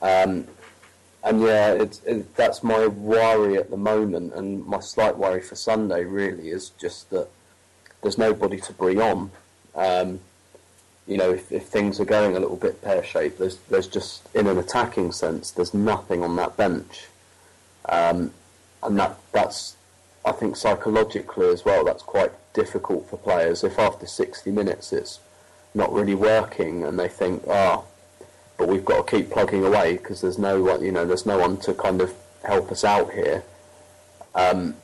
Um, 0.00 0.46
and 1.24 1.42
yeah, 1.42 1.72
it's, 1.72 2.02
it, 2.04 2.34
that's 2.36 2.62
my 2.62 2.86
worry 2.86 3.56
at 3.56 3.70
the 3.70 3.76
moment, 3.76 4.34
and 4.34 4.64
my 4.64 4.80
slight 4.80 5.18
worry 5.18 5.40
for 5.40 5.56
Sunday 5.56 6.04
really 6.04 6.50
is 6.50 6.70
just 6.70 7.10
that 7.10 7.28
there's 8.02 8.18
nobody 8.18 8.58
to 8.60 8.72
bring 8.72 9.00
on. 9.00 9.30
Um, 9.74 10.20
you 11.08 11.16
know, 11.16 11.32
if, 11.32 11.50
if 11.50 11.64
things 11.66 11.98
are 11.98 12.04
going 12.04 12.36
a 12.36 12.40
little 12.40 12.56
bit 12.56 12.82
pear 12.82 13.02
shaped, 13.02 13.38
there's 13.38 13.56
there's 13.70 13.88
just 13.88 14.28
in 14.34 14.46
an 14.46 14.58
attacking 14.58 15.10
sense, 15.12 15.50
there's 15.50 15.72
nothing 15.72 16.22
on 16.22 16.36
that 16.36 16.56
bench, 16.56 17.06
um, 17.88 18.32
and 18.82 18.98
that 18.98 19.18
that's 19.32 19.76
I 20.24 20.32
think 20.32 20.56
psychologically 20.56 21.48
as 21.48 21.64
well, 21.64 21.84
that's 21.84 22.02
quite 22.02 22.32
difficult 22.52 23.08
for 23.08 23.16
players. 23.16 23.64
If 23.64 23.78
after 23.78 24.06
60 24.06 24.50
minutes 24.50 24.92
it's 24.92 25.20
not 25.74 25.92
really 25.92 26.14
working, 26.14 26.84
and 26.84 26.98
they 26.98 27.08
think, 27.08 27.42
ah. 27.48 27.82
Oh, 27.82 27.84
but 28.58 28.68
we've 28.68 28.84
got 28.84 29.06
to 29.06 29.16
keep 29.16 29.30
plugging 29.30 29.64
away 29.64 29.96
because 29.96 30.20
there's 30.20 30.36
no 30.36 30.60
one, 30.60 30.82
you 30.82 30.90
know, 30.90 31.06
there's 31.06 31.24
no 31.24 31.38
one 31.38 31.58
to 31.58 31.72
kind 31.72 32.00
of 32.00 32.12
help 32.44 32.72
us 32.72 32.82
out 32.82 33.12
here. 33.12 33.44
Um, 34.34 34.74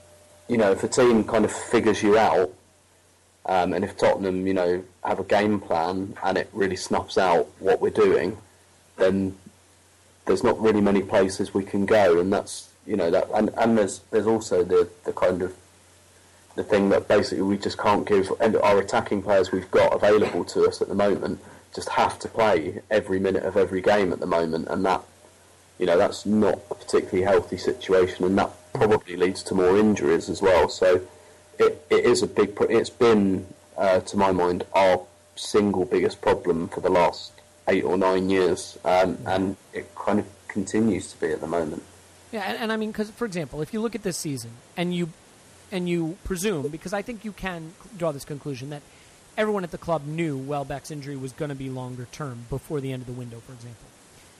you 0.48 0.56
know, 0.56 0.70
if 0.70 0.84
a 0.84 0.88
team 0.88 1.24
kind 1.24 1.44
of 1.44 1.50
figures 1.50 2.00
you 2.00 2.16
out, 2.16 2.52
um, 3.46 3.72
and 3.72 3.84
if 3.84 3.96
Tottenham, 3.96 4.46
you 4.46 4.54
know, 4.54 4.84
have 5.04 5.18
a 5.18 5.24
game 5.24 5.60
plan 5.60 6.16
and 6.22 6.38
it 6.38 6.48
really 6.52 6.76
snuffs 6.76 7.18
out 7.18 7.48
what 7.58 7.80
we're 7.80 7.90
doing, 7.90 8.38
then 8.96 9.36
there's 10.26 10.42
not 10.42 10.60
really 10.60 10.80
many 10.80 11.02
places 11.02 11.52
we 11.52 11.64
can 11.64 11.86
go, 11.86 12.18
and 12.18 12.32
that's 12.32 12.70
you 12.86 12.96
know 12.96 13.10
that, 13.10 13.28
and, 13.34 13.50
and 13.56 13.78
there's 13.78 14.00
there's 14.10 14.26
also 14.26 14.64
the 14.64 14.88
the 15.04 15.12
kind 15.12 15.42
of 15.42 15.54
the 16.56 16.64
thing 16.64 16.88
that 16.88 17.08
basically 17.08 17.42
we 17.42 17.58
just 17.58 17.76
can't 17.78 18.06
give 18.06 18.30
our 18.62 18.78
attacking 18.78 19.20
players 19.20 19.50
we've 19.50 19.70
got 19.72 19.92
available 19.92 20.44
to 20.44 20.64
us 20.68 20.80
at 20.80 20.86
the 20.86 20.94
moment 20.94 21.40
just 21.74 21.88
have 21.90 22.18
to 22.20 22.28
play 22.28 22.80
every 22.90 23.18
minute 23.18 23.42
of 23.42 23.56
every 23.56 23.82
game 23.82 24.12
at 24.12 24.20
the 24.20 24.26
moment, 24.26 24.68
and 24.68 24.84
that 24.84 25.02
you 25.78 25.86
know 25.86 25.98
that's 25.98 26.24
not 26.24 26.60
a 26.70 26.74
particularly 26.74 27.22
healthy 27.22 27.58
situation, 27.58 28.24
and 28.24 28.38
that 28.38 28.50
probably 28.72 29.16
leads 29.16 29.42
to 29.42 29.54
more 29.54 29.76
injuries 29.76 30.28
as 30.28 30.40
well. 30.40 30.68
So 30.68 31.02
it, 31.58 31.86
it 31.90 32.04
is 32.04 32.22
a 32.22 32.26
big. 32.26 32.56
It's 32.60 32.90
been, 32.90 33.46
uh, 33.76 34.00
to 34.00 34.16
my 34.16 34.32
mind, 34.32 34.64
our 34.74 35.06
single 35.36 35.84
biggest 35.84 36.20
problem 36.20 36.68
for 36.68 36.80
the 36.80 36.90
last 36.90 37.32
eight 37.68 37.84
or 37.84 37.96
nine 37.96 38.30
years, 38.30 38.78
um, 38.84 39.18
and 39.26 39.56
it 39.72 39.94
kind 39.94 40.18
of 40.18 40.26
continues 40.48 41.12
to 41.12 41.20
be 41.20 41.28
at 41.28 41.40
the 41.40 41.46
moment. 41.46 41.82
Yeah, 42.32 42.42
and, 42.42 42.58
and 42.58 42.72
I 42.72 42.76
mean, 42.76 42.90
because 42.90 43.10
for 43.10 43.24
example, 43.24 43.62
if 43.62 43.72
you 43.72 43.80
look 43.80 43.94
at 43.94 44.02
this 44.02 44.16
season 44.18 44.50
and 44.76 44.94
you 44.94 45.10
and 45.72 45.88
you 45.88 46.16
presume, 46.24 46.68
because 46.68 46.92
I 46.92 47.02
think 47.02 47.24
you 47.24 47.32
can 47.32 47.72
draw 47.96 48.12
this 48.12 48.24
conclusion 48.24 48.70
that 48.70 48.82
everyone 49.36 49.64
at 49.64 49.70
the 49.70 49.78
club 49.78 50.06
knew 50.06 50.36
Welbeck's 50.36 50.90
injury 50.90 51.16
was 51.16 51.32
going 51.32 51.48
to 51.48 51.54
be 51.54 51.70
longer 51.70 52.06
term 52.12 52.46
before 52.50 52.80
the 52.80 52.92
end 52.92 53.02
of 53.02 53.06
the 53.06 53.12
window, 53.12 53.40
for 53.40 53.52
example. 53.52 53.86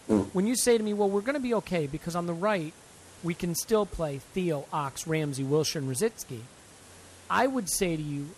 Mm. 0.09 0.35
When 0.35 0.47
you 0.47 0.55
say 0.55 0.77
to 0.77 0.85
me, 0.85 0.93
well, 0.93 1.09
we're 1.09 1.23
going 1.23 1.35
to 1.35 1.41
be 1.41 1.55
okay 1.55 1.87
because 1.87 2.15
on 2.15 2.27
the 2.27 2.35
right, 2.35 2.73
we 3.23 3.35
can 3.35 3.55
still 3.55 3.87
play 3.87 4.19
Theo, 4.19 4.67
Ox, 4.73 5.07
Ramsey, 5.07 5.43
Wilshere, 5.43 5.77
and 5.77 5.89
Rosicky, 5.89 6.41
I 7.29 7.47
would 7.47 7.69
say 7.69 7.97
to 7.97 8.03
you, 8.03 8.31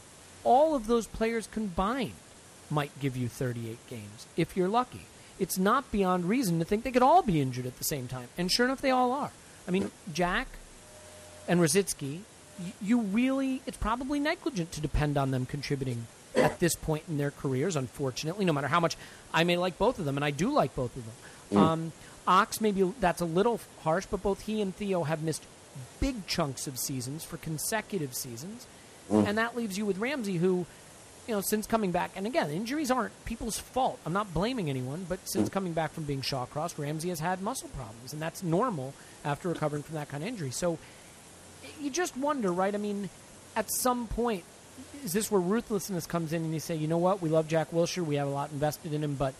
all 0.44 0.74
of 0.74 0.86
those 0.86 1.06
players 1.06 1.48
combined 1.48 2.12
might 2.70 2.98
give 3.00 3.16
you 3.16 3.28
38 3.28 3.78
games 3.88 4.26
if 4.36 4.56
you're 4.56 4.68
lucky. 4.68 5.02
It's 5.38 5.58
not 5.58 5.90
beyond 5.92 6.26
reason 6.26 6.58
to 6.58 6.64
think 6.64 6.84
they 6.84 6.90
could 6.90 7.02
all 7.02 7.22
be 7.22 7.40
injured 7.40 7.66
at 7.66 7.78
the 7.78 7.84
same 7.84 8.08
time. 8.08 8.28
And 8.38 8.50
sure 8.50 8.66
enough, 8.66 8.80
they 8.80 8.90
all 8.90 9.12
are. 9.12 9.32
I 9.68 9.70
mean, 9.70 9.90
Jack 10.12 10.48
and 11.46 11.60
Rosicky, 11.60 12.20
you 12.80 13.00
really, 13.00 13.60
it's 13.66 13.76
probably 13.76 14.18
negligent 14.18 14.72
to 14.72 14.80
depend 14.80 15.18
on 15.18 15.30
them 15.30 15.44
contributing 15.44 16.06
at 16.34 16.58
this 16.60 16.74
point 16.74 17.04
in 17.08 17.18
their 17.18 17.30
careers, 17.30 17.76
unfortunately, 17.76 18.44
no 18.44 18.52
matter 18.52 18.68
how 18.68 18.80
much 18.80 18.96
I 19.32 19.44
may 19.44 19.56
like 19.56 19.78
both 19.78 19.98
of 19.98 20.04
them, 20.04 20.16
and 20.16 20.24
I 20.24 20.30
do 20.30 20.50
like 20.50 20.74
both 20.74 20.94
of 20.96 21.04
them. 21.04 21.14
Mm. 21.52 21.62
Um, 21.62 21.92
Ox, 22.26 22.60
maybe 22.60 22.92
that's 23.00 23.20
a 23.20 23.26
little 23.26 23.60
harsh, 23.82 24.06
but 24.10 24.22
both 24.22 24.42
he 24.42 24.60
and 24.60 24.74
Theo 24.74 25.04
have 25.04 25.22
missed 25.22 25.44
big 26.00 26.26
chunks 26.26 26.66
of 26.66 26.78
seasons 26.78 27.24
for 27.24 27.36
consecutive 27.36 28.14
seasons. 28.14 28.66
Mm. 29.10 29.28
And 29.28 29.38
that 29.38 29.56
leaves 29.56 29.78
you 29.78 29.86
with 29.86 29.98
Ramsey, 29.98 30.36
who, 30.36 30.66
you 31.26 31.34
know, 31.34 31.40
since 31.40 31.66
coming 31.66 31.92
back, 31.92 32.12
and 32.16 32.26
again, 32.26 32.50
injuries 32.50 32.90
aren't 32.90 33.24
people's 33.24 33.58
fault. 33.58 33.98
I'm 34.04 34.12
not 34.12 34.32
blaming 34.34 34.70
anyone, 34.70 35.06
but 35.08 35.20
since 35.28 35.48
mm. 35.48 35.52
coming 35.52 35.72
back 35.72 35.92
from 35.92 36.04
being 36.04 36.22
Shawcrossed, 36.22 36.78
Ramsey 36.78 37.08
has 37.10 37.20
had 37.20 37.40
muscle 37.40 37.68
problems, 37.70 38.12
and 38.12 38.20
that's 38.20 38.42
normal 38.42 38.94
after 39.24 39.48
recovering 39.48 39.82
from 39.82 39.94
that 39.94 40.08
kind 40.08 40.22
of 40.22 40.28
injury. 40.28 40.50
So 40.50 40.78
you 41.80 41.90
just 41.90 42.16
wonder, 42.16 42.52
right? 42.52 42.74
I 42.74 42.78
mean, 42.78 43.08
at 43.54 43.70
some 43.70 44.06
point, 44.06 44.44
is 45.04 45.12
this 45.12 45.30
where 45.30 45.40
ruthlessness 45.40 46.06
comes 46.06 46.32
in 46.32 46.42
and 46.42 46.52
you 46.52 46.60
say, 46.60 46.74
you 46.74 46.88
know 46.88 46.98
what, 46.98 47.22
we 47.22 47.28
love 47.28 47.48
Jack 47.48 47.70
Wilshere, 47.70 48.04
we 48.04 48.16
have 48.16 48.28
a 48.28 48.30
lot 48.30 48.50
invested 48.52 48.92
in 48.92 49.02
him, 49.02 49.14
but 49.14 49.34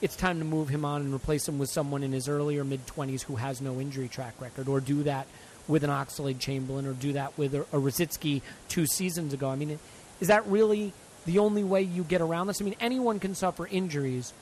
it's 0.00 0.16
time 0.16 0.38
to 0.38 0.44
move 0.44 0.68
him 0.68 0.84
on 0.84 1.02
and 1.02 1.12
replace 1.12 1.48
him 1.48 1.58
with 1.58 1.70
someone 1.70 2.02
in 2.02 2.12
his 2.12 2.28
earlier 2.28 2.64
mid 2.64 2.86
20s 2.86 3.22
who 3.22 3.36
has 3.36 3.60
no 3.60 3.80
injury 3.80 4.08
track 4.08 4.34
record, 4.40 4.68
or 4.68 4.80
do 4.80 5.02
that 5.02 5.26
with 5.68 5.84
an 5.84 5.90
Oxlade 5.90 6.40
Chamberlain, 6.40 6.86
or 6.86 6.94
do 6.94 7.12
that 7.12 7.36
with 7.38 7.54
a, 7.54 7.60
a 7.60 7.78
Rosicky 7.78 8.42
two 8.68 8.86
seasons 8.86 9.32
ago. 9.32 9.48
I 9.48 9.56
mean, 9.56 9.78
is 10.20 10.28
that 10.28 10.46
really 10.46 10.92
the 11.26 11.38
only 11.38 11.62
way 11.62 11.82
you 11.82 12.02
get 12.02 12.20
around 12.20 12.46
this? 12.46 12.60
I 12.60 12.64
mean, 12.64 12.76
anyone 12.80 13.20
can 13.20 13.34
suffer 13.34 13.66
injuries, 13.66 14.32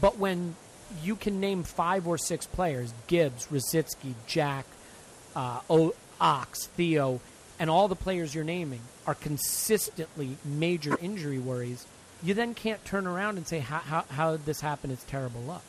but 0.00 0.16
when 0.16 0.54
you 1.02 1.16
can 1.16 1.40
name 1.40 1.64
five 1.64 2.06
or 2.06 2.16
six 2.16 2.46
players 2.46 2.94
Gibbs, 3.08 3.46
Rosicky, 3.46 4.14
Jack, 4.26 4.64
uh, 5.34 5.60
o- 5.68 5.94
Ox, 6.20 6.66
Theo, 6.68 7.20
and 7.58 7.68
all 7.68 7.88
the 7.88 7.96
players 7.96 8.34
you're 8.34 8.44
naming 8.44 8.80
are 9.06 9.14
consistently 9.14 10.36
major 10.44 10.96
injury 11.00 11.38
worries, 11.38 11.84
you 12.22 12.34
then 12.34 12.54
can't 12.54 12.82
turn 12.84 13.06
around 13.06 13.36
and 13.36 13.46
say, 13.46 13.58
how, 13.58 13.78
how, 13.78 14.04
how 14.10 14.32
did 14.32 14.46
this 14.46 14.60
happen? 14.60 14.90
It's 14.90 15.04
terrible 15.04 15.40
luck. 15.42 15.64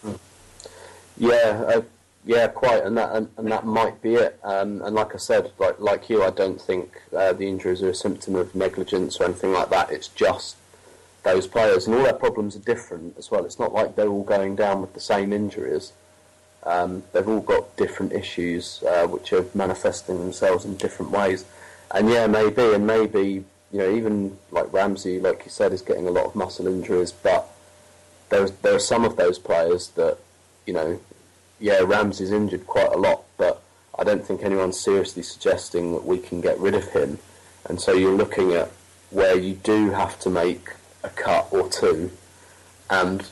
Yeah, 1.18 1.63
uh, 1.68 1.82
Yeah, 2.28 2.47
quite, 2.47 2.84
and 2.84 2.97
that 2.97 3.15
and, 3.15 3.30
and 3.38 3.49
that 3.53 3.65
might 3.65 4.01
be 4.01 4.15
it. 4.15 4.38
Um, 4.43 4.82
and 4.82 4.93
like 4.93 5.15
I 5.15 5.17
said, 5.17 5.51
like 5.59 5.80
like 5.80 6.09
you, 6.09 6.23
I 6.23 6.30
don't 6.30 6.59
think 6.59 7.01
uh, 7.15 7.32
the 7.32 7.47
injuries 7.47 7.82
are 7.82 7.89
a 7.89 7.95
symptom 7.95 8.36
of 8.36 8.53
negligence 8.53 9.19
or 9.19 9.23
anything 9.23 9.53
like 9.53 9.69
that. 9.69 9.91
It's 9.91 10.09
just 10.09 10.57
those 11.23 11.47
players, 11.47 11.88
and 11.88 11.95
all 11.95 12.03
their 12.03 12.11
problems 12.11 12.57
are 12.57 12.59
different 12.59 13.17
as 13.17 13.32
well. 13.32 13.45
It's 13.45 13.59
not 13.59 13.73
like 13.73 13.95
they're 13.95 14.09
all 14.09 14.25
going 14.25 14.57
down 14.57 14.82
with 14.82 14.93
the 14.93 14.99
same 14.99 15.32
injuries. 15.32 15.93
Um, 16.63 17.03
they've 17.13 17.28
all 17.28 17.39
got 17.39 17.78
different 17.78 18.11
issues 18.11 18.84
uh, 18.84 19.07
which 19.07 19.32
are 19.32 19.45
manifesting 19.53 20.19
themselves 20.19 20.65
in 20.65 20.75
different 20.75 21.13
ways. 21.13 21.45
And 21.91 22.09
yeah, 22.09 22.28
maybe, 22.28 22.73
and 22.73 22.86
maybe 22.86 23.45
you 23.71 23.80
know, 23.80 23.89
even 23.89 24.38
like 24.51 24.71
Ramsey, 24.73 25.21
like 25.21 25.43
you 25.45 25.51
said, 25.51 25.71
is 25.71 25.82
getting 25.82 26.07
a 26.07 26.11
lot 26.11 26.25
of 26.25 26.36
muscle 26.36 26.67
injuries, 26.67 27.13
but 27.13 27.47
there's 28.30 28.51
there 28.51 28.75
are 28.75 28.80
some 28.80 29.05
of 29.05 29.15
those 29.15 29.39
players 29.39 29.89
that 29.91 30.17
you 30.65 30.73
know 30.73 30.99
yeah, 31.60 31.80
Ramsey's 31.82 32.32
injured 32.32 32.68
quite 32.68 32.93
a 32.93 32.97
lot, 32.97 33.24
but 33.38 33.62
I 33.97 34.03
don't 34.03 34.26
think 34.26 34.43
anyone's 34.43 34.80
seriously 34.80 35.24
suggesting 35.24 35.91
that 35.93 36.05
we 36.05 36.20
can 36.20 36.41
get 36.41 36.60
rid 36.60 36.76
of 36.76 36.88
him. 36.91 37.20
And 37.66 37.82
so 37.82 37.93
you're 37.93 38.16
looking 38.16 38.53
at 38.53 38.72
where 39.10 39.38
you 39.38 39.53
do 39.55 39.91
have 39.91 40.20
to 40.22 40.30
make 40.30 40.70
a 41.03 41.10
cut 41.10 41.47
or 41.51 41.70
two, 41.70 42.12
and 42.89 43.26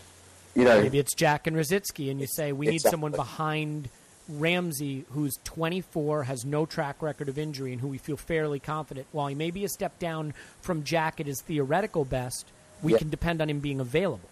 you 0.56 0.64
know 0.64 0.82
maybe 0.82 1.00
it's 1.00 1.14
Jack 1.14 1.48
and 1.48 1.56
Rosicky, 1.56 2.10
and 2.10 2.20
you 2.20 2.28
say 2.28 2.52
we 2.52 2.68
need 2.68 2.82
someone 2.82 3.12
behind 3.12 3.90
Ramsey 4.28 5.06
who's 5.12 5.38
24, 5.44 6.24
has 6.24 6.46
no 6.46 6.66
track 6.66 7.02
record 7.02 7.30
of 7.30 7.38
injury, 7.38 7.72
and 7.72 7.82
who 7.82 7.88
we 7.88 7.98
feel 7.98 8.18
fairly 8.18 8.60
confident. 8.60 9.08
While 9.12 9.28
he 9.28 9.36
may 9.36 9.52
be 9.52 9.64
a 9.64 9.70
step 9.70 10.00
down 10.00 10.34
from 10.62 10.84
Jack 10.84 11.20
at 11.20 11.28
his 11.28 11.42
theoretical 11.42 12.06
best, 12.06 12.48
we 12.82 12.94
Yeah. 12.94 12.98
can 13.00 13.10
depend 13.10 13.42
on 13.42 13.50
him 13.50 13.60
being 13.60 13.80
available. 13.80 14.30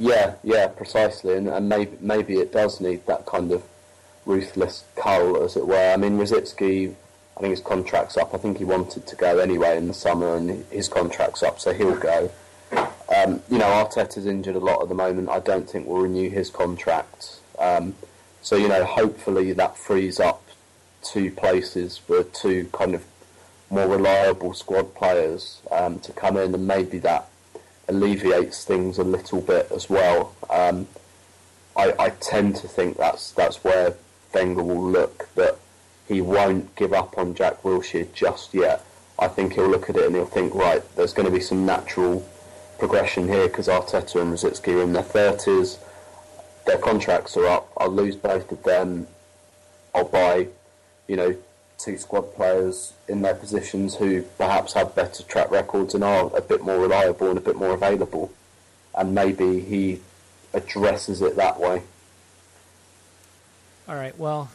Yeah, 0.00 0.36
yeah, 0.42 0.66
precisely, 0.68 1.36
and, 1.36 1.46
and 1.46 1.68
maybe 1.68 1.98
maybe 2.00 2.38
it 2.38 2.54
does 2.54 2.80
need 2.80 3.06
that 3.06 3.26
kind 3.26 3.52
of 3.52 3.62
ruthless 4.24 4.84
cull, 4.96 5.44
as 5.44 5.56
it 5.56 5.66
were. 5.66 5.92
I 5.92 5.98
mean, 5.98 6.18
Rosicky, 6.18 6.94
I 7.36 7.40
think 7.40 7.50
his 7.50 7.60
contract's 7.60 8.16
up. 8.16 8.34
I 8.34 8.38
think 8.38 8.56
he 8.56 8.64
wanted 8.64 9.06
to 9.06 9.16
go 9.16 9.38
anyway 9.38 9.76
in 9.76 9.88
the 9.88 9.94
summer, 9.94 10.36
and 10.36 10.64
his 10.70 10.88
contract's 10.88 11.42
up, 11.42 11.60
so 11.60 11.74
he'll 11.74 11.98
go. 11.98 12.30
Um, 13.14 13.42
you 13.50 13.58
know, 13.58 13.66
Arteta's 13.66 14.24
injured 14.24 14.56
a 14.56 14.58
lot 14.58 14.80
at 14.80 14.88
the 14.88 14.94
moment. 14.94 15.28
I 15.28 15.40
don't 15.40 15.68
think 15.68 15.86
we'll 15.86 16.00
renew 16.00 16.30
his 16.30 16.48
contract. 16.48 17.40
Um, 17.58 17.94
so 18.40 18.56
you 18.56 18.68
know, 18.68 18.86
hopefully 18.86 19.52
that 19.52 19.76
frees 19.76 20.18
up 20.18 20.42
two 21.02 21.30
places 21.30 21.98
for 21.98 22.24
two 22.24 22.70
kind 22.72 22.94
of 22.94 23.04
more 23.68 23.86
reliable 23.86 24.54
squad 24.54 24.94
players 24.94 25.60
um, 25.70 25.98
to 26.00 26.12
come 26.12 26.38
in, 26.38 26.54
and 26.54 26.66
maybe 26.66 26.98
that 27.00 27.29
alleviates 27.90 28.64
things 28.64 28.98
a 28.98 29.04
little 29.04 29.40
bit 29.40 29.66
as 29.74 29.90
well. 29.90 30.34
Um, 30.48 30.86
I, 31.76 31.86
I 31.98 32.08
tend 32.30 32.56
to 32.62 32.68
think 32.68 32.96
that's 32.96 33.32
that's 33.32 33.58
where 33.64 33.94
Wenger 34.32 34.62
will 34.62 34.90
look 34.98 35.28
that 35.34 35.54
he 36.08 36.20
won't 36.20 36.74
give 36.76 36.92
up 36.92 37.18
on 37.18 37.34
Jack 37.34 37.62
Wilshere 37.62 38.12
just 38.12 38.54
yet. 38.54 38.84
I 39.18 39.28
think 39.28 39.52
he'll 39.54 39.68
look 39.68 39.90
at 39.90 39.96
it 39.96 40.06
and 40.06 40.14
he'll 40.14 40.26
think, 40.26 40.54
right, 40.54 40.82
there's 40.96 41.12
going 41.12 41.26
to 41.30 41.32
be 41.32 41.40
some 41.40 41.66
natural 41.66 42.26
progression 42.78 43.28
here 43.28 43.46
because 43.48 43.68
Arteta 43.68 44.20
and 44.22 44.32
Rosicky 44.32 44.74
are 44.78 44.82
in 44.82 44.92
their 44.92 45.02
thirties. 45.02 45.78
Their 46.66 46.78
contracts 46.78 47.36
are 47.36 47.46
up. 47.46 47.72
I'll 47.76 47.90
lose 47.90 48.16
both 48.16 48.50
of 48.50 48.62
them. 48.62 49.06
I'll 49.94 50.08
buy, 50.08 50.48
you 51.06 51.16
know, 51.16 51.36
two 51.84 51.96
squad 51.98 52.34
players 52.34 52.92
in 53.08 53.22
their 53.22 53.34
positions 53.34 53.94
who 53.96 54.22
perhaps 54.38 54.72
have 54.74 54.94
better 54.94 55.22
track 55.22 55.50
records 55.50 55.94
and 55.94 56.04
are 56.04 56.30
a 56.36 56.40
bit 56.40 56.62
more 56.62 56.78
reliable 56.78 57.28
and 57.28 57.38
a 57.38 57.40
bit 57.40 57.56
more 57.56 57.72
available. 57.72 58.32
And 58.94 59.14
maybe 59.14 59.60
he 59.60 60.00
addresses 60.52 61.22
it 61.22 61.36
that 61.36 61.60
way. 61.60 61.82
All 63.88 63.94
right. 63.94 64.16
Well, 64.18 64.50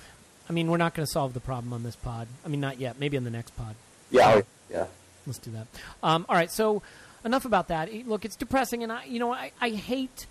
I 0.50 0.54
mean, 0.54 0.70
we're 0.70 0.78
not 0.78 0.94
going 0.94 1.06
to 1.06 1.12
solve 1.12 1.34
the 1.34 1.40
problem 1.40 1.74
on 1.74 1.84
this 1.84 1.96
pod. 1.96 2.28
I 2.46 2.48
mean, 2.48 2.60
not 2.60 2.80
yet. 2.80 3.00
Maybe 3.00 3.18
on 3.18 3.24
the 3.24 3.30
next 3.32 3.56
pod. 3.58 3.76
Yeah, 4.12 4.28
I- 4.28 4.44
yeah. 4.70 4.86
Let's 5.26 5.40
do 5.40 5.52
that. 5.52 5.66
Um, 6.04 6.26
all 6.30 6.36
right. 6.36 6.52
So 6.52 6.84
enough 7.24 7.46
about 7.46 7.70
that. 7.70 7.92
Look, 8.08 8.26
it's 8.26 8.36
depressing, 8.36 8.84
and 8.84 8.92
I, 8.92 9.06
you 9.06 9.18
know, 9.20 9.34
I, 9.34 9.52
I 9.60 9.70
hate, 9.70 10.28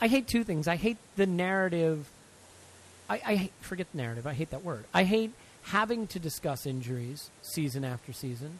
I 0.00 0.06
hate 0.06 0.28
two 0.28 0.44
things. 0.44 0.68
I 0.68 0.76
hate 0.76 0.98
the 1.16 1.26
narrative. 1.26 2.08
I, 3.08 3.14
I 3.26 3.34
hate- 3.34 3.52
forget 3.60 3.88
the 3.92 3.98
narrative. 3.98 4.26
I 4.28 4.34
hate 4.34 4.50
that 4.50 4.62
word. 4.62 4.84
I 4.94 5.02
hate 5.02 5.32
having 5.70 6.06
to 6.08 6.18
discuss 6.18 6.66
injuries 6.66 7.30
season 7.42 7.84
after 7.84 8.12
season, 8.12 8.58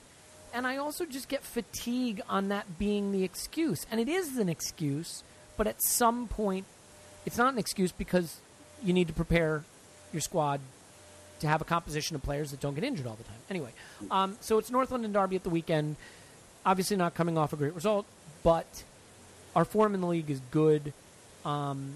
and 0.55 0.67
I 0.67 0.77
also 0.77 1.05
just 1.05 1.29
get 1.29 1.43
fatigue 1.43 2.21
on 2.29 2.49
that 2.49 2.79
being 2.79 3.13
the 3.13 3.25
excuse. 3.25 3.85
And 3.91 4.01
it 4.01 4.09
is 4.09 4.39
an 4.39 4.49
excuse, 4.49 5.23
but 5.57 5.67
at 5.67 5.83
some 5.83 6.29
point, 6.29 6.67
it's 7.27 7.37
not 7.37 7.53
an 7.53 7.59
excuse 7.59 7.93
because 7.93 8.41
you 8.83 8.93
need 8.93 9.09
to 9.09 9.13
prepare 9.13 9.65
your 10.13 10.21
squad 10.21 10.61
to 11.41 11.49
have 11.49 11.61
a 11.61 11.65
composition 11.65 12.17
of 12.17 12.23
players 12.23 12.51
that 12.51 12.61
don't 12.61 12.75
get 12.75 12.85
injured 12.85 13.07
all 13.07 13.17
the 13.17 13.25
time. 13.25 13.39
Anyway, 13.49 13.71
um, 14.11 14.37
so 14.41 14.59
it's 14.59 14.71
North 14.71 14.91
London 14.91 15.13
Derby 15.13 15.37
at 15.37 15.43
the 15.43 15.51
weekend. 15.51 15.97
Obviously, 16.65 16.97
not 16.97 17.15
coming 17.15 17.39
off 17.39 17.53
a 17.53 17.57
great 17.57 17.75
result, 17.75 18.07
but 18.43 18.85
our 19.57 19.65
form 19.65 19.95
in 19.95 20.01
the 20.01 20.07
league 20.07 20.31
is 20.31 20.41
good. 20.51 20.93
Um, 21.45 21.95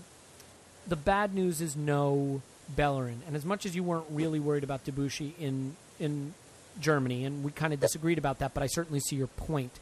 the 0.86 0.96
bad 0.96 1.34
news 1.34 1.60
is 1.60 1.76
no 1.76 2.42
Bellerin, 2.68 3.22
and 3.26 3.36
as 3.36 3.44
much 3.44 3.66
as 3.66 3.76
you 3.76 3.82
weren't 3.82 4.06
really 4.10 4.40
worried 4.40 4.64
about 4.64 4.84
Debuchy 4.84 5.32
in 5.38 5.76
in 5.98 6.34
Germany, 6.80 7.24
and 7.24 7.44
we 7.44 7.52
kind 7.52 7.72
of 7.72 7.80
disagreed 7.80 8.18
about 8.18 8.40
that, 8.40 8.54
but 8.54 8.62
I 8.62 8.66
certainly 8.66 9.00
see 9.00 9.16
your 9.16 9.28
point. 9.28 9.72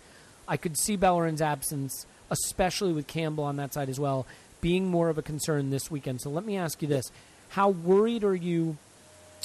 I 0.47 0.57
could 0.57 0.76
see 0.76 0.97
Bellerin's 0.97 1.41
absence, 1.41 2.07
especially 2.30 2.93
with 2.93 3.07
Campbell 3.07 3.45
on 3.45 3.57
that 3.57 3.72
side 3.72 3.89
as 3.89 3.99
well, 3.99 4.26
being 4.61 4.89
more 4.89 5.09
of 5.09 5.16
a 5.16 5.22
concern 5.22 5.70
this 5.70 5.91
weekend. 5.91 6.20
So 6.20 6.30
let 6.30 6.45
me 6.45 6.57
ask 6.57 6.83
you 6.83 6.89
this: 6.89 7.11
How 7.51 7.70
worried 7.70 8.24
are 8.24 8.35
you 8.35 8.76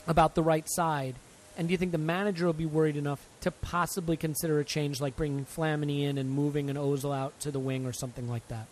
about 0.08 0.36
the 0.36 0.44
right 0.44 0.66
side? 0.68 1.16
And 1.58 1.68
do 1.68 1.72
you 1.72 1.78
think 1.78 1.92
the 1.92 1.98
manager 1.98 2.46
will 2.46 2.54
be 2.54 2.68
worried 2.68 2.98
enough 2.98 3.26
to 3.42 3.50
possibly 3.50 4.16
consider 4.16 4.60
a 4.60 4.64
change 4.64 5.02
like 5.02 5.16
bringing 5.16 5.44
Flamini 5.44 6.04
in 6.04 6.20
and 6.20 6.30
moving 6.30 6.70
an 6.70 6.76
Ozil 6.76 7.16
out 7.16 7.40
to 7.40 7.52
the 7.52 7.60
wing 7.60 7.88
or 7.88 7.92
something 7.92 8.30
like 8.30 8.48
that? 8.50 8.68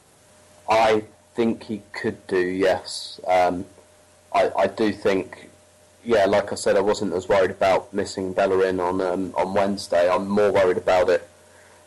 I 0.70 1.06
think 1.34 1.64
he 1.64 1.82
could 1.94 2.26
do, 2.28 2.38
yes. 2.38 3.20
Um, 3.28 3.66
I, 4.36 4.52
I 4.58 4.68
do 4.68 4.92
think, 4.92 5.50
yeah, 6.04 6.26
like 6.26 6.52
I 6.52 6.56
said, 6.56 6.76
I 6.76 6.82
wasn't 6.82 7.14
as 7.14 7.30
worried 7.30 7.52
about 7.52 7.94
missing 7.94 8.34
Bellerin 8.34 8.82
on 8.82 9.00
um, 9.00 9.34
on 9.36 9.54
Wednesday. 9.54 10.10
I'm 10.10 10.28
more 10.28 10.52
worried 10.52 10.78
about 10.78 11.10
it 11.10 11.28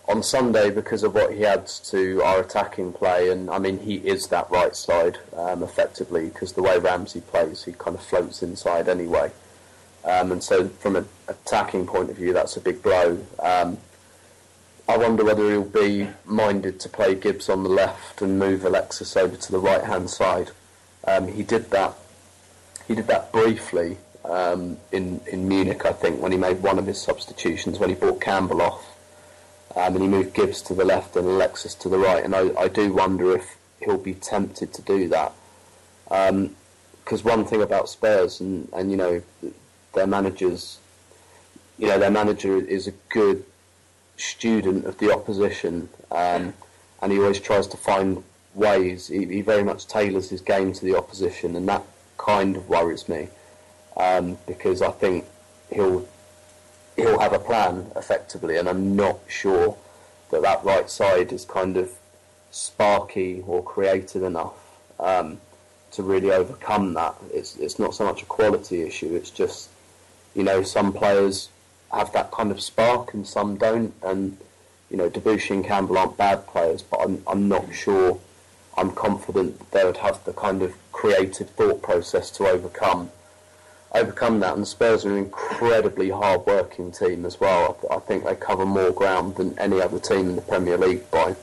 on 0.09 0.22
Sunday 0.22 0.70
because 0.70 1.03
of 1.03 1.14
what 1.14 1.34
he 1.34 1.44
adds 1.44 1.78
to 1.90 2.22
our 2.22 2.40
attacking 2.40 2.94
play. 2.94 3.30
And 3.30 3.51
I 3.51 3.59
mean, 3.59 3.78
he 3.78 3.96
is 3.96 4.28
that 4.28 4.51
right 4.51 4.74
side 4.74 5.18
um, 5.36 5.62
effectively 5.62 6.30
because 6.30 6.55
the 6.55 6.62
way 6.62 6.78
Ramsey 6.78 7.20
plays, 7.20 7.64
he 7.64 7.72
kind 7.72 7.94
of 7.94 8.03
floats 8.03 8.42
inside 8.42 8.88
anyway. 8.88 9.30
Um, 10.05 10.32
and 10.32 10.42
so, 10.42 10.68
from 10.68 10.96
an 10.96 11.07
attacking 11.28 11.86
point 11.86 12.09
of 12.09 12.16
view, 12.16 12.32
that's 12.32 12.57
a 12.57 12.61
big 12.61 12.82
blow. 12.82 13.18
Um, 13.40 13.76
I 14.88 14.96
wonder 14.96 15.22
whether 15.22 15.51
he'll 15.51 15.64
be 15.64 16.09
minded 16.24 16.80
to 16.80 16.88
play 16.88 17.14
Gibbs 17.14 17.51
on 17.51 17.62
the 17.62 17.68
left 17.68 18.22
and 18.22 18.38
move 18.38 18.64
Alexis 18.64 19.18
over 19.18 19.36
to 19.36 19.53
the 19.53 19.59
right 19.59 19.84
hand 19.84 20.09
side. 20.09 20.53
Um, 21.05 21.28
he 21.28 21.42
did 21.42 21.70
that. 21.72 21.94
He 22.89 22.95
did 22.95 23.07
that 23.09 23.30
briefly 23.32 23.99
um, 24.24 24.78
in 24.93 25.20
in 25.30 25.47
Munich, 25.47 25.84
I 25.84 25.93
think, 25.93 26.20
when 26.22 26.32
he 26.32 26.39
made 26.39 26.62
one 26.62 26.78
of 26.78 26.86
his 26.86 27.01
substitutions 27.01 27.78
when 27.78 27.91
he 27.91 27.95
brought 27.95 28.20
Campbell 28.20 28.62
off, 28.62 28.97
um, 29.76 29.95
and 29.95 30.03
he 30.03 30.09
moved 30.09 30.34
Gibbs 30.34 30.62
to 30.62 30.74
the 30.74 30.86
left 30.86 31.14
and 31.14 31.26
Alexis 31.26 31.74
to 31.76 31.89
the 31.91 31.99
right. 31.99 32.24
And 32.24 32.34
I, 32.34 32.51
I 32.59 32.68
do 32.68 32.93
wonder 32.93 33.36
if 33.36 33.57
he'll 33.84 33.99
be 33.99 34.14
tempted 34.14 34.72
to 34.72 34.82
do 34.82 35.09
that. 35.09 35.32
Because 36.09 37.22
one 37.22 37.45
thing 37.45 37.62
about 37.62 37.91
Spurs 37.91 38.41
and 38.41 38.68
and 38.72 38.91
you 38.91 38.97
know 38.97 39.22
their 39.93 40.07
managers, 40.07 40.78
you 41.78 41.89
know 41.89 41.99
their 41.99 42.11
manager 42.11 42.57
is 42.57 42.86
a 42.86 42.93
good 43.11 43.45
student 44.16 44.86
of 44.86 44.97
the 44.97 45.12
opposition, 45.12 45.91
um, 46.11 46.55
and 47.03 47.12
he 47.12 47.18
always 47.18 47.39
tries 47.39 47.66
to 47.68 47.76
find 47.76 48.24
ways. 48.55 49.09
He, 49.09 49.26
he 49.26 49.43
very 49.43 49.62
much 49.62 49.86
tailors 49.86 50.30
his 50.30 50.41
game 50.41 50.72
to 50.72 50.84
the 50.84 50.97
opposition, 50.97 51.55
and 51.55 51.68
that 51.68 51.84
kind 52.19 52.57
of 52.57 52.69
worries 52.69 53.09
me 53.09 53.29
um, 53.97 54.39
because 54.47 54.83
I 54.83 54.91
think 54.91 55.25
he'll 55.73 56.07
he'll 56.97 57.19
have 57.21 57.33
a 57.33 57.39
plan 57.39 57.91
effectively, 57.97 58.57
and 58.57 58.69
I'm 58.69 58.97
not 58.97 59.19
sure 59.29 59.77
that 60.31 60.43
that 60.43 60.64
right 60.64 60.91
side 60.91 61.33
is 61.33 61.45
kind 61.45 61.77
of 61.77 61.91
sparky 62.51 63.43
or 63.47 63.62
creative 63.62 64.23
enough 64.23 64.55
um, 64.99 65.41
to 65.93 66.03
really 66.03 66.31
overcome 66.31 66.95
that. 66.95 67.14
It's 67.33 67.57
it's 67.57 67.79
not 67.79 67.95
so 67.95 68.05
much 68.05 68.23
a 68.23 68.27
quality 68.27 68.83
issue. 68.83 69.14
It's 69.14 69.31
just 69.31 69.71
you 70.35 70.43
know 70.43 70.62
some 70.62 70.93
players 70.93 71.49
have 71.93 72.12
that 72.12 72.31
kind 72.31 72.51
of 72.51 72.61
spark 72.61 73.14
and 73.14 73.27
some 73.27 73.57
don't. 73.57 73.95
And 74.03 74.37
you 74.91 74.97
know, 74.97 75.11
Debuchy 75.11 75.51
and 75.51 75.64
Campbell 75.64 75.99
aren't 75.99 76.16
bad 76.16 76.47
players, 76.47 76.83
but 76.83 77.01
I'm 77.01 77.23
I'm 77.27 77.49
not 77.49 77.75
sure. 77.75 78.21
I'm 78.79 78.93
confident 78.93 79.70
they 79.72 79.85
would 79.85 79.99
have 79.99 80.24
the 80.24 80.33
kind 80.33 80.62
of 80.62 80.74
creative 80.93 81.51
thought 81.51 81.83
process 81.83 82.31
to 82.33 82.47
overcome 82.47 83.11
overcome 83.93 84.41
that. 84.41 84.57
And 84.57 84.66
Spurs 84.66 85.05
are 85.05 85.11
an 85.11 85.18
incredibly 85.18 86.11
hard-working 86.11 86.93
team 86.93 87.24
as 87.24 87.41
well. 87.41 87.79
I, 87.91 87.99
think 87.99 88.24
they 88.24 88.35
cover 88.35 88.66
more 88.66 88.91
ground 88.91 89.37
than 89.37 89.59
any 89.59 89.81
other 89.81 89.99
team 89.99 90.29
in 90.31 90.37
the 90.37 90.43
Premier 90.43 90.76
League 90.76 91.11
by 91.11 91.35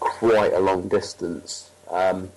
quite 0.00 0.52
a 0.52 0.60
long 0.60 0.88
distance. 0.88 1.70
Um, 1.90 2.30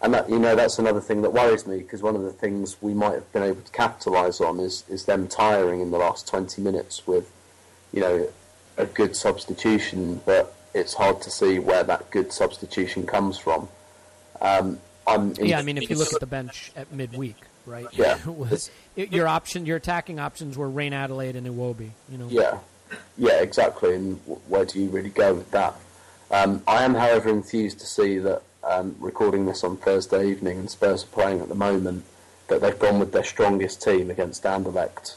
and 0.00 0.14
that 0.14 0.28
you 0.28 0.38
know 0.38 0.56
that's 0.56 0.80
another 0.80 1.00
thing 1.00 1.22
that 1.22 1.32
worries 1.32 1.64
me 1.64 1.78
because 1.78 2.02
one 2.02 2.16
of 2.16 2.22
the 2.22 2.32
things 2.32 2.76
we 2.82 2.92
might 2.92 3.14
have 3.14 3.32
been 3.32 3.44
able 3.44 3.60
to 3.60 3.70
capitalise 3.70 4.40
on 4.40 4.58
is 4.58 4.82
is 4.88 5.04
them 5.04 5.28
tiring 5.28 5.80
in 5.80 5.92
the 5.92 5.98
last 5.98 6.26
twenty 6.26 6.60
minutes 6.60 7.06
with, 7.06 7.30
you 7.92 8.00
know, 8.00 8.28
a 8.76 8.86
good 8.86 9.14
substitution, 9.14 10.20
but 10.26 10.56
it's 10.74 10.94
hard 10.94 11.22
to 11.22 11.30
see 11.30 11.60
where 11.60 11.84
that 11.84 12.10
good 12.10 12.32
substitution 12.32 13.06
comes 13.06 13.38
from. 13.38 13.68
Um, 14.42 14.78
I'm 15.06 15.32
yeah, 15.40 15.58
I 15.58 15.62
mean, 15.62 15.78
if 15.78 15.88
you 15.88 15.96
look 15.96 16.12
at 16.12 16.20
the 16.20 16.26
bench 16.26 16.72
at 16.76 16.92
midweek, 16.92 17.36
right? 17.64 17.86
Yeah. 17.92 18.18
It 18.26 18.34
was, 18.34 18.70
your 18.94 19.26
option, 19.26 19.64
your 19.64 19.78
attacking 19.78 20.20
options 20.20 20.58
were 20.58 20.68
Reine-Adelaide 20.68 21.34
and 21.36 21.46
Iwobi. 21.46 21.90
You 22.10 22.18
know. 22.18 22.28
Yeah, 22.28 22.58
yeah, 23.16 23.40
exactly. 23.40 23.94
And 23.94 24.18
where 24.48 24.64
do 24.64 24.80
you 24.80 24.90
really 24.90 25.10
go 25.10 25.34
with 25.34 25.50
that? 25.52 25.74
Um, 26.30 26.62
I 26.66 26.82
am, 26.84 26.94
however, 26.94 27.30
enthused 27.30 27.80
to 27.80 27.86
see 27.86 28.18
that 28.18 28.42
um, 28.64 28.96
recording 29.00 29.46
this 29.46 29.64
on 29.64 29.76
Thursday 29.76 30.28
evening 30.28 30.58
and 30.58 30.70
Spurs 30.70 31.04
are 31.04 31.08
playing 31.08 31.40
at 31.40 31.48
the 31.48 31.54
moment, 31.54 32.04
that 32.48 32.60
they've 32.60 32.78
gone 32.78 32.98
with 32.98 33.12
their 33.12 33.24
strongest 33.24 33.82
team 33.82 34.10
against 34.10 34.42
Anderlecht 34.44 35.16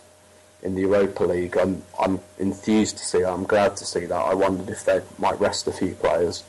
in 0.63 0.75
the 0.75 0.81
Europa 0.81 1.23
League. 1.23 1.57
I'm, 1.57 1.83
I'm 1.99 2.19
enthused 2.39 2.97
to 2.97 3.05
see 3.05 3.19
that. 3.19 3.31
I'm 3.31 3.43
glad 3.43 3.77
to 3.77 3.85
see 3.85 4.05
that. 4.05 4.15
I 4.15 4.33
wondered 4.33 4.69
if 4.69 4.85
they 4.85 5.01
might 5.19 5.39
rest 5.39 5.67
a 5.67 5.71
few 5.71 5.93
players. 5.95 6.43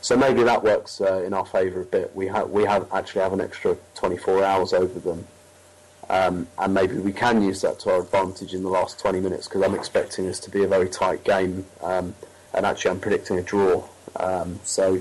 So 0.00 0.16
maybe 0.16 0.42
that 0.44 0.62
works 0.62 1.00
uh, 1.00 1.22
in 1.24 1.34
our 1.34 1.44
favour 1.44 1.82
a 1.82 1.84
bit. 1.84 2.14
We 2.14 2.26
have 2.28 2.50
we 2.50 2.64
have 2.64 2.92
actually 2.92 3.22
have 3.22 3.32
an 3.32 3.40
extra 3.40 3.76
24 3.96 4.44
hours 4.44 4.72
over 4.72 4.98
them, 5.00 5.26
um, 6.08 6.46
and 6.58 6.72
maybe 6.72 6.94
we 6.94 7.12
can 7.12 7.42
use 7.42 7.60
that 7.62 7.80
to 7.80 7.90
our 7.90 8.02
advantage 8.02 8.54
in 8.54 8.62
the 8.62 8.70
last 8.70 8.98
20 9.00 9.20
minutes 9.20 9.48
because 9.48 9.62
I'm 9.62 9.74
expecting 9.74 10.26
this 10.26 10.38
to 10.40 10.50
be 10.50 10.62
a 10.62 10.68
very 10.68 10.88
tight 10.88 11.24
game, 11.24 11.66
um, 11.82 12.14
and 12.54 12.64
actually 12.64 12.92
I'm 12.92 13.00
predicting 13.00 13.38
a 13.38 13.42
draw. 13.42 13.84
Um, 14.16 14.60
so 14.64 15.00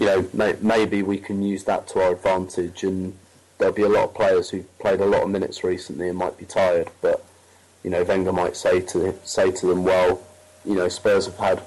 you 0.00 0.06
know, 0.06 0.26
may, 0.32 0.56
maybe 0.62 1.02
we 1.02 1.18
can 1.18 1.42
use 1.42 1.64
that 1.64 1.86
to 1.88 2.00
our 2.00 2.12
advantage. 2.12 2.84
And 2.84 3.14
there'll 3.58 3.74
be 3.74 3.82
a 3.82 3.88
lot 3.88 4.04
of 4.04 4.14
players 4.14 4.48
who've 4.48 4.78
played 4.78 4.98
a 4.98 5.04
lot 5.04 5.22
of 5.22 5.28
minutes 5.28 5.62
recently 5.62 6.08
and 6.08 6.16
might 6.16 6.38
be 6.38 6.46
tired. 6.46 6.88
But 7.02 7.22
you 7.84 7.90
know, 7.90 8.02
Wenger 8.02 8.32
might 8.32 8.56
say 8.56 8.80
to 8.80 9.14
say 9.24 9.50
to 9.50 9.66
them, 9.66 9.84
well, 9.84 10.22
you 10.64 10.74
know, 10.74 10.88
Spurs 10.88 11.26
have 11.26 11.36
had 11.36 11.62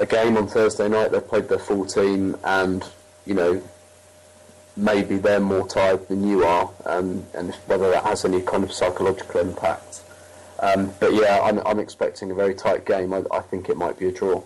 a 0.00 0.06
game 0.06 0.36
on 0.36 0.48
Thursday 0.48 0.88
night. 0.88 1.12
They've 1.12 1.26
played 1.26 1.48
their 1.48 1.58
full 1.58 1.84
team, 1.84 2.36
and 2.42 2.84
you 3.26 3.34
know, 3.34 3.62
maybe 4.76 5.18
they're 5.18 5.40
more 5.40 5.68
tired 5.68 6.08
than 6.08 6.26
you 6.26 6.44
are, 6.44 6.70
um, 6.86 7.24
and 7.34 7.54
whether 7.66 7.90
that 7.90 8.02
has 8.02 8.24
any 8.24 8.40
kind 8.40 8.64
of 8.64 8.72
psychological 8.72 9.40
impact. 9.40 10.02
Um, 10.58 10.92
but 10.98 11.14
yeah, 11.14 11.40
I'm, 11.42 11.58
I'm 11.66 11.78
expecting 11.78 12.30
a 12.30 12.34
very 12.34 12.54
tight 12.54 12.84
game. 12.84 13.12
I, 13.14 13.22
I 13.30 13.40
think 13.40 13.68
it 13.68 13.76
might 13.76 13.98
be 13.98 14.08
a 14.08 14.12
draw. 14.12 14.42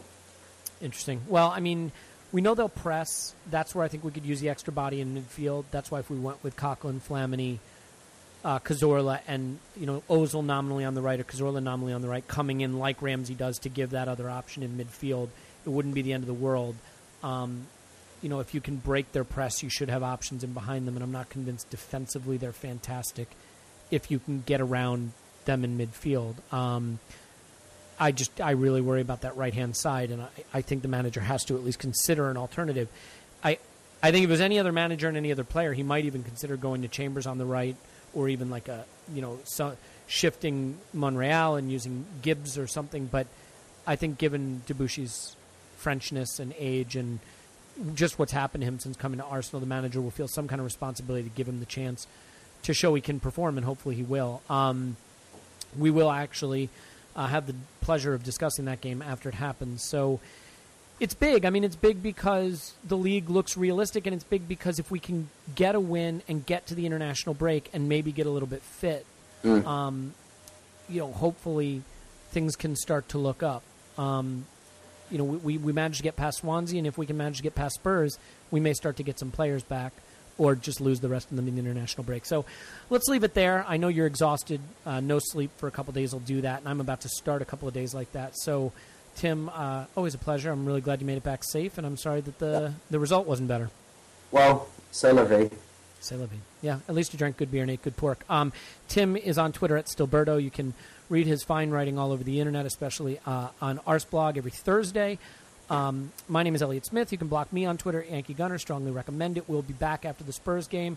Interesting. 0.80 1.22
Well, 1.28 1.50
I 1.50 1.60
mean, 1.60 1.92
we 2.30 2.40
know 2.40 2.54
they'll 2.54 2.68
press. 2.68 3.34
That's 3.50 3.74
where 3.74 3.84
I 3.84 3.88
think 3.88 4.04
we 4.04 4.10
could 4.10 4.26
use 4.26 4.40
the 4.40 4.48
extra 4.48 4.72
body 4.72 5.00
in 5.00 5.14
midfield. 5.16 5.64
That's 5.70 5.90
why 5.90 6.00
if 6.00 6.10
we 6.10 6.18
went 6.18 6.42
with 6.44 6.56
Coquelin, 6.56 7.00
Flamini, 7.00 7.58
uh, 8.44 8.58
and 9.26 9.58
you 9.76 9.86
know 9.86 10.02
Ozil 10.10 10.44
nominally 10.44 10.84
on 10.84 10.94
the 10.94 11.00
right 11.00 11.18
or 11.18 11.24
Cazorla 11.24 11.62
nominally 11.62 11.92
on 11.92 12.02
the 12.02 12.08
right, 12.08 12.26
coming 12.26 12.60
in 12.60 12.78
like 12.78 13.00
Ramsey 13.00 13.34
does 13.34 13.58
to 13.60 13.68
give 13.68 13.90
that 13.90 14.08
other 14.08 14.28
option 14.28 14.62
in 14.62 14.76
midfield, 14.76 15.28
it 15.64 15.70
wouldn't 15.70 15.94
be 15.94 16.02
the 16.02 16.12
end 16.12 16.22
of 16.22 16.28
the 16.28 16.34
world. 16.34 16.76
Um, 17.22 17.66
you 18.20 18.28
know, 18.28 18.40
if 18.40 18.54
you 18.54 18.60
can 18.60 18.76
break 18.76 19.12
their 19.12 19.24
press, 19.24 19.62
you 19.62 19.68
should 19.68 19.90
have 19.90 20.02
options 20.02 20.44
in 20.44 20.52
behind 20.52 20.86
them. 20.86 20.94
And 20.94 21.02
I'm 21.02 21.12
not 21.12 21.28
convinced 21.28 21.70
defensively 21.70 22.36
they're 22.36 22.52
fantastic 22.52 23.28
if 23.90 24.10
you 24.10 24.18
can 24.18 24.42
get 24.46 24.60
around 24.60 25.12
them 25.44 25.64
in 25.64 25.78
midfield. 25.78 26.34
Um, 26.52 26.98
I 27.98 28.12
just 28.12 28.40
I 28.40 28.52
really 28.52 28.80
worry 28.80 29.00
about 29.00 29.22
that 29.22 29.36
right 29.36 29.54
hand 29.54 29.76
side, 29.76 30.10
and 30.10 30.22
I, 30.22 30.28
I 30.52 30.60
think 30.62 30.82
the 30.82 30.88
manager 30.88 31.20
has 31.20 31.44
to 31.44 31.56
at 31.56 31.64
least 31.64 31.78
consider 31.78 32.28
an 32.30 32.36
alternative. 32.36 32.88
I 33.42 33.58
I 34.02 34.10
think 34.10 34.24
if 34.24 34.30
it 34.30 34.32
was 34.32 34.40
any 34.40 34.58
other 34.58 34.72
manager 34.72 35.08
and 35.08 35.16
any 35.16 35.30
other 35.30 35.44
player, 35.44 35.72
he 35.72 35.82
might 35.82 36.04
even 36.04 36.22
consider 36.24 36.56
going 36.56 36.82
to 36.82 36.88
Chambers 36.88 37.26
on 37.26 37.38
the 37.38 37.46
right, 37.46 37.76
or 38.14 38.28
even 38.28 38.50
like 38.50 38.68
a 38.68 38.84
you 39.12 39.22
know 39.22 39.38
so, 39.44 39.76
shifting 40.06 40.78
Monreal 40.92 41.56
and 41.56 41.70
using 41.70 42.04
Gibbs 42.22 42.58
or 42.58 42.66
something. 42.66 43.06
But 43.06 43.26
I 43.86 43.96
think 43.96 44.18
given 44.18 44.62
Debuchy's 44.66 45.36
Frenchness 45.80 46.40
and 46.40 46.54
age 46.58 46.96
and 46.96 47.20
just 47.94 48.18
what's 48.18 48.32
happened 48.32 48.62
to 48.62 48.68
him 48.68 48.78
since 48.78 48.96
coming 48.96 49.18
to 49.18 49.24
Arsenal, 49.24 49.60
the 49.60 49.66
manager 49.66 50.00
will 50.00 50.10
feel 50.10 50.28
some 50.28 50.48
kind 50.48 50.60
of 50.60 50.64
responsibility 50.64 51.28
to 51.28 51.34
give 51.34 51.48
him 51.48 51.60
the 51.60 51.66
chance 51.66 52.06
to 52.62 52.72
show 52.72 52.94
he 52.94 53.00
can 53.00 53.20
perform, 53.20 53.58
and 53.58 53.64
hopefully 53.64 53.94
he 53.94 54.02
will. 54.02 54.40
Um, 54.48 54.96
we 55.76 55.90
will 55.90 56.10
actually 56.10 56.70
uh, 57.16 57.26
have 57.26 57.46
the 57.46 57.54
pleasure 57.80 58.14
of 58.14 58.22
discussing 58.22 58.64
that 58.66 58.80
game 58.80 59.02
after 59.02 59.28
it 59.28 59.34
happens. 59.34 59.82
So 59.82 60.20
it's 61.04 61.12
big. 61.12 61.44
I 61.44 61.50
mean, 61.50 61.64
it's 61.64 61.76
big 61.76 62.02
because 62.02 62.72
the 62.82 62.96
league 62.96 63.28
looks 63.28 63.58
realistic, 63.58 64.06
and 64.06 64.14
it's 64.14 64.24
big 64.24 64.48
because 64.48 64.78
if 64.78 64.90
we 64.90 64.98
can 64.98 65.28
get 65.54 65.74
a 65.74 65.80
win 65.80 66.22
and 66.28 66.46
get 66.46 66.66
to 66.68 66.74
the 66.74 66.86
international 66.86 67.34
break 67.34 67.68
and 67.74 67.90
maybe 67.90 68.10
get 68.10 68.26
a 68.26 68.30
little 68.30 68.48
bit 68.48 68.62
fit, 68.62 69.04
mm. 69.44 69.66
um, 69.66 70.14
you 70.88 71.00
know, 71.00 71.12
hopefully 71.12 71.82
things 72.30 72.56
can 72.56 72.74
start 72.74 73.06
to 73.10 73.18
look 73.18 73.42
up. 73.42 73.62
Um, 73.98 74.46
you 75.10 75.18
know, 75.18 75.24
we, 75.24 75.58
we 75.58 75.74
managed 75.74 75.98
to 75.98 76.02
get 76.02 76.16
past 76.16 76.38
Swansea, 76.38 76.78
and 76.78 76.86
if 76.86 76.96
we 76.96 77.04
can 77.04 77.18
manage 77.18 77.36
to 77.36 77.42
get 77.42 77.54
past 77.54 77.74
Spurs, 77.74 78.18
we 78.50 78.58
may 78.58 78.72
start 78.72 78.96
to 78.96 79.02
get 79.02 79.18
some 79.18 79.30
players 79.30 79.62
back 79.62 79.92
or 80.38 80.54
just 80.54 80.80
lose 80.80 81.00
the 81.00 81.08
rest 81.10 81.30
of 81.30 81.36
them 81.36 81.46
in 81.46 81.54
the 81.54 81.60
international 81.60 82.02
break. 82.02 82.24
So 82.24 82.46
let's 82.88 83.08
leave 83.08 83.24
it 83.24 83.34
there. 83.34 83.62
I 83.68 83.76
know 83.76 83.88
you're 83.88 84.06
exhausted. 84.06 84.62
Uh, 84.86 85.00
no 85.00 85.18
sleep 85.20 85.50
for 85.58 85.68
a 85.68 85.70
couple 85.70 85.92
days 85.92 86.14
will 86.14 86.20
do 86.20 86.40
that, 86.40 86.60
and 86.60 86.68
I'm 86.68 86.80
about 86.80 87.02
to 87.02 87.10
start 87.10 87.42
a 87.42 87.44
couple 87.44 87.68
of 87.68 87.74
days 87.74 87.92
like 87.92 88.10
that. 88.12 88.32
So, 88.38 88.72
Tim, 89.16 89.48
uh, 89.48 89.84
always 89.96 90.14
a 90.14 90.18
pleasure. 90.18 90.50
I'm 90.50 90.66
really 90.66 90.80
glad 90.80 91.00
you 91.00 91.06
made 91.06 91.16
it 91.16 91.22
back 91.22 91.44
safe, 91.44 91.78
and 91.78 91.86
I'm 91.86 91.96
sorry 91.96 92.20
that 92.20 92.38
the 92.38 92.74
the 92.90 92.98
result 92.98 93.26
wasn't 93.26 93.48
better. 93.48 93.70
Well, 94.30 94.66
c'est 94.90 95.12
la 95.12 95.24
vie. 95.24 95.50
C'est 96.00 96.16
la 96.16 96.26
vie. 96.26 96.40
Yeah, 96.60 96.80
at 96.88 96.94
least 96.94 97.12
you 97.12 97.18
drank 97.18 97.36
good 97.36 97.50
beer 97.50 97.62
and 97.62 97.70
ate 97.70 97.82
good 97.82 97.96
pork. 97.96 98.24
Um, 98.28 98.52
Tim 98.88 99.16
is 99.16 99.38
on 99.38 99.52
Twitter 99.52 99.76
at 99.76 99.86
Stillberto. 99.86 100.42
You 100.42 100.50
can 100.50 100.74
read 101.08 101.26
his 101.26 101.42
fine 101.42 101.70
writing 101.70 101.98
all 101.98 102.12
over 102.12 102.24
the 102.24 102.40
internet, 102.40 102.66
especially 102.66 103.20
uh, 103.26 103.48
on 103.60 103.78
Arseblog 103.80 104.36
every 104.36 104.50
Thursday. 104.50 105.18
Um, 105.70 106.12
my 106.28 106.42
name 106.42 106.54
is 106.54 106.62
Elliot 106.62 106.84
Smith. 106.84 107.10
You 107.12 107.18
can 107.18 107.28
block 107.28 107.52
me 107.52 107.64
on 107.64 107.78
Twitter, 107.78 108.04
Yankee 108.08 108.34
Gunner. 108.34 108.58
Strongly 108.58 108.90
recommend 108.90 109.38
it. 109.38 109.48
We'll 109.48 109.62
be 109.62 109.72
back 109.72 110.04
after 110.04 110.24
the 110.24 110.32
Spurs 110.32 110.68
game. 110.68 110.96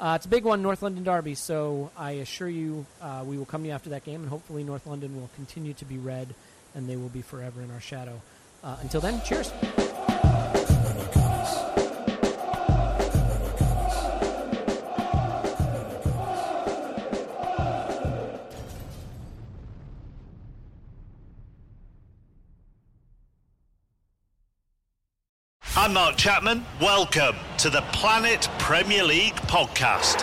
Uh, 0.00 0.14
it's 0.16 0.26
a 0.26 0.28
big 0.28 0.44
one, 0.44 0.62
North 0.62 0.82
London 0.82 1.04
Derby, 1.04 1.34
so 1.34 1.90
I 1.96 2.12
assure 2.12 2.48
you 2.48 2.84
uh, 3.00 3.22
we 3.24 3.38
will 3.38 3.44
come 3.44 3.62
to 3.62 3.68
you 3.68 3.74
after 3.74 3.90
that 3.90 4.04
game, 4.04 4.20
and 4.20 4.28
hopefully 4.28 4.64
North 4.64 4.86
London 4.86 5.14
will 5.14 5.30
continue 5.36 5.74
to 5.74 5.84
be 5.84 5.96
red, 5.96 6.34
and 6.74 6.88
they 6.88 6.96
will 6.96 7.08
be 7.08 7.22
forever 7.22 7.60
in 7.60 7.70
our 7.70 7.80
shadow. 7.80 8.20
Uh, 8.64 8.76
until 8.82 9.00
then, 9.00 9.20
cheers. 9.22 9.52
I'm 25.74 25.94
Mark 25.94 26.16
Chapman. 26.16 26.64
Welcome 26.80 27.34
to 27.58 27.68
the 27.68 27.80
Planet 27.92 28.48
Premier 28.58 29.02
League 29.02 29.34
podcast. 29.34 30.22